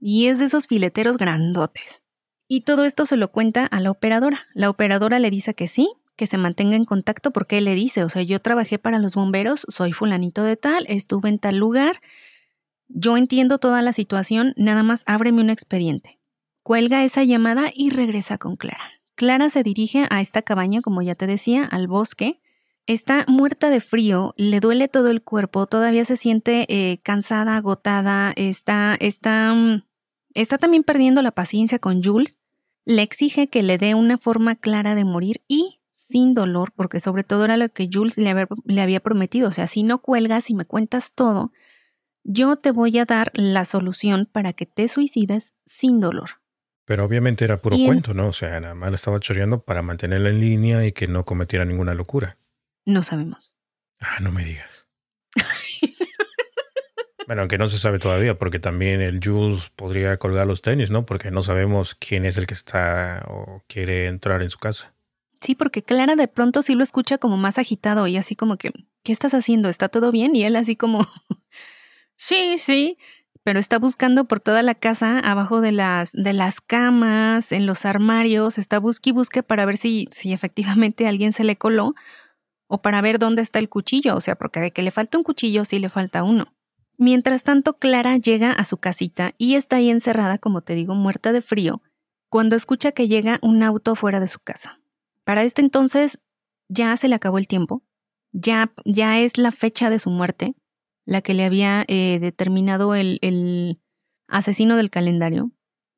Y 0.00 0.28
es 0.28 0.38
de 0.38 0.46
esos 0.46 0.66
fileteros 0.66 1.18
grandotes. 1.18 2.00
Y 2.48 2.62
todo 2.62 2.84
esto 2.84 3.06
se 3.06 3.16
lo 3.16 3.32
cuenta 3.32 3.66
a 3.66 3.80
la 3.80 3.90
operadora. 3.90 4.46
La 4.54 4.70
operadora 4.70 5.18
le 5.18 5.30
dice 5.30 5.54
que 5.54 5.68
sí, 5.68 5.90
que 6.16 6.26
se 6.26 6.38
mantenga 6.38 6.76
en 6.76 6.84
contacto 6.84 7.32
porque 7.32 7.58
él 7.58 7.64
le 7.64 7.74
dice, 7.74 8.04
o 8.04 8.08
sea, 8.08 8.22
yo 8.22 8.40
trabajé 8.40 8.78
para 8.78 8.98
los 8.98 9.14
bomberos, 9.14 9.66
soy 9.68 9.92
fulanito 9.92 10.42
de 10.42 10.56
tal, 10.56 10.86
estuve 10.88 11.28
en 11.28 11.38
tal 11.38 11.56
lugar, 11.56 12.00
yo 12.88 13.16
entiendo 13.16 13.58
toda 13.58 13.82
la 13.82 13.92
situación, 13.92 14.54
nada 14.56 14.82
más 14.82 15.02
ábreme 15.06 15.42
un 15.42 15.50
expediente. 15.50 16.18
Cuelga 16.62 17.04
esa 17.04 17.24
llamada 17.24 17.70
y 17.74 17.90
regresa 17.90 18.38
con 18.38 18.56
Clara. 18.56 18.90
Clara 19.14 19.50
se 19.50 19.62
dirige 19.62 20.06
a 20.10 20.20
esta 20.20 20.42
cabaña, 20.42 20.82
como 20.82 21.02
ya 21.02 21.14
te 21.14 21.26
decía, 21.26 21.64
al 21.64 21.88
bosque, 21.88 22.40
Está 22.86 23.24
muerta 23.26 23.68
de 23.68 23.80
frío, 23.80 24.32
le 24.36 24.60
duele 24.60 24.86
todo 24.86 25.10
el 25.10 25.20
cuerpo, 25.20 25.66
todavía 25.66 26.04
se 26.04 26.16
siente 26.16 26.66
eh, 26.68 26.98
cansada, 27.02 27.56
agotada, 27.56 28.32
está, 28.36 28.96
está, 29.00 29.52
mm, 29.52 29.82
está 30.40 30.58
también 30.58 30.84
perdiendo 30.84 31.22
la 31.22 31.32
paciencia 31.32 31.78
con 31.78 32.02
Jules. 32.02 32.38
Le 32.84 33.02
exige 33.02 33.48
que 33.48 33.62
le 33.62 33.78
dé 33.78 33.94
una 33.94 34.18
forma 34.18 34.54
clara 34.56 34.94
de 34.94 35.04
morir 35.04 35.42
y 35.48 35.80
sin 35.92 36.34
dolor, 36.34 36.72
porque 36.76 37.00
sobre 37.00 37.24
todo 37.24 37.44
era 37.44 37.56
lo 37.56 37.68
que 37.68 37.88
Jules 37.92 38.16
le 38.16 38.30
había, 38.30 38.48
le 38.64 38.80
había 38.80 39.00
prometido. 39.00 39.48
O 39.48 39.52
sea, 39.52 39.66
si 39.66 39.82
no 39.82 39.98
cuelgas 39.98 40.50
y 40.50 40.54
me 40.54 40.64
cuentas 40.64 41.12
todo, 41.12 41.52
yo 42.22 42.56
te 42.56 42.70
voy 42.70 42.98
a 42.98 43.04
dar 43.04 43.32
la 43.34 43.64
solución 43.64 44.28
para 44.30 44.52
que 44.52 44.66
te 44.66 44.88
suicides 44.88 45.54
sin 45.64 46.00
dolor. 46.00 46.40
Pero 46.84 47.04
obviamente 47.04 47.44
era 47.44 47.60
puro 47.60 47.76
cuento, 47.84 48.14
¿no? 48.14 48.28
O 48.28 48.32
sea, 48.32 48.60
nada 48.60 48.74
más 48.74 48.90
le 48.90 48.94
estaba 48.94 49.18
choreando 49.18 49.64
para 49.64 49.82
mantenerla 49.82 50.28
en 50.28 50.40
línea 50.40 50.86
y 50.86 50.92
que 50.92 51.08
no 51.08 51.24
cometiera 51.24 51.64
ninguna 51.64 51.94
locura. 51.94 52.38
No 52.84 53.02
sabemos. 53.02 53.56
Ah, 53.98 54.20
no 54.20 54.30
me 54.30 54.44
digas. 54.44 54.85
Bueno, 57.26 57.42
aunque 57.42 57.58
no 57.58 57.66
se 57.68 57.78
sabe 57.78 57.98
todavía, 57.98 58.38
porque 58.38 58.58
también 58.60 59.00
el 59.00 59.20
Jules 59.22 59.70
podría 59.74 60.16
colgar 60.16 60.46
los 60.46 60.62
tenis, 60.62 60.90
¿no? 60.90 61.04
Porque 61.04 61.30
no 61.30 61.42
sabemos 61.42 61.94
quién 61.94 62.24
es 62.24 62.36
el 62.38 62.46
que 62.46 62.54
está 62.54 63.24
o 63.28 63.62
quiere 63.66 64.06
entrar 64.06 64.42
en 64.42 64.50
su 64.50 64.58
casa. 64.58 64.94
Sí, 65.40 65.54
porque 65.54 65.82
Clara 65.82 66.16
de 66.16 66.28
pronto 66.28 66.62
sí 66.62 66.74
lo 66.74 66.82
escucha 66.82 67.18
como 67.18 67.36
más 67.36 67.58
agitado 67.58 68.06
y 68.06 68.16
así 68.16 68.36
como 68.36 68.56
que, 68.56 68.72
¿qué 69.02 69.12
estás 69.12 69.34
haciendo? 69.34 69.68
¿Está 69.68 69.88
todo 69.88 70.12
bien? 70.12 70.34
Y 70.36 70.44
él 70.44 70.56
así 70.56 70.76
como, 70.76 71.00
sí, 72.16 72.58
sí, 72.58 72.96
pero 73.42 73.58
está 73.58 73.78
buscando 73.78 74.24
por 74.24 74.40
toda 74.40 74.62
la 74.62 74.74
casa, 74.74 75.18
abajo 75.18 75.60
de 75.60 75.72
las, 75.72 76.12
de 76.12 76.32
las 76.32 76.60
camas, 76.60 77.52
en 77.52 77.66
los 77.66 77.84
armarios, 77.84 78.58
está 78.58 78.78
busque 78.78 79.10
y 79.10 79.12
busque 79.12 79.42
para 79.42 79.64
ver 79.66 79.76
si, 79.76 80.08
si 80.10 80.32
efectivamente 80.32 81.06
alguien 81.06 81.32
se 81.32 81.44
le 81.44 81.56
coló 81.56 81.94
o 82.68 82.82
para 82.82 83.00
ver 83.00 83.18
dónde 83.18 83.42
está 83.42 83.58
el 83.58 83.68
cuchillo, 83.68 84.16
o 84.16 84.20
sea, 84.20 84.36
porque 84.36 84.60
de 84.60 84.70
que 84.72 84.82
le 84.82 84.90
falta 84.90 85.18
un 85.18 85.24
cuchillo, 85.24 85.64
sí 85.64 85.78
le 85.78 85.88
falta 85.88 86.22
uno. 86.22 86.55
Mientras 86.98 87.44
tanto, 87.44 87.78
Clara 87.78 88.16
llega 88.16 88.52
a 88.52 88.64
su 88.64 88.78
casita 88.78 89.34
y 89.36 89.54
está 89.54 89.76
ahí 89.76 89.90
encerrada, 89.90 90.38
como 90.38 90.62
te 90.62 90.74
digo, 90.74 90.94
muerta 90.94 91.32
de 91.32 91.42
frío, 91.42 91.82
cuando 92.30 92.56
escucha 92.56 92.92
que 92.92 93.08
llega 93.08 93.38
un 93.42 93.62
auto 93.62 93.94
fuera 93.94 94.18
de 94.18 94.28
su 94.28 94.40
casa. 94.40 94.80
Para 95.24 95.44
este 95.44 95.60
entonces 95.60 96.18
ya 96.68 96.96
se 96.96 97.08
le 97.08 97.14
acabó 97.14 97.38
el 97.38 97.48
tiempo, 97.48 97.82
ya, 98.32 98.72
ya 98.84 99.18
es 99.18 99.36
la 99.38 99.52
fecha 99.52 99.90
de 99.90 99.98
su 99.98 100.10
muerte, 100.10 100.54
la 101.04 101.20
que 101.20 101.34
le 101.34 101.44
había 101.44 101.84
eh, 101.86 102.18
determinado 102.20 102.94
el, 102.94 103.18
el 103.22 103.80
asesino 104.26 104.76
del 104.76 104.90
calendario. 104.90 105.52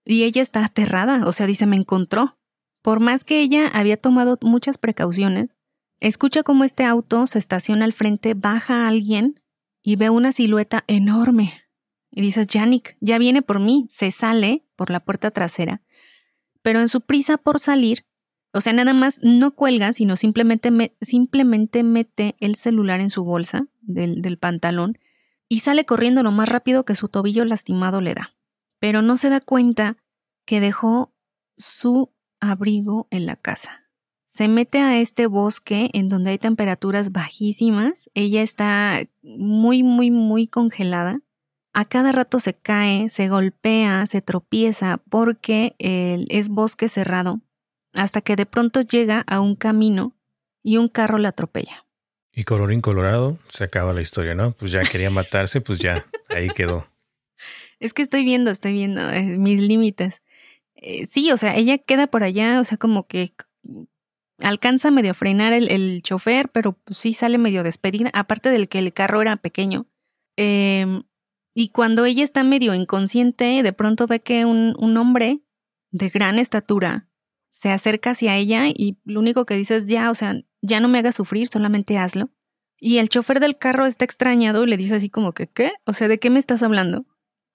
Y 0.05 0.25
ella 0.25 0.43
está 0.43 0.65
aterrada, 0.65 1.27
o 1.27 1.33
sea, 1.33 1.47
dice, 1.47 1.67
me 1.67 1.77
encontró. 1.77 2.39
Por 2.83 3.01
más 3.01 3.25
que 3.25 3.41
ella 3.41 3.69
había 3.69 3.97
tomado 3.97 4.39
muchas 4.43 4.79
precauciones, 4.79 5.57
escucha 6.01 6.43
cómo 6.43 6.65
este 6.65 6.85
auto 6.85 7.27
se 7.27 7.39
estaciona 7.39 7.85
al 7.85 7.93
frente, 7.93 8.35
baja 8.35 8.85
a 8.85 8.89
alguien 8.89 9.41
y 9.83 9.97
ve 9.97 10.11
una 10.11 10.33
silueta 10.33 10.85
enorme. 10.87 11.63
Y 12.11 12.23
dices, 12.23 12.47
Yannick, 12.47 12.97
ya 13.01 13.19
viene 13.19 13.43
por 13.43 13.61
mí. 13.61 13.87
Se 13.91 14.11
sale 14.11 14.65
por 14.77 14.91
la 14.91 15.01
puerta 15.01 15.31
trasera. 15.31 15.83
Pero 16.63 16.81
en 16.81 16.89
su 16.89 17.01
prisa 17.03 17.37
por 17.37 17.61
salir, 17.61 18.07
o 18.53 18.61
sea, 18.61 18.73
nada 18.73 18.93
más 18.93 19.21
no 19.23 19.55
cuelga, 19.55 19.93
sino 19.93 20.17
simplemente, 20.17 20.95
simplemente 21.01 21.83
mete 21.83 22.37
el 22.41 22.57
celular 22.57 23.01
en 23.01 23.11
su 23.11 23.25
bolsa 23.25 23.67
del, 23.81 24.23
del 24.23 24.39
pantalón 24.39 24.99
y 25.49 25.61
sale 25.61 25.87
corriendo 25.87 26.23
lo 26.23 26.33
más 26.33 26.49
rápido 26.49 26.85
que 26.85 26.95
su 26.95 27.09
tobillo 27.09 27.45
lastimado 27.45 28.01
le 28.01 28.15
da. 28.15 28.35
Pero 28.81 29.03
no 29.03 29.17
se 29.17 29.29
da 29.31 29.41
cuenta 29.41 29.97
que 30.45 30.61
dejó 30.61 31.15
su 31.57 32.13
abrigo 32.41 33.09
en 33.11 33.27
la 33.27 33.37
casa. 33.37 33.88
Se 34.39 34.47
mete 34.47 34.79
a 34.79 35.01
este 35.01 35.27
bosque 35.27 35.91
en 35.95 36.09
donde 36.09 36.31
hay 36.31 36.39
temperaturas 36.39 37.11
bajísimas. 37.11 38.09
Ella 38.15 38.41
está 38.41 39.05
muy, 39.21 39.83
muy, 39.83 40.13
muy 40.13 40.47
congelada. 40.47 41.19
A 41.73 41.85
cada 41.85 42.13
rato 42.13 42.39
se 42.39 42.55
cae, 42.55 43.11
se 43.11 43.27
golpea, 43.29 44.07
se 44.07 44.23
tropieza 44.23 45.01
porque 45.11 45.75
es 45.81 46.51
bosque 46.51 46.89
cerrado 46.89 47.41
hasta 47.95 48.21
que 48.21 48.37
de 48.37 48.47
pronto 48.47 48.81
llega 48.81 49.25
a 49.27 49.41
un 49.41 49.57
camino 49.57 50.15
y 50.63 50.77
un 50.77 50.87
carro 50.87 51.19
la 51.19 51.31
atropella. 51.31 51.85
Y 52.33 52.45
colorín 52.45 52.81
colorado, 52.81 53.39
se 53.49 53.65
acaba 53.65 53.93
la 53.93 54.03
historia, 54.03 54.37
¿no? 54.37 54.53
Pues 54.53 54.71
ya 54.71 54.83
quería 54.83 55.11
matarse, 55.11 55.61
pues 55.61 55.81
ya, 55.81 56.07
ahí 56.29 56.47
quedó. 56.51 56.87
Es 57.81 57.93
que 57.93 58.03
estoy 58.03 58.23
viendo, 58.23 58.53
estoy 58.53 58.73
viendo 58.73 59.11
eh, 59.11 59.37
mis 59.37 59.59
límites. 59.59 60.23
Eh, 60.77 61.07
sí, 61.07 61.33
o 61.33 61.37
sea, 61.37 61.57
ella 61.57 61.79
queda 61.79 62.07
por 62.07 62.23
allá, 62.23 62.61
o 62.61 62.65
sea, 62.65 62.79
como 62.79 63.09
que 63.09 63.33
alcanza 64.41 64.91
medio 64.91 65.13
a 65.13 65.15
frenar 65.15 65.53
el, 65.53 66.03
chofer, 66.03 66.51
pero 66.51 66.73
pues 66.73 66.99
sí 66.99 67.13
sale 67.13 67.39
medio 67.39 67.63
despedida, 67.63 68.11
aparte 68.15 68.51
del 68.51 68.69
que 68.69 68.79
el 68.79 68.93
carro 68.93 69.23
era 69.23 69.37
pequeño. 69.37 69.87
Em, 70.37 71.03
y 71.55 71.71
cuando 71.71 72.05
ella 72.05 72.23
está 72.23 72.45
medio 72.45 72.75
inconsciente, 72.75 73.63
de 73.63 73.73
pronto 73.73 74.07
ve 74.07 74.21
que 74.21 74.45
un, 74.45 74.75
un 74.79 74.97
hombre 74.97 75.41
de 75.91 76.09
gran 76.09 76.39
estatura 76.39 77.09
se 77.51 77.71
acerca 77.71 78.11
hacia 78.11 78.37
ella 78.37 78.69
y 78.69 78.99
lo 79.05 79.21
único 79.21 79.45
que 79.47 79.55
dice 79.55 79.77
es 79.77 79.87
ya, 79.87 80.11
o 80.11 80.15
sea, 80.15 80.41
ya 80.63 80.81
no 80.81 80.89
me 80.89 80.99
hagas 80.99 81.17
sufrir, 81.17 81.49
solamente 81.49 81.99
hazlo. 81.99 82.31
Y 82.81 82.99
el 82.99 83.09
chofer 83.09 83.41
del 83.41 83.59
carro 83.59 83.87
está 83.87 84.05
extrañado 84.05 84.63
y 84.63 84.69
le 84.69 84.77
dice 84.77 84.95
así 84.95 85.11
como 85.11 85.33
que, 85.33 85.49
¿qué? 85.49 85.73
O 85.85 85.93
sea, 85.93 86.07
¿de 86.07 86.19
qué 86.21 86.31
me 86.31 86.39
estás 86.39 86.63
hablando? 86.63 87.07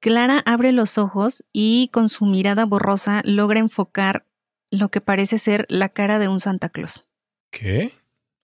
Clara 0.01 0.43
abre 0.45 0.73
los 0.73 0.97
ojos 0.97 1.45
y 1.53 1.89
con 1.93 2.09
su 2.09 2.25
mirada 2.25 2.65
borrosa 2.65 3.21
logra 3.23 3.61
enfocar 3.61 4.25
lo 4.74 4.89
que 4.89 5.01
parece 5.01 5.38
ser 5.38 5.67
la 5.69 5.89
cara 5.89 6.17
de 6.17 6.28
un 6.28 6.39
Santa 6.39 6.67
Claus. 6.67 7.07
¿Qué? 7.51 7.91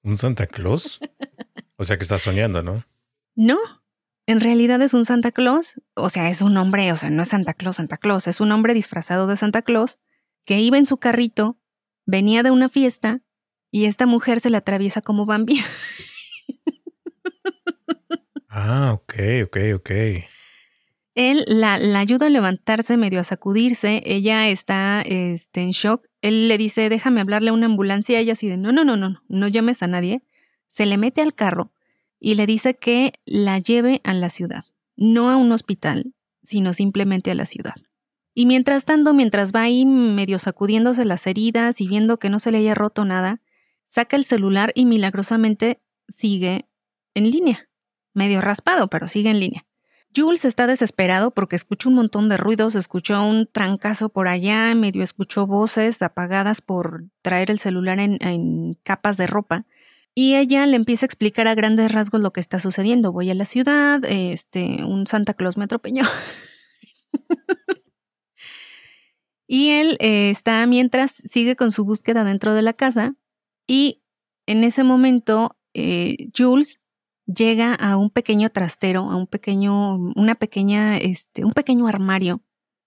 ¿Un 0.03 0.15
Santa 0.15 0.45
Claus? 0.45 0.99
o 1.75 1.83
sea 1.83 1.97
que 1.97 2.03
está 2.03 2.19
soñando, 2.19 2.61
¿no? 2.61 2.85
No, 3.35 3.57
en 4.27 4.39
realidad 4.39 4.79
es 4.83 4.93
un 4.93 5.05
Santa 5.05 5.31
Claus, 5.31 5.81
o 5.95 6.09
sea, 6.11 6.29
es 6.29 6.43
un 6.43 6.55
hombre, 6.57 6.91
o 6.91 6.97
sea, 6.97 7.09
no 7.09 7.23
es 7.23 7.29
Santa 7.29 7.55
Claus, 7.55 7.77
Santa 7.77 7.97
Claus, 7.97 8.27
es 8.27 8.39
un 8.41 8.51
hombre 8.51 8.75
disfrazado 8.75 9.25
de 9.25 9.37
Santa 9.37 9.63
Claus 9.63 9.97
que 10.45 10.59
iba 10.59 10.77
en 10.77 10.85
su 10.85 10.97
carrito, 10.97 11.57
venía 12.05 12.43
de 12.43 12.51
una 12.51 12.69
fiesta 12.69 13.21
y 13.71 13.85
esta 13.85 14.05
mujer 14.05 14.39
se 14.39 14.51
le 14.51 14.57
atraviesa 14.57 15.01
como 15.01 15.25
Bambi. 15.25 15.63
ah, 18.49 18.91
ok, 18.93 19.13
ok, 19.45 19.57
ok. 19.77 19.91
Él 21.15 21.43
la, 21.47 21.73
ayuda 21.99 22.27
a 22.27 22.29
levantarse, 22.29 22.97
medio 22.97 23.19
a 23.19 23.23
sacudirse. 23.23 24.03
Ella 24.05 24.47
está 24.47 25.01
este, 25.01 25.61
en 25.61 25.71
shock. 25.71 26.08
Él 26.21 26.47
le 26.47 26.57
dice, 26.57 26.89
déjame 26.89 27.21
hablarle 27.21 27.49
a 27.49 27.53
una 27.53 27.65
ambulancia. 27.65 28.19
Ella 28.19 28.33
así 28.33 28.49
de, 28.49 28.57
no, 28.57 28.71
no, 28.71 28.83
no, 28.83 28.97
no, 28.97 29.21
no 29.27 29.47
llames 29.47 29.83
a 29.83 29.87
nadie. 29.87 30.21
Se 30.67 30.85
le 30.85 30.97
mete 30.97 31.21
al 31.21 31.33
carro 31.33 31.71
y 32.19 32.35
le 32.35 32.45
dice 32.45 32.75
que 32.75 33.13
la 33.25 33.59
lleve 33.59 34.01
a 34.03 34.13
la 34.13 34.29
ciudad. 34.29 34.65
No 34.95 35.29
a 35.29 35.37
un 35.37 35.51
hospital, 35.51 36.13
sino 36.43 36.73
simplemente 36.73 37.31
a 37.31 37.35
la 37.35 37.45
ciudad. 37.45 37.75
Y 38.33 38.45
mientras 38.45 38.85
tanto, 38.85 39.13
mientras 39.13 39.53
va 39.53 39.61
ahí 39.63 39.85
medio 39.85 40.39
sacudiéndose 40.39 41.05
las 41.05 41.25
heridas 41.27 41.81
y 41.81 41.87
viendo 41.87 42.19
que 42.19 42.29
no 42.29 42.39
se 42.39 42.51
le 42.51 42.59
haya 42.59 42.75
roto 42.75 43.05
nada, 43.05 43.41
saca 43.85 44.15
el 44.15 44.25
celular 44.25 44.71
y 44.75 44.85
milagrosamente 44.85 45.81
sigue 46.07 46.67
en 47.13 47.31
línea. 47.31 47.69
Medio 48.13 48.41
raspado, 48.41 48.89
pero 48.89 49.07
sigue 49.07 49.29
en 49.29 49.39
línea. 49.39 49.65
Jules 50.15 50.45
está 50.45 50.67
desesperado 50.67 51.31
porque 51.31 51.55
escuchó 51.55 51.89
un 51.89 51.95
montón 51.95 52.29
de 52.29 52.37
ruidos, 52.37 52.75
escuchó 52.75 53.23
un 53.23 53.47
trancazo 53.47 54.09
por 54.09 54.27
allá, 54.27 54.73
medio 54.75 55.03
escuchó 55.03 55.45
voces 55.45 56.01
apagadas 56.01 56.61
por 56.61 57.05
traer 57.21 57.51
el 57.51 57.59
celular 57.59 57.99
en, 57.99 58.77
capas 58.83 59.17
de 59.17 59.27
ropa. 59.27 59.65
Y 60.15 60.35
ella 60.35 60.65
le 60.65 60.75
empieza 60.75 61.05
a 61.05 61.07
explicar 61.07 61.47
a 61.47 61.55
grandes 61.55 61.91
rasgos 61.91 62.21
lo 62.21 62.33
que 62.33 62.39
está 62.39 62.59
sucediendo. 62.59 63.11
Voy 63.11 63.29
a 63.29 63.35
la 63.35 63.45
ciudad, 63.45 64.03
este, 64.05 64.83
un 64.83 65.07
Santa 65.07 65.33
Claus 65.33 65.57
me 65.57 65.65
atropelló. 65.65 66.03
Y 69.51 69.71
él 69.71 69.97
eh, 69.99 70.29
está 70.29 70.63
mientras 70.67 71.23
sigue 71.25 71.55
con 71.55 71.71
su 71.71 71.83
búsqueda 71.83 72.23
dentro 72.23 72.53
de 72.53 72.61
la 72.61 72.73
casa 72.73 73.15
y 73.65 74.03
en 74.45 74.63
ese 74.63 74.83
momento 74.83 75.57
eh, 75.73 76.29
Jules 76.37 76.78
llega 77.33 77.75
a 77.75 77.97
un 77.97 78.09
pequeño 78.09 78.49
trastero, 78.49 79.09
a 79.09 79.15
un 79.15 79.27
pequeño, 79.27 79.95
una 80.15 80.35
pequeña, 80.35 80.97
este, 80.97 81.45
un 81.45 81.53
pequeño 81.53 81.87
armario 81.87 82.41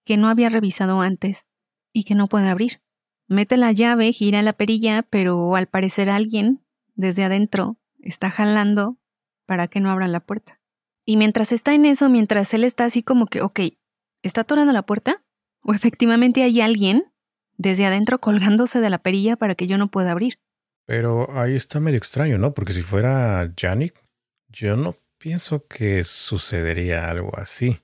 que 0.05 0.17
no 0.17 0.27
había 0.27 0.49
revisado 0.49 1.01
antes 1.01 1.45
y 1.93 2.03
que 2.03 2.15
no 2.15 2.27
puede 2.27 2.49
abrir. 2.49 2.81
Mete 3.27 3.57
la 3.57 3.71
llave, 3.71 4.11
gira 4.11 4.41
la 4.41 4.53
perilla, 4.53 5.03
pero 5.03 5.55
al 5.55 5.67
parecer 5.67 6.09
alguien 6.09 6.61
desde 6.95 7.23
adentro 7.23 7.77
está 8.01 8.29
jalando 8.29 8.97
para 9.45 9.67
que 9.67 9.79
no 9.79 9.89
abran 9.89 10.11
la 10.11 10.19
puerta. 10.19 10.59
Y 11.05 11.17
mientras 11.17 11.51
está 11.51 11.73
en 11.73 11.85
eso, 11.85 12.09
mientras 12.09 12.53
él 12.53 12.63
está 12.63 12.85
así 12.85 13.03
como 13.03 13.27
que, 13.27 13.41
ok, 13.41 13.59
¿está 14.21 14.41
atorando 14.41 14.73
la 14.73 14.85
puerta? 14.85 15.23
O 15.61 15.73
efectivamente 15.73 16.43
hay 16.43 16.61
alguien 16.61 17.05
desde 17.57 17.85
adentro 17.85 18.19
colgándose 18.19 18.81
de 18.81 18.89
la 18.89 18.99
perilla 18.99 19.37
para 19.37 19.55
que 19.55 19.67
yo 19.67 19.77
no 19.77 19.89
pueda 19.89 20.11
abrir. 20.11 20.39
Pero 20.85 21.31
ahí 21.37 21.55
está 21.55 21.79
medio 21.79 21.97
extraño, 21.97 22.37
¿no? 22.37 22.53
Porque 22.53 22.73
si 22.73 22.81
fuera 22.81 23.53
Yannick, 23.55 24.02
yo 24.53 24.77
no 24.77 24.95
pienso 25.17 25.67
que 25.67 26.03
sucedería 26.03 27.09
algo 27.09 27.37
así. 27.37 27.79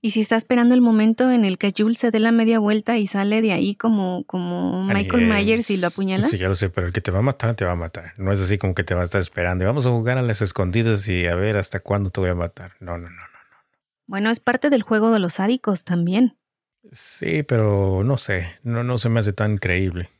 ¿Y 0.00 0.10
si 0.10 0.20
está 0.20 0.36
esperando 0.36 0.74
el 0.74 0.80
momento 0.80 1.30
en 1.30 1.44
el 1.44 1.56
que 1.56 1.72
Jules 1.74 1.98
se 1.98 2.10
dé 2.10 2.18
la 2.18 2.32
media 2.32 2.58
vuelta 2.58 2.98
y 2.98 3.06
sale 3.06 3.40
de 3.40 3.52
ahí 3.52 3.74
como, 3.74 4.24
como 4.24 4.84
Michael 4.84 5.26
Myers 5.26 5.70
y 5.70 5.78
lo 5.78 5.86
apuñala? 5.86 6.26
Sí, 6.26 6.36
ya 6.36 6.48
lo 6.48 6.54
sé, 6.54 6.68
pero 6.68 6.86
el 6.86 6.92
que 6.92 7.00
te 7.00 7.10
va 7.10 7.20
a 7.20 7.22
matar, 7.22 7.54
te 7.54 7.64
va 7.64 7.72
a 7.72 7.76
matar. 7.76 8.12
No 8.18 8.30
es 8.30 8.40
así 8.40 8.58
como 8.58 8.74
que 8.74 8.84
te 8.84 8.94
va 8.94 9.00
a 9.00 9.04
estar 9.04 9.20
esperando 9.20 9.64
y 9.64 9.66
vamos 9.66 9.86
a 9.86 9.90
jugar 9.90 10.18
a 10.18 10.22
las 10.22 10.42
escondidas 10.42 11.08
y 11.08 11.26
a 11.26 11.34
ver 11.36 11.56
hasta 11.56 11.80
cuándo 11.80 12.10
te 12.10 12.20
voy 12.20 12.30
a 12.30 12.34
matar. 12.34 12.72
No, 12.80 12.98
no, 12.98 13.08
no, 13.08 13.16
no. 13.16 13.16
no. 13.16 13.58
Bueno, 14.06 14.30
es 14.30 14.40
parte 14.40 14.68
del 14.68 14.82
juego 14.82 15.10
de 15.10 15.20
los 15.20 15.34
sádicos 15.34 15.84
también. 15.84 16.36
Sí, 16.92 17.42
pero 17.42 18.02
no 18.04 18.18
sé, 18.18 18.46
no, 18.62 18.84
no 18.84 18.98
se 18.98 19.08
me 19.08 19.20
hace 19.20 19.32
tan 19.32 19.56
creíble. 19.56 20.10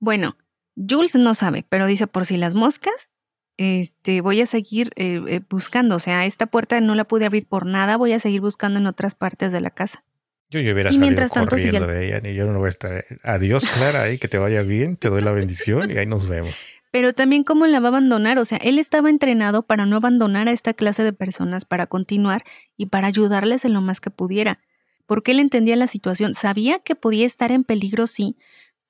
Bueno, 0.00 0.38
Jules 0.74 1.14
no 1.16 1.34
sabe, 1.34 1.66
pero 1.68 1.86
dice 1.86 2.06
por 2.06 2.24
si 2.24 2.38
las 2.38 2.54
moscas, 2.54 3.10
este, 3.56 4.20
voy 4.20 4.40
a 4.40 4.46
seguir 4.46 4.90
eh, 4.96 5.20
eh, 5.28 5.40
buscando. 5.48 5.96
O 5.96 5.98
sea, 5.98 6.24
esta 6.26 6.46
puerta 6.46 6.80
no 6.80 6.94
la 6.94 7.04
pude 7.04 7.26
abrir 7.26 7.46
por 7.46 7.66
nada, 7.66 7.96
voy 7.96 8.12
a 8.12 8.18
seguir 8.18 8.40
buscando 8.40 8.78
en 8.78 8.86
otras 8.86 9.14
partes 9.14 9.52
de 9.52 9.60
la 9.60 9.70
casa. 9.70 10.04
Yo 10.50 10.60
ya 10.60 10.72
hubiera 10.72 10.92
salido 10.92 11.28
corriendo 11.48 11.86
de 11.86 12.06
ella, 12.06 12.20
ni 12.20 12.34
yo 12.34 12.46
no 12.46 12.58
voy 12.58 12.66
a 12.66 12.68
estar. 12.68 13.04
Adiós, 13.22 13.64
Clara, 13.68 14.02
ahí 14.02 14.18
que 14.18 14.28
te 14.28 14.38
vaya 14.38 14.62
bien, 14.62 14.96
te 14.96 15.08
doy 15.08 15.22
la 15.22 15.32
bendición 15.32 15.90
y 15.90 15.98
ahí 15.98 16.06
nos 16.06 16.28
vemos. 16.28 16.54
Pero 16.92 17.12
también 17.12 17.42
cómo 17.42 17.66
la 17.66 17.80
va 17.80 17.86
a 17.86 17.88
abandonar, 17.88 18.38
o 18.38 18.44
sea, 18.44 18.58
él 18.58 18.78
estaba 18.78 19.10
entrenado 19.10 19.62
para 19.62 19.84
no 19.84 19.96
abandonar 19.96 20.48
a 20.48 20.52
esta 20.52 20.74
clase 20.74 21.02
de 21.02 21.12
personas, 21.12 21.64
para 21.64 21.86
continuar 21.86 22.44
y 22.76 22.86
para 22.86 23.08
ayudarles 23.08 23.64
en 23.64 23.72
lo 23.72 23.80
más 23.80 24.00
que 24.00 24.10
pudiera 24.10 24.60
porque 25.06 25.32
él 25.32 25.40
entendía 25.40 25.76
la 25.76 25.86
situación, 25.86 26.34
sabía 26.34 26.78
que 26.78 26.94
podía 26.94 27.26
estar 27.26 27.52
en 27.52 27.64
peligro, 27.64 28.06
sí, 28.06 28.36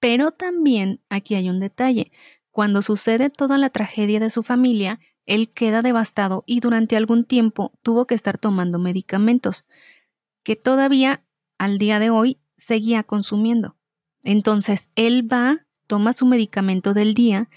pero 0.00 0.30
también 0.32 1.00
aquí 1.08 1.34
hay 1.34 1.48
un 1.48 1.60
detalle. 1.60 2.12
Cuando 2.54 2.82
sucede 2.82 3.30
toda 3.30 3.58
la 3.58 3.68
tragedia 3.68 4.20
de 4.20 4.30
su 4.30 4.44
familia, 4.44 5.00
él 5.26 5.50
queda 5.50 5.82
devastado 5.82 6.44
y 6.46 6.60
durante 6.60 6.96
algún 6.96 7.24
tiempo 7.24 7.72
tuvo 7.82 8.06
que 8.06 8.14
estar 8.14 8.38
tomando 8.38 8.78
medicamentos. 8.78 9.66
que 10.44 10.54
todavía 10.54 11.24
al 11.58 11.78
día 11.78 11.98
de 11.98 12.10
hoy 12.10 12.38
seguía 12.56 13.02
consumiendo. 13.02 13.76
Entonces 14.22 14.88
él 14.94 15.26
va, 15.30 15.66
toma 15.88 16.12
su 16.12 16.26
medicamento 16.26 16.94
del 16.94 17.14
día, 17.14 17.50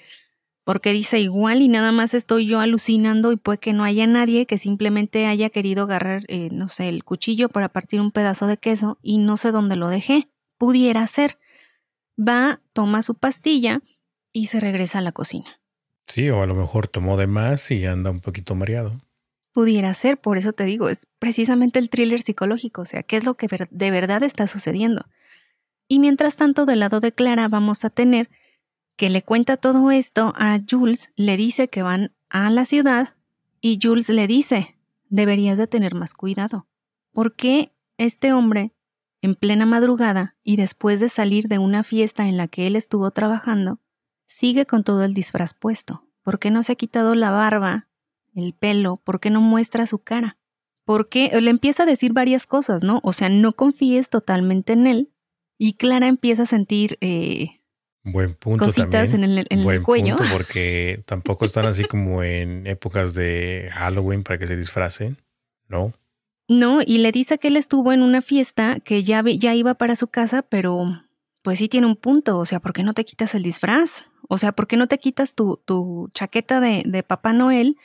porque 0.63 0.93
dice 0.93 1.19
igual 1.19 1.61
y 1.61 1.67
nada 1.67 1.91
más 1.91 2.15
estoy 2.15 2.47
yo 2.47 2.59
alucinando 2.59 3.31
y 3.31 3.35
puede 3.35 3.59
que 3.59 3.73
no 3.73 3.83
haya 3.83 4.07
nadie 4.07 4.47
que 4.47 4.57
simplemente 4.57 5.27
haya 5.27 5.51
querido 5.51 5.83
agarrar, 5.83 6.23
eh, 6.27 6.49
no 6.51 6.69
sé, 6.69 6.89
el 6.89 7.03
cuchillo 7.03 7.49
para 7.49 7.69
partir 7.69 8.01
un 8.01 8.11
pedazo 8.11 8.47
de 8.47 8.57
queso 8.57 8.97
y 9.03 9.19
no 9.19 9.37
sé 9.37 9.51
dónde 9.51 9.75
lo 9.75 9.89
dejé. 9.89 10.27
Pudiera 10.57 11.05
ser. 11.05 11.37
Va, 12.17 12.61
toma 12.73 13.03
su 13.03 13.13
pastilla 13.13 13.83
y 14.37 14.45
se 14.45 14.59
regresa 14.59 14.99
a 14.99 15.01
la 15.01 15.11
cocina. 15.11 15.59
Sí, 16.05 16.29
o 16.29 16.43
a 16.43 16.45
lo 16.45 16.53
mejor 16.53 16.87
tomó 16.87 17.17
de 17.17 17.25
más 17.25 17.71
y 17.71 17.85
anda 17.85 18.11
un 18.11 18.19
poquito 18.19 18.53
mareado. 18.53 19.01
Pudiera 19.51 19.91
ser, 19.95 20.19
por 20.19 20.37
eso 20.37 20.53
te 20.53 20.63
digo, 20.63 20.89
es 20.89 21.07
precisamente 21.17 21.79
el 21.79 21.89
thriller 21.89 22.21
psicológico, 22.21 22.83
o 22.83 22.85
sea, 22.85 23.01
qué 23.01 23.17
es 23.17 23.25
lo 23.25 23.33
que 23.33 23.47
de 23.71 23.91
verdad 23.91 24.21
está 24.21 24.45
sucediendo. 24.45 25.07
Y 25.87 25.97
mientras 25.97 26.37
tanto, 26.37 26.67
del 26.67 26.81
lado 26.81 26.99
de 26.99 27.11
Clara 27.11 27.47
vamos 27.47 27.83
a 27.83 27.89
tener 27.89 28.29
que 28.95 29.09
le 29.09 29.23
cuenta 29.23 29.57
todo 29.57 29.89
esto 29.89 30.33
a 30.37 30.59
Jules, 30.69 31.09
le 31.15 31.35
dice 31.35 31.67
que 31.67 31.81
van 31.81 32.13
a 32.29 32.51
la 32.51 32.65
ciudad 32.65 33.15
y 33.59 33.79
Jules 33.81 34.09
le 34.09 34.27
dice, 34.27 34.77
deberías 35.09 35.57
de 35.57 35.65
tener 35.65 35.95
más 35.95 36.13
cuidado. 36.13 36.67
¿Por 37.11 37.35
qué 37.35 37.73
este 37.97 38.33
hombre, 38.33 38.71
en 39.23 39.33
plena 39.33 39.65
madrugada 39.65 40.35
y 40.43 40.57
después 40.57 40.99
de 40.99 41.09
salir 41.09 41.47
de 41.47 41.57
una 41.57 41.81
fiesta 41.81 42.27
en 42.27 42.37
la 42.37 42.47
que 42.47 42.67
él 42.67 42.75
estuvo 42.75 43.09
trabajando, 43.09 43.79
sigue 44.27 44.65
con 44.65 44.83
todo 44.83 45.03
el 45.03 45.13
disfraz 45.13 45.53
puesto? 45.53 46.03
¿Por 46.21 46.39
qué 46.39 46.51
no 46.51 46.63
se 46.63 46.73
ha 46.73 46.75
quitado 46.75 47.15
la 47.15 47.31
barba, 47.31 47.87
el 48.35 48.53
pelo? 48.53 48.97
¿Por 48.97 49.19
qué 49.19 49.29
no 49.29 49.41
muestra 49.41 49.87
su 49.87 49.99
cara? 49.99 50.37
¿Por 50.85 51.09
qué? 51.09 51.41
Le 51.41 51.49
empieza 51.49 51.83
a 51.83 51.85
decir 51.85 52.13
varias 52.13 52.45
cosas, 52.45 52.83
¿no? 52.83 52.99
O 53.03 53.13
sea, 53.13 53.29
no 53.29 53.53
confíes 53.53 54.09
totalmente 54.09 54.73
en 54.73 54.87
él. 54.87 55.11
Y 55.57 55.73
Clara 55.73 56.07
empieza 56.07 56.43
a 56.43 56.45
sentir 56.45 56.97
eh, 57.01 57.57
Buen 58.11 58.35
punto 58.35 58.65
cositas 58.65 59.13
en 59.13 59.23
el, 59.23 59.47
en 59.49 59.63
Buen 59.63 59.77
el 59.77 59.83
cuello. 59.83 60.15
Punto 60.15 60.31
porque 60.31 61.01
tampoco 61.05 61.45
están 61.45 61.65
así 61.65 61.83
como 61.83 62.23
en 62.23 62.65
épocas 62.65 63.13
de 63.13 63.69
Halloween 63.73 64.23
para 64.23 64.37
que 64.37 64.47
se 64.47 64.55
disfracen, 64.55 65.17
¿no? 65.67 65.93
No, 66.47 66.81
y 66.85 66.99
le 66.99 67.11
dice 67.11 67.37
que 67.37 67.49
él 67.49 67.57
estuvo 67.57 67.91
en 67.91 68.01
una 68.01 68.21
fiesta 68.21 68.79
que 68.79 69.03
ya, 69.03 69.21
ya 69.21 69.53
iba 69.53 69.73
para 69.73 69.97
su 69.97 70.07
casa, 70.07 70.41
pero 70.41 71.03
pues 71.47 71.59
sí 71.59 71.69
tiene 71.69 71.87
un 71.87 71.95
punto. 71.95 72.39
O 72.39 72.45
sea, 72.45 72.59
¿por 72.59 72.73
qué 72.73 72.83
no 72.83 72.93
te 72.93 73.05
quitas 73.05 73.33
el 73.33 73.41
disfraz? 73.41 74.03
O 74.27 74.37
sea, 74.37 74.51
¿por 74.51 74.67
qué 74.67 74.75
no 74.75 74.89
te 74.89 74.99
quitas 74.99 75.33
tu, 75.33 75.61
tu 75.63 76.09
chaqueta 76.13 76.59
de, 76.59 76.83
de 76.85 77.03
Papá 77.03 77.31
Noel 77.31 77.77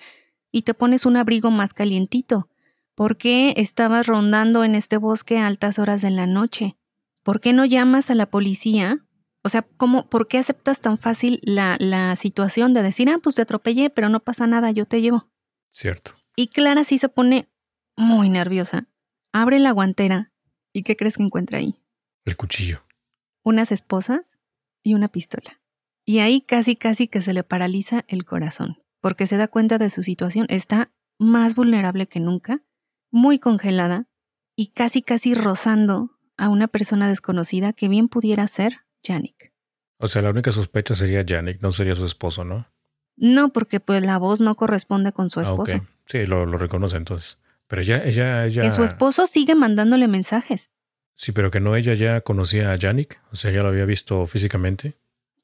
y 0.51 0.63
te 0.63 0.75
pones 0.75 1.07
un 1.07 1.17
abrigo 1.17 1.53
más 1.53 1.73
calientito? 1.73 2.49
¿Por 2.97 3.17
qué 3.19 3.55
estabas 3.57 4.09
rondando 4.09 4.65
en 4.65 4.75
este 4.75 4.97
bosque 4.97 5.39
a 5.39 5.47
altas 5.47 5.79
horas 5.79 6.03
de 6.03 6.11
la 6.11 6.27
noche? 6.27 6.77
¿Por 7.23 7.41
qué 7.41 7.53
no 7.53 7.65
llamas 7.65 8.11
a 8.11 8.17
la 8.17 8.27
policía 8.27 9.07
o 9.45 9.49
sea, 9.49 9.63
¿cómo, 9.77 10.09
¿por 10.09 10.27
qué 10.27 10.39
aceptas 10.39 10.81
tan 10.81 10.99
fácil 10.99 11.39
la, 11.45 11.77
la 11.79 12.17
situación 12.17 12.75
de 12.75 12.83
decir, 12.83 13.09
ah, 13.11 13.21
pues 13.23 13.37
te 13.37 13.43
atropellé, 13.43 13.91
pero 13.91 14.09
no 14.09 14.19
pasa 14.19 14.49
nada, 14.49 14.73
yo 14.73 14.87
te 14.87 15.01
llevo? 15.01 15.29
Cierto. 15.71 16.15
Y 16.35 16.49
Clara 16.49 16.83
sí 16.83 16.99
se 16.99 17.09
pone 17.09 17.49
muy 17.97 18.29
nerviosa. 18.29 18.89
Abre 19.33 19.61
la 19.61 19.71
guantera. 19.71 20.33
¿Y 20.73 20.83
qué 20.83 20.97
crees 20.97 21.17
que 21.17 21.23
encuentra 21.23 21.59
ahí? 21.59 21.77
El 22.25 22.37
cuchillo. 22.37 22.83
Unas 23.45 23.72
esposas 23.72 24.38
y 24.82 24.95
una 24.95 25.09
pistola. 25.09 25.61
Y 26.05 26.18
ahí 26.18 26.40
casi, 26.40 26.76
casi 26.76 27.09
que 27.09 27.22
se 27.22 27.32
le 27.32 27.45
paraliza 27.45 28.05
el 28.09 28.24
corazón, 28.24 28.82
porque 29.01 29.26
se 29.26 29.36
da 29.36 29.49
cuenta 29.49 29.78
de 29.78 29.90
su 29.90 30.03
situación. 30.03 30.47
Está 30.49 30.90
más 31.18 31.55
vulnerable 31.55 32.07
que 32.09 32.20
nunca, 32.20 32.62
muy 33.11 33.38
congelada 33.38 34.07
y 34.57 34.68
casi, 34.68 35.03
casi 35.03 35.34
rozando 35.34 36.18
a 36.36 36.49
una 36.49 36.66
persona 36.68 37.09
desconocida 37.09 37.72
que 37.72 37.88
bien 37.88 38.09
pudiera 38.09 38.47
ser 38.49 38.80
Yannick. 39.03 39.53
O 39.99 40.09
sea, 40.09 40.22
la 40.22 40.30
única 40.30 40.51
sospecha 40.51 40.95
sería 40.95 41.22
Yannick, 41.22 41.61
no 41.62 41.70
sería 41.70 41.95
su 41.95 42.05
esposo, 42.05 42.45
¿no? 42.45 42.66
No, 43.16 43.53
porque 43.53 43.78
pues 43.78 44.03
la 44.03 44.18
voz 44.18 44.40
no 44.40 44.57
corresponde 44.57 45.12
con 45.12 45.30
su 45.30 45.40
Ah, 45.40 45.45
esposo. 45.45 45.86
Sí, 46.07 46.26
lo, 46.26 46.47
lo 46.47 46.59
reconoce 46.59 46.97
entonces. 46.97 47.38
Pero 47.68 47.82
ella, 47.82 48.03
ella, 48.05 48.45
ella. 48.47 48.62
Que 48.62 48.70
su 48.70 48.82
esposo 48.82 49.26
sigue 49.26 49.55
mandándole 49.55 50.09
mensajes. 50.09 50.70
Sí, 51.23 51.31
pero 51.31 51.53
que 51.53 51.61
no 51.61 51.77
ella 51.77 51.95
ya 51.95 52.20
conocía 52.23 52.73
a 52.73 52.77
Yannick. 52.77 53.20
O 53.31 53.37
sea, 53.37 53.53
ya 53.53 53.62
lo 53.62 53.68
había 53.68 53.85
visto 53.85 54.27
físicamente. 54.27 54.97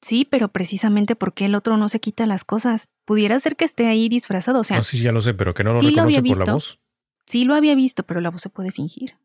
Sí, 0.03 0.27
pero 0.29 0.49
precisamente 0.49 1.15
porque 1.15 1.45
el 1.45 1.55
otro 1.55 1.77
no 1.77 1.89
se 1.89 2.01
quita 2.01 2.27
las 2.27 2.43
cosas. 2.45 2.89
Pudiera 3.05 3.39
ser 3.39 3.55
que 3.55 3.65
esté 3.65 3.87
ahí 3.87 4.09
disfrazado. 4.09 4.59
O 4.59 4.65
sea, 4.65 4.79
no, 4.79 4.83
sí, 4.83 4.99
ya 4.99 5.13
lo 5.13 5.21
sé, 5.21 5.35
pero 5.35 5.55
que 5.55 5.63
no 5.63 5.75
lo 5.75 5.79
sí 5.79 5.93
lo 5.93 6.03
reconoce 6.03 6.17
había 6.19 6.31
por 6.33 6.39
la 6.39 6.43
visto. 6.45 6.53
voz. 6.53 6.81
sí 7.27 7.45
lo 7.45 7.55
había 7.55 7.77
visto, 7.77 8.03
pero 8.03 8.21
la 8.21 8.31
voz 8.31 8.43
se 8.43 8.49
puede 8.49 8.73
fingir. 8.73 9.19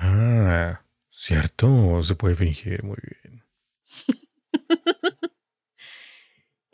Ah, 0.00 0.80
cierto. 1.08 2.02
Se 2.02 2.16
puede 2.16 2.34
fingir 2.34 2.82
muy 2.82 2.98
bien. 3.22 3.44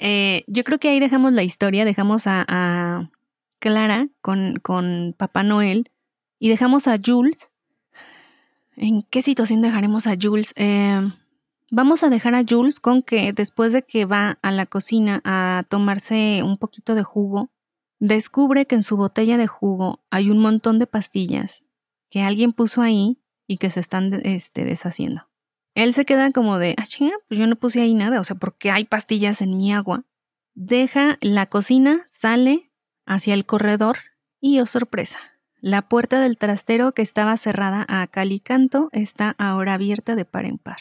Eh, 0.01 0.45
yo 0.47 0.63
creo 0.63 0.79
que 0.79 0.89
ahí 0.89 1.01
dejamos 1.01 1.33
la 1.33 1.43
historia, 1.43 1.85
dejamos 1.85 2.29
a, 2.29 2.45
a 2.47 3.11
Clara 3.59 4.09
con, 4.21 4.61
con 4.61 5.13
Papá 5.19 5.43
Noel 5.43 5.91
y 6.39 6.49
dejamos 6.49 6.87
a 6.87 7.01
Jules. 7.05 7.51
¿En 8.81 9.03
qué 9.03 9.23
situación 9.23 9.61
dejaremos 9.61 10.07
a 10.07 10.17
Jules? 10.21 10.53
Eh, 10.55 11.01
vamos 11.69 12.05
a 12.05 12.11
dejar 12.11 12.37
a 12.37 12.45
Jules 12.49 12.79
con 12.79 13.03
que 13.03 13.33
después 13.33 13.73
de 13.73 13.83
que 13.83 14.05
va 14.05 14.39
a 14.41 14.53
la 14.53 14.67
cocina 14.67 15.21
a 15.25 15.65
tomarse 15.69 16.43
un 16.45 16.59
poquito 16.59 16.95
de 16.95 17.03
jugo, 17.03 17.51
descubre 17.99 18.67
que 18.67 18.77
en 18.77 18.85
su 18.85 18.97
botella 18.97 19.37
de 19.37 19.49
jugo 19.49 20.05
hay 20.11 20.31
un 20.31 20.39
montón 20.39 20.79
de 20.79 20.87
pastillas 20.87 21.65
que 22.09 22.23
alguien 22.23 22.53
puso 22.53 22.81
ahí 22.81 23.19
y 23.49 23.57
que 23.57 23.69
se 23.71 23.81
están 23.81 24.15
este, 24.25 24.65
deshaciendo. 24.65 25.29
Él 25.75 25.93
se 25.93 26.05
queda 26.05 26.31
como 26.31 26.59
de, 26.59 26.77
ah, 26.79 26.87
chinga, 26.87 27.17
pues 27.27 27.41
yo 27.41 27.49
no 27.49 27.57
puse 27.57 27.81
ahí 27.81 27.95
nada, 27.95 28.21
o 28.21 28.25
sea, 28.25 28.37
¿por 28.37 28.57
qué 28.59 28.71
hay 28.71 28.85
pastillas 28.85 29.43
en 29.43 29.57
mi 29.57 29.73
agua? 29.73 30.05
Deja 30.55 31.19
la 31.21 31.47
cocina, 31.47 32.07
sale 32.09 32.71
hacia 33.07 33.35
el 33.35 33.45
corredor 33.45 33.99
y, 34.41 34.61
oh 34.61 34.67
sorpresa, 34.67 35.19
la 35.61 35.83
puerta 35.89 36.21
del 36.21 36.37
trastero 36.39 36.93
que 36.93 37.03
estaba 37.03 37.37
cerrada 37.37 37.85
a 37.89 38.07
cal 38.07 38.33
y 38.33 38.41
canto 38.41 38.89
está 38.93 39.35
ahora 39.39 39.75
abierta 39.75 40.15
de 40.17 40.25
par 40.25 40.45
en 40.45 40.59
par. 40.59 40.79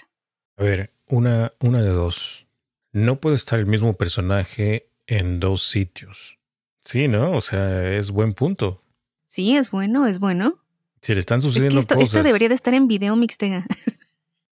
A 0.58 0.64
ver, 0.64 0.92
una, 1.08 1.54
una 1.60 1.82
de 1.82 1.90
dos. 1.90 2.48
No 2.92 3.20
puede 3.20 3.36
estar 3.36 3.60
el 3.60 3.66
mismo 3.66 3.94
personaje 3.94 4.88
en 5.06 5.40
dos 5.40 5.64
sitios. 5.68 6.38
Sí, 6.84 7.08
¿no? 7.08 7.32
O 7.32 7.42
sea, 7.42 7.92
es 7.96 8.12
buen 8.12 8.34
punto. 8.34 8.82
Sí, 9.26 9.56
es 9.58 9.72
bueno, 9.72 10.08
es 10.08 10.20
bueno. 10.20 10.56
Si 11.02 11.14
le 11.14 11.20
están 11.20 11.40
Es 11.40 11.46
que 11.46 11.50
sucediendo 11.52 11.80
esto, 11.80 11.96
cosas. 11.96 12.10
esto 12.16 12.24
debería 12.24 12.50
de 12.50 12.56
estar 12.56 12.74
en 12.74 12.88
video 12.88 13.16
mixtega. 13.16 13.66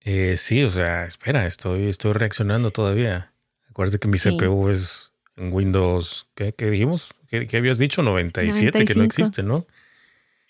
Eh, 0.01 0.35
sí, 0.37 0.63
o 0.63 0.69
sea, 0.69 1.05
espera, 1.05 1.47
estoy, 1.47 1.87
estoy 1.87 2.13
reaccionando 2.13 2.69
todavía. 2.71 3.33
Acuérdate 3.69 3.97
que 3.99 4.07
mi 4.07 4.19
Sí. 4.19 4.37
CPU 4.37 4.69
es 4.69 5.11
en 5.37 5.51
Windows, 5.51 6.27
¿qué, 6.35 6.53
qué 6.53 6.69
dijimos? 6.69 7.09
¿Qué, 7.27 7.47
qué 7.47 7.57
habías 7.57 7.79
dicho? 7.79 8.03
97, 8.03 8.85
que 8.85 8.93
no 8.93 8.99
95. 8.99 9.03
existe, 9.05 9.41
¿no? 9.43 9.65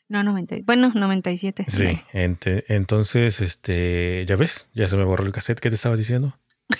No, 0.07 0.23
90, 0.23 0.57
bueno, 0.65 0.91
97. 0.93 1.65
Sí, 1.67 1.99
ente- 2.13 2.63
entonces, 2.67 3.41
este, 3.41 4.23
ya 4.27 4.35
ves, 4.35 4.69
ya 4.73 4.87
se 4.87 4.97
me 4.97 5.03
borró 5.03 5.25
el 5.25 5.31
cassette. 5.31 5.59
¿Qué 5.59 5.69
te 5.69 5.75
estaba 5.75 5.95
diciendo? 5.97 6.37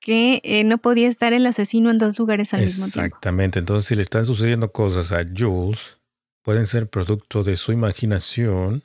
Que 0.00 0.40
eh, 0.44 0.62
no 0.62 0.78
podía 0.78 1.08
estar 1.08 1.32
el 1.32 1.44
asesino 1.46 1.90
en 1.90 1.98
dos 1.98 2.16
lugares 2.18 2.54
al 2.54 2.60
mismo 2.60 2.84
tiempo. 2.86 3.06
Exactamente, 3.06 3.58
entonces 3.58 3.88
si 3.88 3.96
le 3.96 4.02
están 4.02 4.24
sucediendo 4.24 4.70
cosas 4.70 5.10
a 5.10 5.24
Jules, 5.36 5.98
pueden 6.42 6.66
ser 6.66 6.88
producto 6.88 7.42
de 7.42 7.56
su 7.56 7.72
imaginación 7.72 8.84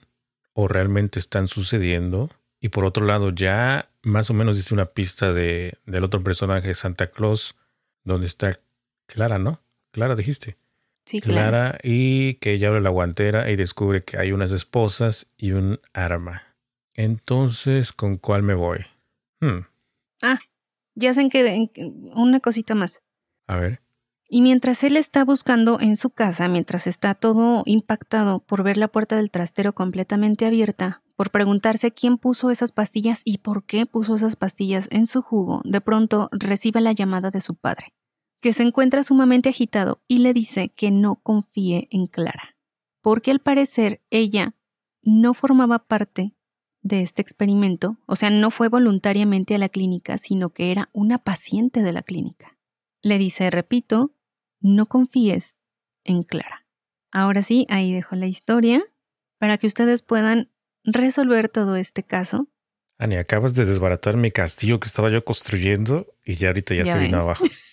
o 0.53 0.67
realmente 0.67 1.19
están 1.19 1.47
sucediendo. 1.47 2.31
Y 2.59 2.69
por 2.69 2.85
otro 2.85 3.05
lado, 3.05 3.29
ya 3.29 3.91
más 4.01 4.31
o 4.31 4.33
menos 4.33 4.57
dice 4.57 4.73
una 4.73 4.87
pista 4.87 5.31
de, 5.31 5.77
del 5.85 6.03
otro 6.03 6.23
personaje, 6.23 6.73
Santa 6.73 7.11
Claus, 7.11 7.55
donde 8.03 8.25
está 8.25 8.59
Clara, 9.05 9.37
¿no? 9.37 9.61
Clara 9.91 10.15
dijiste. 10.15 10.57
Sí, 11.11 11.19
claro. 11.19 11.49
Clara 11.49 11.77
y 11.83 12.35
que 12.35 12.53
ella 12.53 12.69
abre 12.69 12.79
la 12.79 12.89
guantera 12.89 13.51
y 13.51 13.57
descubre 13.57 14.05
que 14.05 14.17
hay 14.17 14.31
unas 14.31 14.53
esposas 14.53 15.29
y 15.35 15.51
un 15.51 15.81
arma. 15.93 16.43
Entonces, 16.93 17.91
¿con 17.91 18.15
cuál 18.15 18.43
me 18.43 18.53
voy? 18.53 18.85
Hmm, 19.41 19.65
Ya 20.95 21.13
sé 21.13 21.27
que- 21.27 21.69
una 22.15 22.39
cosita 22.39 22.75
más. 22.75 23.01
a 23.47 23.57
ver. 23.57 23.81
Y 24.29 24.41
mientras 24.41 24.85
él 24.85 24.95
está 24.95 25.25
buscando 25.25 25.81
en 25.81 25.97
su 25.97 26.11
casa, 26.11 26.47
mientras 26.47 26.87
está 26.87 27.13
todo 27.13 27.63
impactado 27.65 28.39
por 28.39 28.63
ver 28.63 28.77
la 28.77 28.87
puerta 28.87 29.17
del 29.17 29.31
trastero 29.31 29.73
completamente 29.73 30.45
abierta, 30.45 31.01
por 31.17 31.31
preguntarse 31.31 31.91
quién 31.91 32.17
puso 32.17 32.51
esas 32.51 32.71
pastillas 32.71 33.21
y 33.25 33.39
por 33.39 33.65
qué 33.65 33.85
puso 33.85 34.15
esas 34.15 34.37
pastillas 34.37 34.87
en 34.91 35.07
su 35.07 35.21
jugo, 35.21 35.61
de 35.65 35.81
pronto 35.81 36.29
recibe 36.31 36.79
la 36.79 36.93
llamada 36.93 37.29
de 37.31 37.41
su 37.41 37.55
padre, 37.55 37.93
que 38.41 38.53
se 38.53 38.63
encuentra 38.63 39.03
sumamente 39.03 39.49
agitado 39.49 40.01
y 40.07 40.19
le 40.19 40.33
dice 40.33 40.69
que 40.69 40.91
no 40.91 41.15
confíe 41.15 41.87
en 41.91 42.07
Clara, 42.07 42.57
porque 43.01 43.31
al 43.31 43.39
parecer 43.39 44.01
ella 44.09 44.55
no 45.03 45.33
formaba 45.33 45.79
parte 45.79 46.35
de 46.81 47.03
este 47.03 47.21
experimento, 47.21 47.97
o 48.07 48.15
sea, 48.15 48.31
no 48.31 48.49
fue 48.49 48.67
voluntariamente 48.67 49.55
a 49.55 49.59
la 49.59 49.69
clínica, 49.69 50.17
sino 50.17 50.49
que 50.49 50.71
era 50.71 50.89
una 50.93 51.19
paciente 51.19 51.83
de 51.83 51.91
la 51.91 52.01
clínica. 52.01 52.57
Le 53.03 53.19
dice, 53.19 53.49
repito, 53.51 54.15
no 54.59 54.87
confíes 54.87 55.57
en 56.03 56.23
Clara. 56.23 56.65
Ahora 57.11 57.43
sí, 57.43 57.67
ahí 57.69 57.93
dejo 57.93 58.15
la 58.15 58.27
historia. 58.27 58.83
para 59.37 59.57
que 59.57 59.65
ustedes 59.65 60.03
puedan 60.03 60.51
resolver 60.83 61.49
todo 61.49 61.75
este 61.75 62.03
caso. 62.03 62.47
Ani, 62.99 63.15
acabas 63.15 63.55
de 63.55 63.65
desbaratar 63.65 64.15
mi 64.15 64.29
castillo 64.29 64.79
que 64.79 64.87
estaba 64.87 65.09
yo 65.09 65.25
construyendo 65.25 66.13
y 66.23 66.35
ya 66.35 66.49
ahorita 66.49 66.75
ya, 66.75 66.85
se 66.85 66.99
vino 66.99 67.17
abajo. 67.17 67.45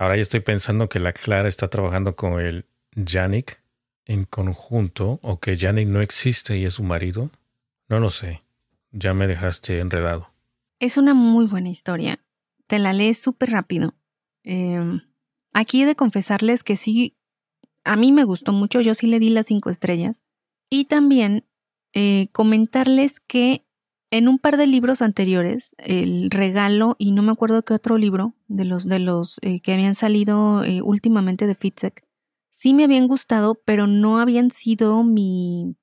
Ahora 0.00 0.16
ya 0.16 0.22
estoy 0.22 0.40
pensando 0.40 0.88
que 0.88 0.98
la 0.98 1.12
Clara 1.12 1.46
está 1.46 1.68
trabajando 1.68 2.16
con 2.16 2.40
el 2.40 2.64
Yannick 2.96 3.60
en 4.06 4.24
conjunto 4.24 5.18
o 5.20 5.40
que 5.40 5.58
Yannick 5.58 5.88
no 5.88 6.00
existe 6.00 6.56
y 6.56 6.64
es 6.64 6.72
su 6.72 6.82
marido. 6.82 7.30
No 7.86 8.00
lo 8.00 8.08
sé. 8.08 8.42
Ya 8.92 9.12
me 9.12 9.26
dejaste 9.26 9.78
enredado. 9.78 10.32
Es 10.78 10.96
una 10.96 11.12
muy 11.12 11.44
buena 11.44 11.68
historia. 11.68 12.18
Te 12.66 12.78
la 12.78 12.94
lees 12.94 13.18
súper 13.18 13.50
rápido. 13.50 13.92
Em, 14.42 15.02
aquí 15.52 15.82
he 15.82 15.86
de 15.86 15.96
confesarles 15.96 16.64
que 16.64 16.76
sí, 16.76 17.18
a 17.84 17.94
mí 17.96 18.10
me 18.10 18.24
gustó 18.24 18.54
mucho. 18.54 18.80
Yo 18.80 18.94
sí 18.94 19.06
le 19.06 19.18
di 19.18 19.28
las 19.28 19.48
cinco 19.48 19.68
estrellas. 19.68 20.22
Y 20.70 20.86
también 20.86 21.44
eh, 21.92 22.30
comentarles 22.32 23.20
que 23.20 23.66
en 24.10 24.28
un 24.28 24.38
par 24.38 24.56
de 24.56 24.66
libros 24.66 25.02
anteriores, 25.02 25.74
el 25.78 26.30
regalo, 26.30 26.96
y 26.98 27.12
no 27.12 27.22
me 27.22 27.32
acuerdo 27.32 27.62
qué 27.62 27.74
otro 27.74 27.96
libro, 27.96 28.34
de 28.48 28.64
los, 28.64 28.88
de 28.88 28.98
los 28.98 29.38
eh, 29.42 29.60
que 29.60 29.72
habían 29.72 29.94
salido 29.94 30.64
eh, 30.64 30.82
últimamente 30.82 31.46
de 31.46 31.54
Fitzek, 31.54 32.04
sí 32.50 32.74
me 32.74 32.84
habían 32.84 33.06
gustado, 33.06 33.60
pero 33.64 33.86
no 33.86 34.18
habían 34.18 34.50
sido 34.50 35.04
mi... 35.04 35.76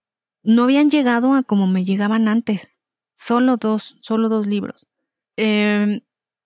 no 0.44 0.64
habían 0.64 0.90
llegado 0.90 1.34
a 1.34 1.44
como 1.44 1.68
me 1.68 1.86
llegaban 1.86 2.28
antes. 2.28 2.70
Solo 3.16 3.58
dos, 3.58 3.98
solo 4.02 4.30
dos 4.30 4.46
libros. 4.46 4.88
Em, 5.38 6.02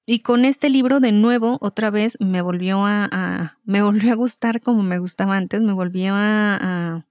y 0.05 0.19
con 0.19 0.45
este 0.45 0.69
libro 0.69 0.99
de 0.99 1.11
nuevo, 1.11 1.57
otra 1.61 1.89
vez, 1.89 2.15
me 2.19 2.41
volvió 2.41 2.85
a, 2.85 3.57
me 3.63 3.81
volvió 3.83 4.11
a 4.13 4.15
gustar 4.15 4.61
como 4.61 4.83
me 4.83 4.99
gustaba 4.99 5.35
antes, 5.35 5.61
me 5.61 5.73
volvió 5.73 6.13
a, 6.13 6.55
a, 6.55 7.05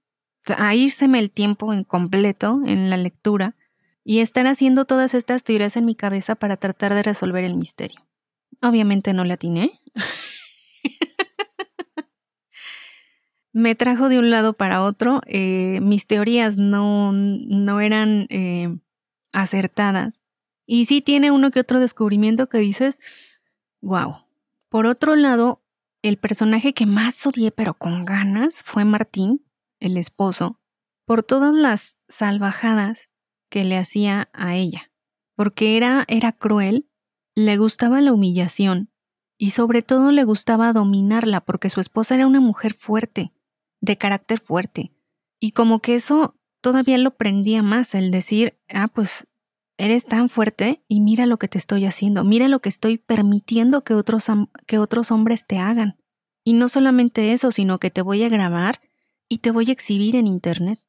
a 0.47 0.73
el 0.73 1.31
tiempo 1.31 1.73
en 1.73 1.83
completo 1.83 2.61
en 2.65 2.89
la 2.89 2.97
lectura 2.97 3.55
y 4.03 4.19
estar 4.19 4.47
haciendo 4.47 4.85
todas 4.85 5.13
estas 5.13 5.43
teorías 5.43 5.77
en 5.77 5.85
mi 5.85 5.95
cabeza 5.95 6.35
para 6.35 6.57
tratar 6.57 6.93
de 6.93 7.03
resolver 7.03 7.43
el 7.43 7.55
misterio. 7.55 8.01
Obviamente 8.61 9.13
no 9.13 9.23
le 9.25 9.33
atiné. 9.33 9.79
Me 13.53 13.75
trajo 13.75 14.07
de 14.07 14.17
un 14.17 14.29
lado 14.29 14.53
para 14.53 14.81
otro. 14.81 15.21
Eh, 15.25 15.79
mis 15.81 16.07
teorías 16.07 16.57
no, 16.57 17.11
no 17.11 17.81
eran 17.81 18.27
eh, 18.29 18.77
acertadas. 19.33 20.21
Y 20.65 20.85
sí 20.85 21.01
tiene 21.01 21.31
uno 21.31 21.51
que 21.51 21.59
otro 21.59 21.79
descubrimiento 21.79 22.47
que 22.47 22.59
dices, 22.59 22.99
wow. 23.81 24.25
Por 24.69 24.85
otro 24.85 25.17
lado, 25.17 25.61
el 26.01 26.17
personaje 26.17 26.73
que 26.73 26.85
más 26.85 27.25
odié, 27.27 27.51
pero 27.51 27.73
con 27.73 28.05
ganas, 28.05 28.63
fue 28.63 28.85
Martín, 28.85 29.45
el 29.81 29.97
esposo, 29.97 30.61
por 31.05 31.23
todas 31.23 31.53
las 31.53 31.97
salvajadas 32.07 33.10
que 33.51 33.65
le 33.65 33.77
hacía 33.77 34.29
a 34.33 34.55
ella, 34.55 34.91
porque 35.35 35.77
era, 35.77 36.05
era 36.07 36.31
cruel, 36.31 36.89
le 37.35 37.57
gustaba 37.57 38.01
la 38.01 38.13
humillación 38.13 38.89
y 39.37 39.51
sobre 39.51 39.83
todo 39.83 40.11
le 40.11 40.23
gustaba 40.23 40.73
dominarla 40.73 41.41
porque 41.41 41.69
su 41.69 41.81
esposa 41.81 42.15
era 42.15 42.25
una 42.25 42.39
mujer 42.39 42.73
fuerte, 42.73 43.33
de 43.81 43.97
carácter 43.97 44.39
fuerte. 44.39 44.93
Y 45.39 45.51
como 45.51 45.81
que 45.81 45.95
eso 45.95 46.35
todavía 46.61 46.97
lo 46.97 47.17
prendía 47.17 47.61
más, 47.61 47.93
el 47.93 48.09
decir, 48.09 48.57
ah, 48.69 48.87
pues 48.87 49.27
eres 49.77 50.05
tan 50.05 50.29
fuerte 50.29 50.83
y 50.87 51.01
mira 51.01 51.25
lo 51.25 51.37
que 51.37 51.47
te 51.47 51.57
estoy 51.57 51.85
haciendo, 51.85 52.23
mira 52.23 52.47
lo 52.47 52.61
que 52.61 52.69
estoy 52.69 52.97
permitiendo 52.97 53.83
que 53.83 53.95
otros, 53.95 54.27
que 54.67 54.77
otros 54.77 55.11
hombres 55.11 55.45
te 55.45 55.57
hagan. 55.57 55.97
Y 56.43 56.53
no 56.53 56.69
solamente 56.69 57.33
eso, 57.33 57.51
sino 57.51 57.79
que 57.79 57.91
te 57.91 58.01
voy 58.01 58.23
a 58.23 58.29
grabar 58.29 58.79
y 59.27 59.39
te 59.39 59.51
voy 59.51 59.69
a 59.69 59.73
exhibir 59.73 60.15
en 60.15 60.27
Internet. 60.27 60.79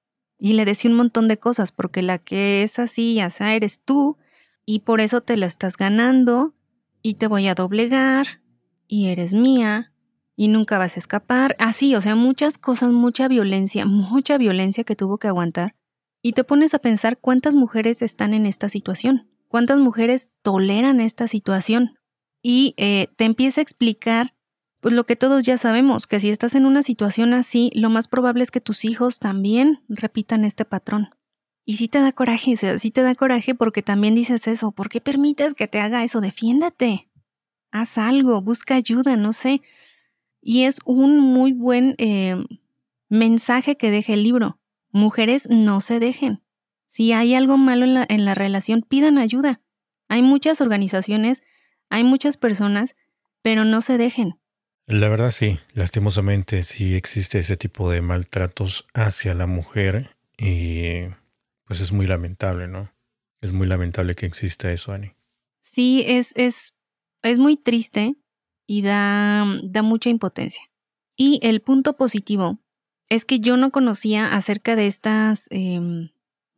Y 0.45 0.55
le 0.55 0.65
decía 0.65 0.91
un 0.91 0.97
montón 0.97 1.29
de 1.29 1.39
cosas, 1.39 1.71
porque 1.71 2.03
la 2.03 2.19
que 2.19 2.65
es 2.65 2.81
así, 2.81 3.15
ya 3.15 3.31
eres 3.55 3.81
tú, 3.81 4.17
y 4.67 4.81
por 4.81 5.01
eso 5.01 5.21
te 5.21 5.37
la 5.37 5.47
estás 5.47 5.77
ganando, 5.77 6.53
y 7.01 7.15
te 7.15 7.29
voy 7.29 7.47
a 7.47 7.55
doblegar, 7.55 8.43
y 8.89 9.07
eres 9.07 9.35
mía, 9.35 9.93
y 10.35 10.49
nunca 10.49 10.79
vas 10.79 10.97
a 10.97 10.99
escapar. 10.99 11.55
Así, 11.61 11.95
o 11.95 12.01
sea, 12.01 12.17
muchas 12.17 12.59
cosas, 12.59 12.91
mucha 12.91 13.29
violencia, 13.29 13.87
mucha 13.87 14.37
violencia 14.37 14.83
que 14.83 14.97
tuvo 14.97 15.19
que 15.19 15.29
aguantar. 15.29 15.77
Y 16.23 16.33
te 16.33 16.43
pones 16.43 16.75
a 16.75 16.81
pensar 16.81 17.19
cuántas 17.19 17.55
mujeres 17.55 18.03
están 18.03 18.35
en 18.35 18.45
esta 18.45 18.69
situación, 18.69 19.31
cuántas 19.47 19.79
mujeres 19.79 20.29
toleran 20.43 21.01
esta 21.01 21.29
situación. 21.29 22.01
Y 22.43 22.75
eh, 22.79 23.07
te 23.15 23.27
empieza 23.27 23.61
a 23.61 23.63
explicar 23.63 24.35
pues 24.83 24.97
lo 24.97 25.07
que 25.07 25.15
todos 25.15 25.45
ya 25.45 25.59
sabemos, 25.59 26.09
que 26.09 26.19
si 26.19 26.29
estás 26.29 26.57
en 26.57 26.67
una 26.67 26.83
situación 26.83 27.35
así, 27.35 27.71
lo 27.73 27.89
más 27.89 28.09
probable 28.09 28.43
es 28.43 28.51
que 28.51 28.61
tus 28.61 28.85
hijos 28.85 29.21
también 29.21 29.81
repitan 29.89 30.45
este 30.45 30.65
patrón. 30.65 31.11
Y 31.65 31.77
si 31.77 31.87
te 31.87 32.01
da 32.01 32.11
coraje, 32.11 32.57
sí 32.57 32.91
te 32.91 33.03
da 33.03 33.15
coraje 33.15 33.55
porque 33.55 33.83
también 33.83 34.17
dices 34.17 34.49
eso, 34.49 34.73
¿por 34.73 34.89
qué 34.89 35.01
permites 35.01 35.55
que 35.55 35.69
te 35.69 35.79
haga 35.79 36.03
eso? 36.03 36.21
Defiéndete, 36.21 37.09
haz 37.71 37.97
algo, 37.97 38.43
busca 38.43 38.75
ayuda, 38.75 39.15
no 39.15 39.33
sé. 39.33 39.63
Y 40.41 40.65
es 40.65 40.81
un 40.85 41.21
muy 41.21 41.53
buen 41.53 41.95
eh, 41.99 42.45
mensaje 43.09 43.77
que 43.77 43.93
deja 43.93 44.15
el 44.15 44.25
libro. 44.25 44.59
Mujeres 44.91 45.49
no 45.49 45.81
se 45.81 46.01
dejen. 46.01 46.43
Si 46.89 47.13
hay 47.13 47.37
algo 47.37 47.57
malo 47.57 47.85
en 47.85 47.95
la, 47.95 48.07
en 48.09 48.25
la 48.25 48.35
relación, 48.35 48.83
pidan 48.83 49.17
ayuda. 49.17 49.61
Hay 50.09 50.23
muchas 50.23 50.61
organizaciones, 50.61 51.45
hay 51.89 52.03
muchas 52.03 52.37
personas, 52.37 52.97
pero 53.43 53.65
no 53.65 53.81
se 53.81 53.97
dejen 53.97 54.42
la 54.87 55.09
verdad 55.09 55.31
sí, 55.31 55.59
lastimosamente 55.75 56.63
sí 56.63 56.95
existe 56.95 57.39
ese 57.39 57.57
tipo 57.57 57.91
de 57.91 58.03
maltratos 58.03 58.87
hacia 58.95 59.35
la 59.35 59.47
mujer 59.47 60.17
y 60.37 61.05
pues 61.67 61.81
es 61.81 61.93
muy 61.93 62.07
lamentable, 62.07 62.69
¿no? 62.69 62.93
Es 63.41 63.53
muy 63.53 63.67
lamentable 63.67 64.15
que 64.15 64.27
exista 64.27 64.71
eso, 64.73 64.93
Ani. 64.93 65.15
Sí, 65.61 66.05
es, 66.07 66.33
es, 66.37 66.75
es 67.23 67.39
muy 67.39 67.57
triste 67.57 68.15
y 68.67 68.83
da, 68.83 69.47
da 69.65 69.83
mucha 69.83 70.11
impotencia. 70.11 70.63
Y 71.17 71.41
el 71.43 71.61
punto 71.61 71.97
positivo 71.97 72.59
es 73.09 73.25
que 73.25 73.41
yo 73.41 73.57
no 73.57 73.71
conocía 73.71 74.33
acerca 74.35 74.77
de 74.77 74.87
estas, 74.87 75.47
em, 75.51 76.11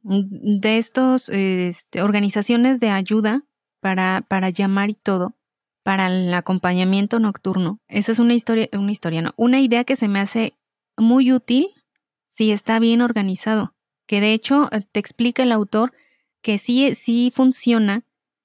de 0.03 0.79
este, 0.79 2.03
organizaciones 2.03 2.81
de 2.81 2.91
ayuda 2.91 3.45
para, 3.81 4.25
para 4.29 4.51
llamar 4.51 4.91
y 4.91 4.95
todo 4.95 5.37
para 5.85 6.07
el 6.07 6.33
acompañamiento 6.35 7.21
nocturno. 7.21 7.79
Esa 7.87 8.11
es 8.11 8.19
una 8.19 8.35
historia, 8.35 8.69
una 8.73 8.91
historia, 8.91 9.23
no, 9.23 9.35
una 9.37 9.61
idea 9.61 9.85
que 9.85 9.95
se 9.95 10.09
me 10.09 10.19
hace 10.19 10.55
muy 10.97 11.31
útil 11.31 11.69
si 12.29 12.51
está 12.51 12.81
bien 12.81 13.03
organizado. 13.03 13.75
Que 14.07 14.21
de 14.21 14.33
hecho 14.33 14.69
eh, 14.73 14.83
te 14.91 14.99
explica 14.99 15.45
el 15.45 15.53
autor 15.53 15.93
que 16.43 16.59
sí, 16.59 16.95
sí 16.95 17.33
funciona 17.35 18.05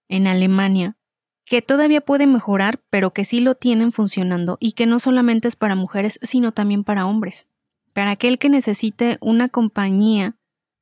en 0.10 0.28
Alemania, 0.28 0.98
que 1.46 1.62
todavía 1.62 2.02
puede 2.02 2.28
mejorar, 2.28 2.82
pero 2.90 3.14
que 3.14 3.26
sí 3.26 3.40
lo 3.40 3.56
tienen 3.56 3.92
funcionando 3.92 4.58
y 4.60 4.74
que 4.74 4.86
no 4.86 5.00
solamente 5.00 5.48
es 5.48 5.56
para 5.56 5.76
mujeres, 5.76 6.20
sino 6.22 6.52
también 6.52 6.84
para 6.84 7.06
hombres. 7.06 7.48
Para 7.94 8.12
aquel 8.12 8.38
que 8.38 8.50
necesite 8.50 9.18
una 9.22 9.50
compañía 9.50 10.36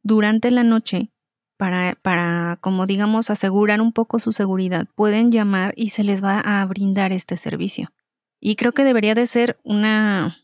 durante 0.03 0.51
la 0.51 0.63
noche 0.63 1.11
para, 1.57 1.97
para, 2.01 2.57
como 2.61 2.85
digamos, 2.85 3.29
asegurar 3.29 3.81
un 3.81 3.91
poco 3.91 4.19
su 4.19 4.31
seguridad, 4.31 4.87
pueden 4.95 5.31
llamar 5.31 5.73
y 5.75 5.89
se 5.89 6.03
les 6.03 6.23
va 6.23 6.39
a 6.39 6.65
brindar 6.65 7.11
este 7.11 7.35
servicio. 7.37 7.91
Y 8.39 8.55
creo 8.55 8.71
que 8.71 8.83
debería 8.83 9.15
de 9.15 9.27
ser 9.27 9.59
una, 9.63 10.37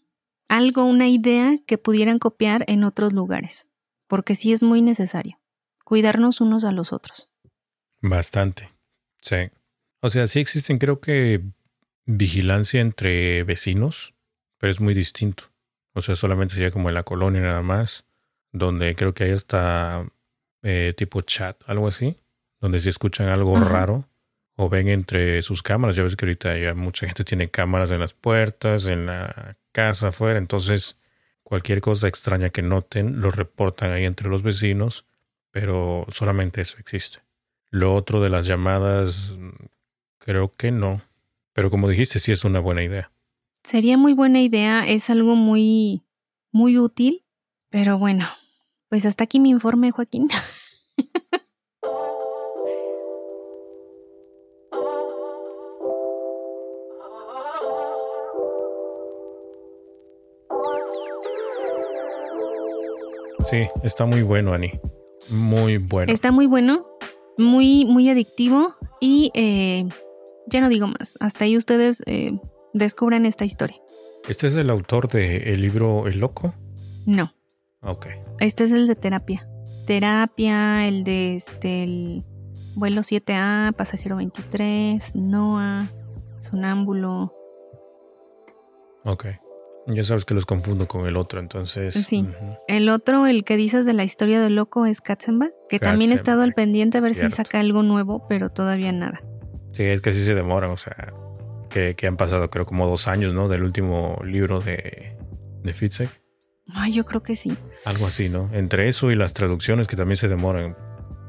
algo, 0.47 0.83
una 0.85 1.07
idea 1.07 1.57
que 1.65 1.77
pudieran 1.77 2.19
copiar 2.19 2.65
en 2.67 2.83
otros 2.83 3.13
lugares, 3.13 3.67
porque 4.07 4.35
sí 4.35 4.51
es 4.51 4.63
muy 4.63 4.81
necesario 4.81 5.39
cuidarnos 5.83 6.41
unos 6.41 6.63
a 6.63 6.71
los 6.71 6.91
otros. 6.93 7.29
Bastante, 8.01 8.71
sí. 9.21 9.51
O 10.01 10.09
sea, 10.09 10.27
sí 10.27 10.39
existen, 10.39 10.79
creo 10.79 10.99
que, 10.99 11.41
vigilancia 12.05 12.81
entre 12.81 13.43
vecinos, 13.43 14.13
pero 14.57 14.71
es 14.71 14.81
muy 14.81 14.93
distinto. 14.93 15.51
O 15.93 16.01
sea, 16.01 16.15
solamente 16.15 16.55
sería 16.55 16.71
como 16.71 16.89
en 16.89 16.95
la 16.95 17.03
colonia 17.03 17.41
nada 17.41 17.61
más, 17.61 18.05
donde 18.51 18.95
creo 18.95 19.13
que 19.13 19.25
hay 19.25 19.31
hasta 19.31 20.05
eh, 20.63 20.93
tipo 20.95 21.21
chat, 21.21 21.61
algo 21.67 21.87
así, 21.87 22.17
donde 22.59 22.79
si 22.79 22.89
escuchan 22.89 23.27
algo 23.27 23.59
raro 23.59 24.07
o 24.55 24.69
ven 24.69 24.87
entre 24.87 25.41
sus 25.41 25.61
cámaras, 25.61 25.95
ya 25.95 26.03
ves 26.03 26.15
que 26.15 26.25
ahorita 26.25 26.57
ya 26.57 26.73
mucha 26.73 27.05
gente 27.05 27.23
tiene 27.23 27.49
cámaras 27.49 27.91
en 27.91 27.99
las 27.99 28.13
puertas, 28.13 28.87
en 28.87 29.05
la 29.05 29.57
casa, 29.71 30.09
afuera, 30.09 30.39
entonces 30.39 30.97
cualquier 31.43 31.81
cosa 31.81 32.07
extraña 32.07 32.49
que 32.49 32.61
noten 32.61 33.19
lo 33.19 33.29
reportan 33.29 33.91
ahí 33.91 34.05
entre 34.05 34.29
los 34.29 34.41
vecinos, 34.41 35.05
pero 35.51 36.05
solamente 36.09 36.61
eso 36.61 36.77
existe. 36.79 37.19
Lo 37.69 37.93
otro 37.93 38.21
de 38.21 38.29
las 38.29 38.45
llamadas, 38.45 39.35
creo 40.19 40.55
que 40.55 40.71
no, 40.71 41.01
pero 41.53 41.69
como 41.69 41.89
dijiste, 41.89 42.19
sí 42.19 42.31
es 42.31 42.45
una 42.45 42.59
buena 42.59 42.83
idea. 42.83 43.11
Sería 43.63 43.97
muy 43.97 44.13
buena 44.13 44.41
idea, 44.41 44.87
es 44.87 45.09
algo 45.09 45.35
muy, 45.35 46.03
muy 46.51 46.77
útil, 46.77 47.23
pero 47.69 47.97
bueno, 47.97 48.27
pues 48.89 49.05
hasta 49.05 49.23
aquí 49.23 49.39
mi 49.39 49.49
informe, 49.49 49.91
Joaquín. 49.91 50.29
Sí, 63.53 63.67
está 63.83 64.07
muy 64.07 64.23
bueno, 64.23 64.51
Ani. 64.51 64.71
Muy 65.29 65.77
bueno. 65.77 66.11
Está 66.11 66.31
muy 66.31 66.47
bueno, 66.47 66.87
muy, 67.37 67.85
muy 67.85 68.09
adictivo 68.09 68.73
y 68.99 69.29
eh, 69.35 69.87
ya 70.47 70.59
no 70.59 70.69
digo 70.69 70.87
más. 70.87 71.15
Hasta 71.19 71.45
ahí 71.45 71.55
ustedes 71.55 72.01
eh, 72.07 72.31
descubran 72.73 73.27
esta 73.27 73.45
historia. 73.45 73.77
¿Este 74.27 74.47
es 74.47 74.55
el 74.55 74.71
autor 74.71 75.07
del 75.07 75.61
libro 75.61 76.07
El 76.07 76.17
Loco? 76.17 76.55
No. 77.05 77.31
Ok. 77.83 78.07
Este 78.39 78.63
es 78.63 78.71
el 78.71 78.87
de 78.87 78.95
terapia. 78.95 79.47
Terapia, 79.85 80.87
el 80.87 81.03
de 81.03 81.35
este, 81.35 81.83
el 81.83 82.23
vuelo 82.73 83.01
7A, 83.01 83.73
pasajero 83.73 84.15
23, 84.15 85.15
Noah, 85.15 85.91
sonámbulo. 86.39 87.31
Ok. 89.05 89.27
Ya 89.87 90.03
sabes 90.03 90.23
que 90.25 90.33
los 90.33 90.45
confundo 90.45 90.87
con 90.87 91.07
el 91.07 91.17
otro, 91.17 91.39
entonces. 91.39 91.93
Sí. 91.93 92.27
El 92.67 92.89
otro, 92.89 93.25
el 93.25 93.43
que 93.43 93.57
dices 93.57 93.85
de 93.85 93.93
la 93.93 94.03
historia 94.03 94.39
del 94.39 94.55
loco, 94.55 94.85
es 94.85 95.01
Katzenbach, 95.01 95.51
que 95.67 95.79
también 95.79 96.11
he 96.11 96.15
estado 96.15 96.41
al 96.41 96.53
pendiente 96.53 96.97
a 96.97 97.01
ver 97.01 97.15
si 97.15 97.29
saca 97.29 97.59
algo 97.59 97.83
nuevo, 97.83 98.25
pero 98.27 98.49
todavía 98.49 98.91
nada. 98.91 99.19
Sí, 99.73 99.83
es 99.83 100.01
que 100.01 100.13
sí 100.13 100.23
se 100.23 100.35
demoran, 100.35 100.71
o 100.71 100.77
sea, 100.77 101.13
que, 101.69 101.95
que 101.95 102.07
han 102.07 102.15
pasado 102.15 102.49
creo 102.49 102.65
como 102.65 102.87
dos 102.87 103.07
años, 103.07 103.33
¿no? 103.33 103.47
Del 103.49 103.63
último 103.63 104.19
libro 104.23 104.61
de, 104.61 105.17
de 105.63 105.73
Fitzek. 105.73 106.09
Ay, 106.73 106.93
yo 106.93 107.05
creo 107.05 107.21
que 107.23 107.35
sí. 107.35 107.55
Algo 107.83 108.07
así, 108.07 108.29
¿no? 108.29 108.49
Entre 108.53 108.87
eso 108.87 109.11
y 109.11 109.15
las 109.15 109.33
traducciones 109.33 109.87
que 109.87 109.95
también 109.95 110.17
se 110.17 110.27
demoran. 110.27 110.75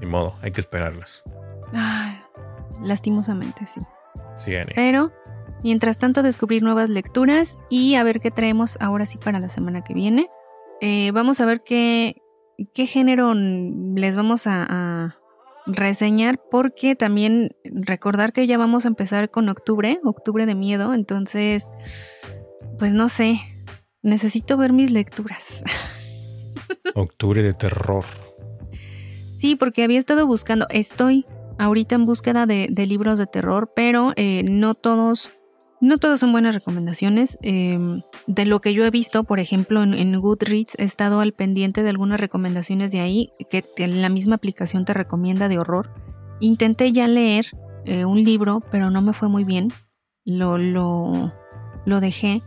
Ni 0.00 0.06
modo, 0.06 0.36
hay 0.42 0.52
que 0.52 0.60
esperarlas. 0.60 1.24
Ay, 1.72 2.18
lastimosamente 2.82 3.66
sí. 3.66 3.80
Sí, 4.36 4.54
Ani. 4.54 4.72
Pero, 4.74 5.12
mientras 5.64 5.98
tanto, 5.98 6.22
descubrir 6.22 6.62
nuevas 6.62 6.88
lecturas 6.88 7.58
y 7.68 7.96
a 7.96 8.04
ver 8.04 8.20
qué 8.20 8.30
traemos 8.30 8.76
ahora 8.80 9.06
sí 9.06 9.18
para 9.18 9.40
la 9.40 9.48
semana 9.48 9.82
que 9.82 9.94
viene. 9.94 10.28
Eh, 10.80 11.10
vamos 11.12 11.40
a 11.40 11.46
ver 11.46 11.62
qué, 11.64 12.22
qué 12.74 12.86
género 12.86 13.34
les 13.34 14.14
vamos 14.14 14.46
a, 14.46 14.66
a 14.68 15.18
reseñar, 15.66 16.40
porque 16.50 16.94
también 16.94 17.56
recordar 17.64 18.32
que 18.32 18.46
ya 18.46 18.58
vamos 18.58 18.84
a 18.84 18.88
empezar 18.88 19.30
con 19.30 19.48
octubre, 19.48 19.98
octubre 20.04 20.46
de 20.46 20.54
miedo, 20.54 20.94
entonces, 20.94 21.66
pues 22.78 22.92
no 22.92 23.08
sé, 23.08 23.40
necesito 24.02 24.56
ver 24.56 24.72
mis 24.72 24.90
lecturas. 24.90 25.64
Octubre 26.94 27.42
de 27.42 27.54
terror. 27.54 28.04
Sí, 29.36 29.56
porque 29.56 29.82
había 29.82 29.98
estado 29.98 30.26
buscando, 30.26 30.66
estoy 30.70 31.24
ahorita 31.58 31.94
en 31.94 32.06
búsqueda 32.06 32.46
de, 32.46 32.68
de 32.70 32.86
libros 32.86 33.18
de 33.18 33.26
terror, 33.26 33.72
pero 33.74 34.12
eh, 34.16 34.42
no 34.44 34.74
todos, 34.74 35.30
no 35.84 35.98
todos 35.98 36.20
son 36.20 36.32
buenas 36.32 36.54
recomendaciones. 36.54 37.38
Eh, 37.42 37.78
de 38.26 38.44
lo 38.46 38.60
que 38.60 38.72
yo 38.72 38.84
he 38.84 38.90
visto, 38.90 39.24
por 39.24 39.38
ejemplo, 39.38 39.82
en, 39.82 40.18
Goodreads 40.18 40.74
he 40.78 40.84
estado 40.84 41.20
al 41.20 41.32
pendiente 41.32 41.82
de 41.82 41.90
algunas 41.90 42.18
recomendaciones 42.18 42.90
de 42.90 43.00
ahí 43.00 43.32
que 43.50 43.64
la 43.86 44.08
misma 44.08 44.36
aplicación 44.36 44.84
te 44.84 44.94
recomienda 44.94 45.48
de 45.48 45.58
horror. 45.58 45.90
Intenté 46.40 46.90
ya 46.92 47.06
leer 47.06 47.46
eh, 47.84 48.04
un 48.04 48.24
libro, 48.24 48.62
pero 48.70 48.90
no 48.90 49.02
me 49.02 49.12
fue 49.12 49.28
muy 49.28 49.44
bien. 49.44 49.72
Lo, 50.24 50.56
lo, 50.56 51.32
lo 51.84 52.00
dejé. 52.00 52.42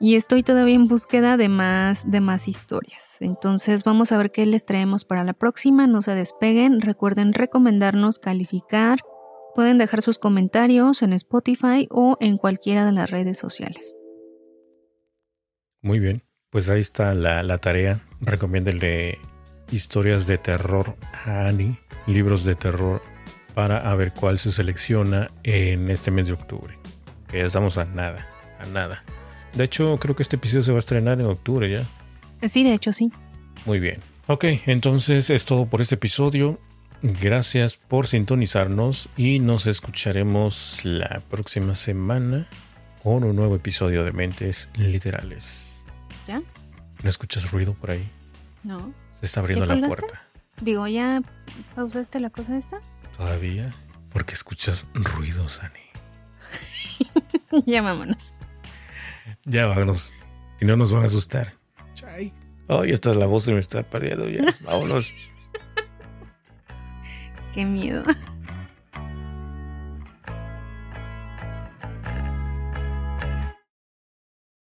Y 0.00 0.16
estoy 0.16 0.42
todavía 0.42 0.74
en 0.74 0.88
búsqueda 0.88 1.36
de 1.36 1.48
más, 1.48 2.10
de 2.10 2.20
más 2.20 2.48
historias. 2.48 3.18
Entonces 3.20 3.84
vamos 3.84 4.12
a 4.12 4.18
ver 4.18 4.32
qué 4.32 4.46
les 4.46 4.64
traemos 4.64 5.04
para 5.04 5.22
la 5.22 5.34
próxima. 5.34 5.86
No 5.86 6.02
se 6.02 6.14
despeguen. 6.14 6.80
Recuerden 6.80 7.34
recomendarnos, 7.34 8.18
calificar. 8.18 8.98
Pueden 9.54 9.78
dejar 9.78 10.02
sus 10.02 10.18
comentarios 10.18 11.02
en 11.02 11.12
Spotify 11.12 11.86
o 11.90 12.16
en 12.20 12.36
cualquiera 12.36 12.84
de 12.84 12.92
las 12.92 13.10
redes 13.10 13.38
sociales. 13.38 13.94
Muy 15.82 15.98
bien. 15.98 16.22
Pues 16.50 16.68
ahí 16.68 16.80
está 16.80 17.14
la, 17.14 17.42
la 17.42 17.58
tarea. 17.58 18.00
Recomiéndenle 18.20 19.18
historias 19.70 20.26
de 20.26 20.36
terror 20.38 20.96
a 21.24 21.46
Ani, 21.46 21.78
libros 22.06 22.44
de 22.44 22.56
terror, 22.56 23.02
para 23.54 23.90
a 23.90 23.94
ver 23.94 24.12
cuál 24.12 24.38
se 24.38 24.50
selecciona 24.50 25.30
en 25.42 25.90
este 25.90 26.10
mes 26.10 26.26
de 26.26 26.32
octubre. 26.32 26.76
Que 27.28 27.38
ya 27.38 27.44
estamos 27.44 27.78
a 27.78 27.84
nada, 27.84 28.26
a 28.58 28.66
nada. 28.66 29.04
De 29.54 29.64
hecho, 29.64 29.98
creo 29.98 30.16
que 30.16 30.22
este 30.22 30.36
episodio 30.36 30.62
se 30.62 30.72
va 30.72 30.78
a 30.78 30.80
estrenar 30.80 31.20
en 31.20 31.26
octubre 31.26 31.70
ya. 31.70 31.88
Sí, 32.48 32.64
de 32.64 32.74
hecho 32.74 32.92
sí. 32.92 33.12
Muy 33.64 33.78
bien. 33.78 34.00
Ok, 34.26 34.44
entonces 34.66 35.30
es 35.30 35.44
todo 35.44 35.66
por 35.66 35.80
este 35.80 35.96
episodio. 35.96 36.58
Gracias 37.02 37.78
por 37.78 38.06
sintonizarnos 38.06 39.08
y 39.16 39.38
nos 39.38 39.66
escucharemos 39.66 40.84
la 40.84 41.22
próxima 41.30 41.74
semana 41.74 42.46
con 43.02 43.24
un 43.24 43.36
nuevo 43.36 43.56
episodio 43.56 44.04
de 44.04 44.12
Mentes 44.12 44.68
Literales. 44.74 45.82
¿Ya? 46.28 46.42
¿No 47.02 47.08
escuchas 47.08 47.50
ruido 47.50 47.72
por 47.72 47.92
ahí? 47.92 48.06
No. 48.64 48.92
Se 49.18 49.24
está 49.24 49.40
abriendo 49.40 49.64
¿Ya 49.64 49.74
la 49.74 49.80
colgaste? 49.80 49.96
puerta. 50.02 50.22
Digo, 50.60 50.86
¿ya 50.86 51.22
pausaste 51.74 52.20
la 52.20 52.28
cosa 52.28 52.58
esta? 52.58 52.82
¿Todavía? 53.16 53.74
Porque 54.10 54.34
escuchas 54.34 54.86
ruidos, 54.92 55.62
Ani. 55.62 55.80
ya 57.66 57.80
vámonos. 57.80 58.34
Ya 59.46 59.64
vámonos. 59.66 60.12
Si 60.58 60.66
no 60.66 60.76
nos 60.76 60.92
van 60.92 61.04
a 61.04 61.06
asustar. 61.06 61.54
Chay. 61.94 62.34
Ay, 62.68 62.90
esta 62.92 63.14
la 63.14 63.24
voz 63.24 63.44
se 63.44 63.54
me 63.54 63.60
está 63.60 63.82
perdiendo 63.82 64.28
ya. 64.28 64.44
Vámonos. 64.64 65.10
Qué 67.52 67.64
miedo. 67.64 68.04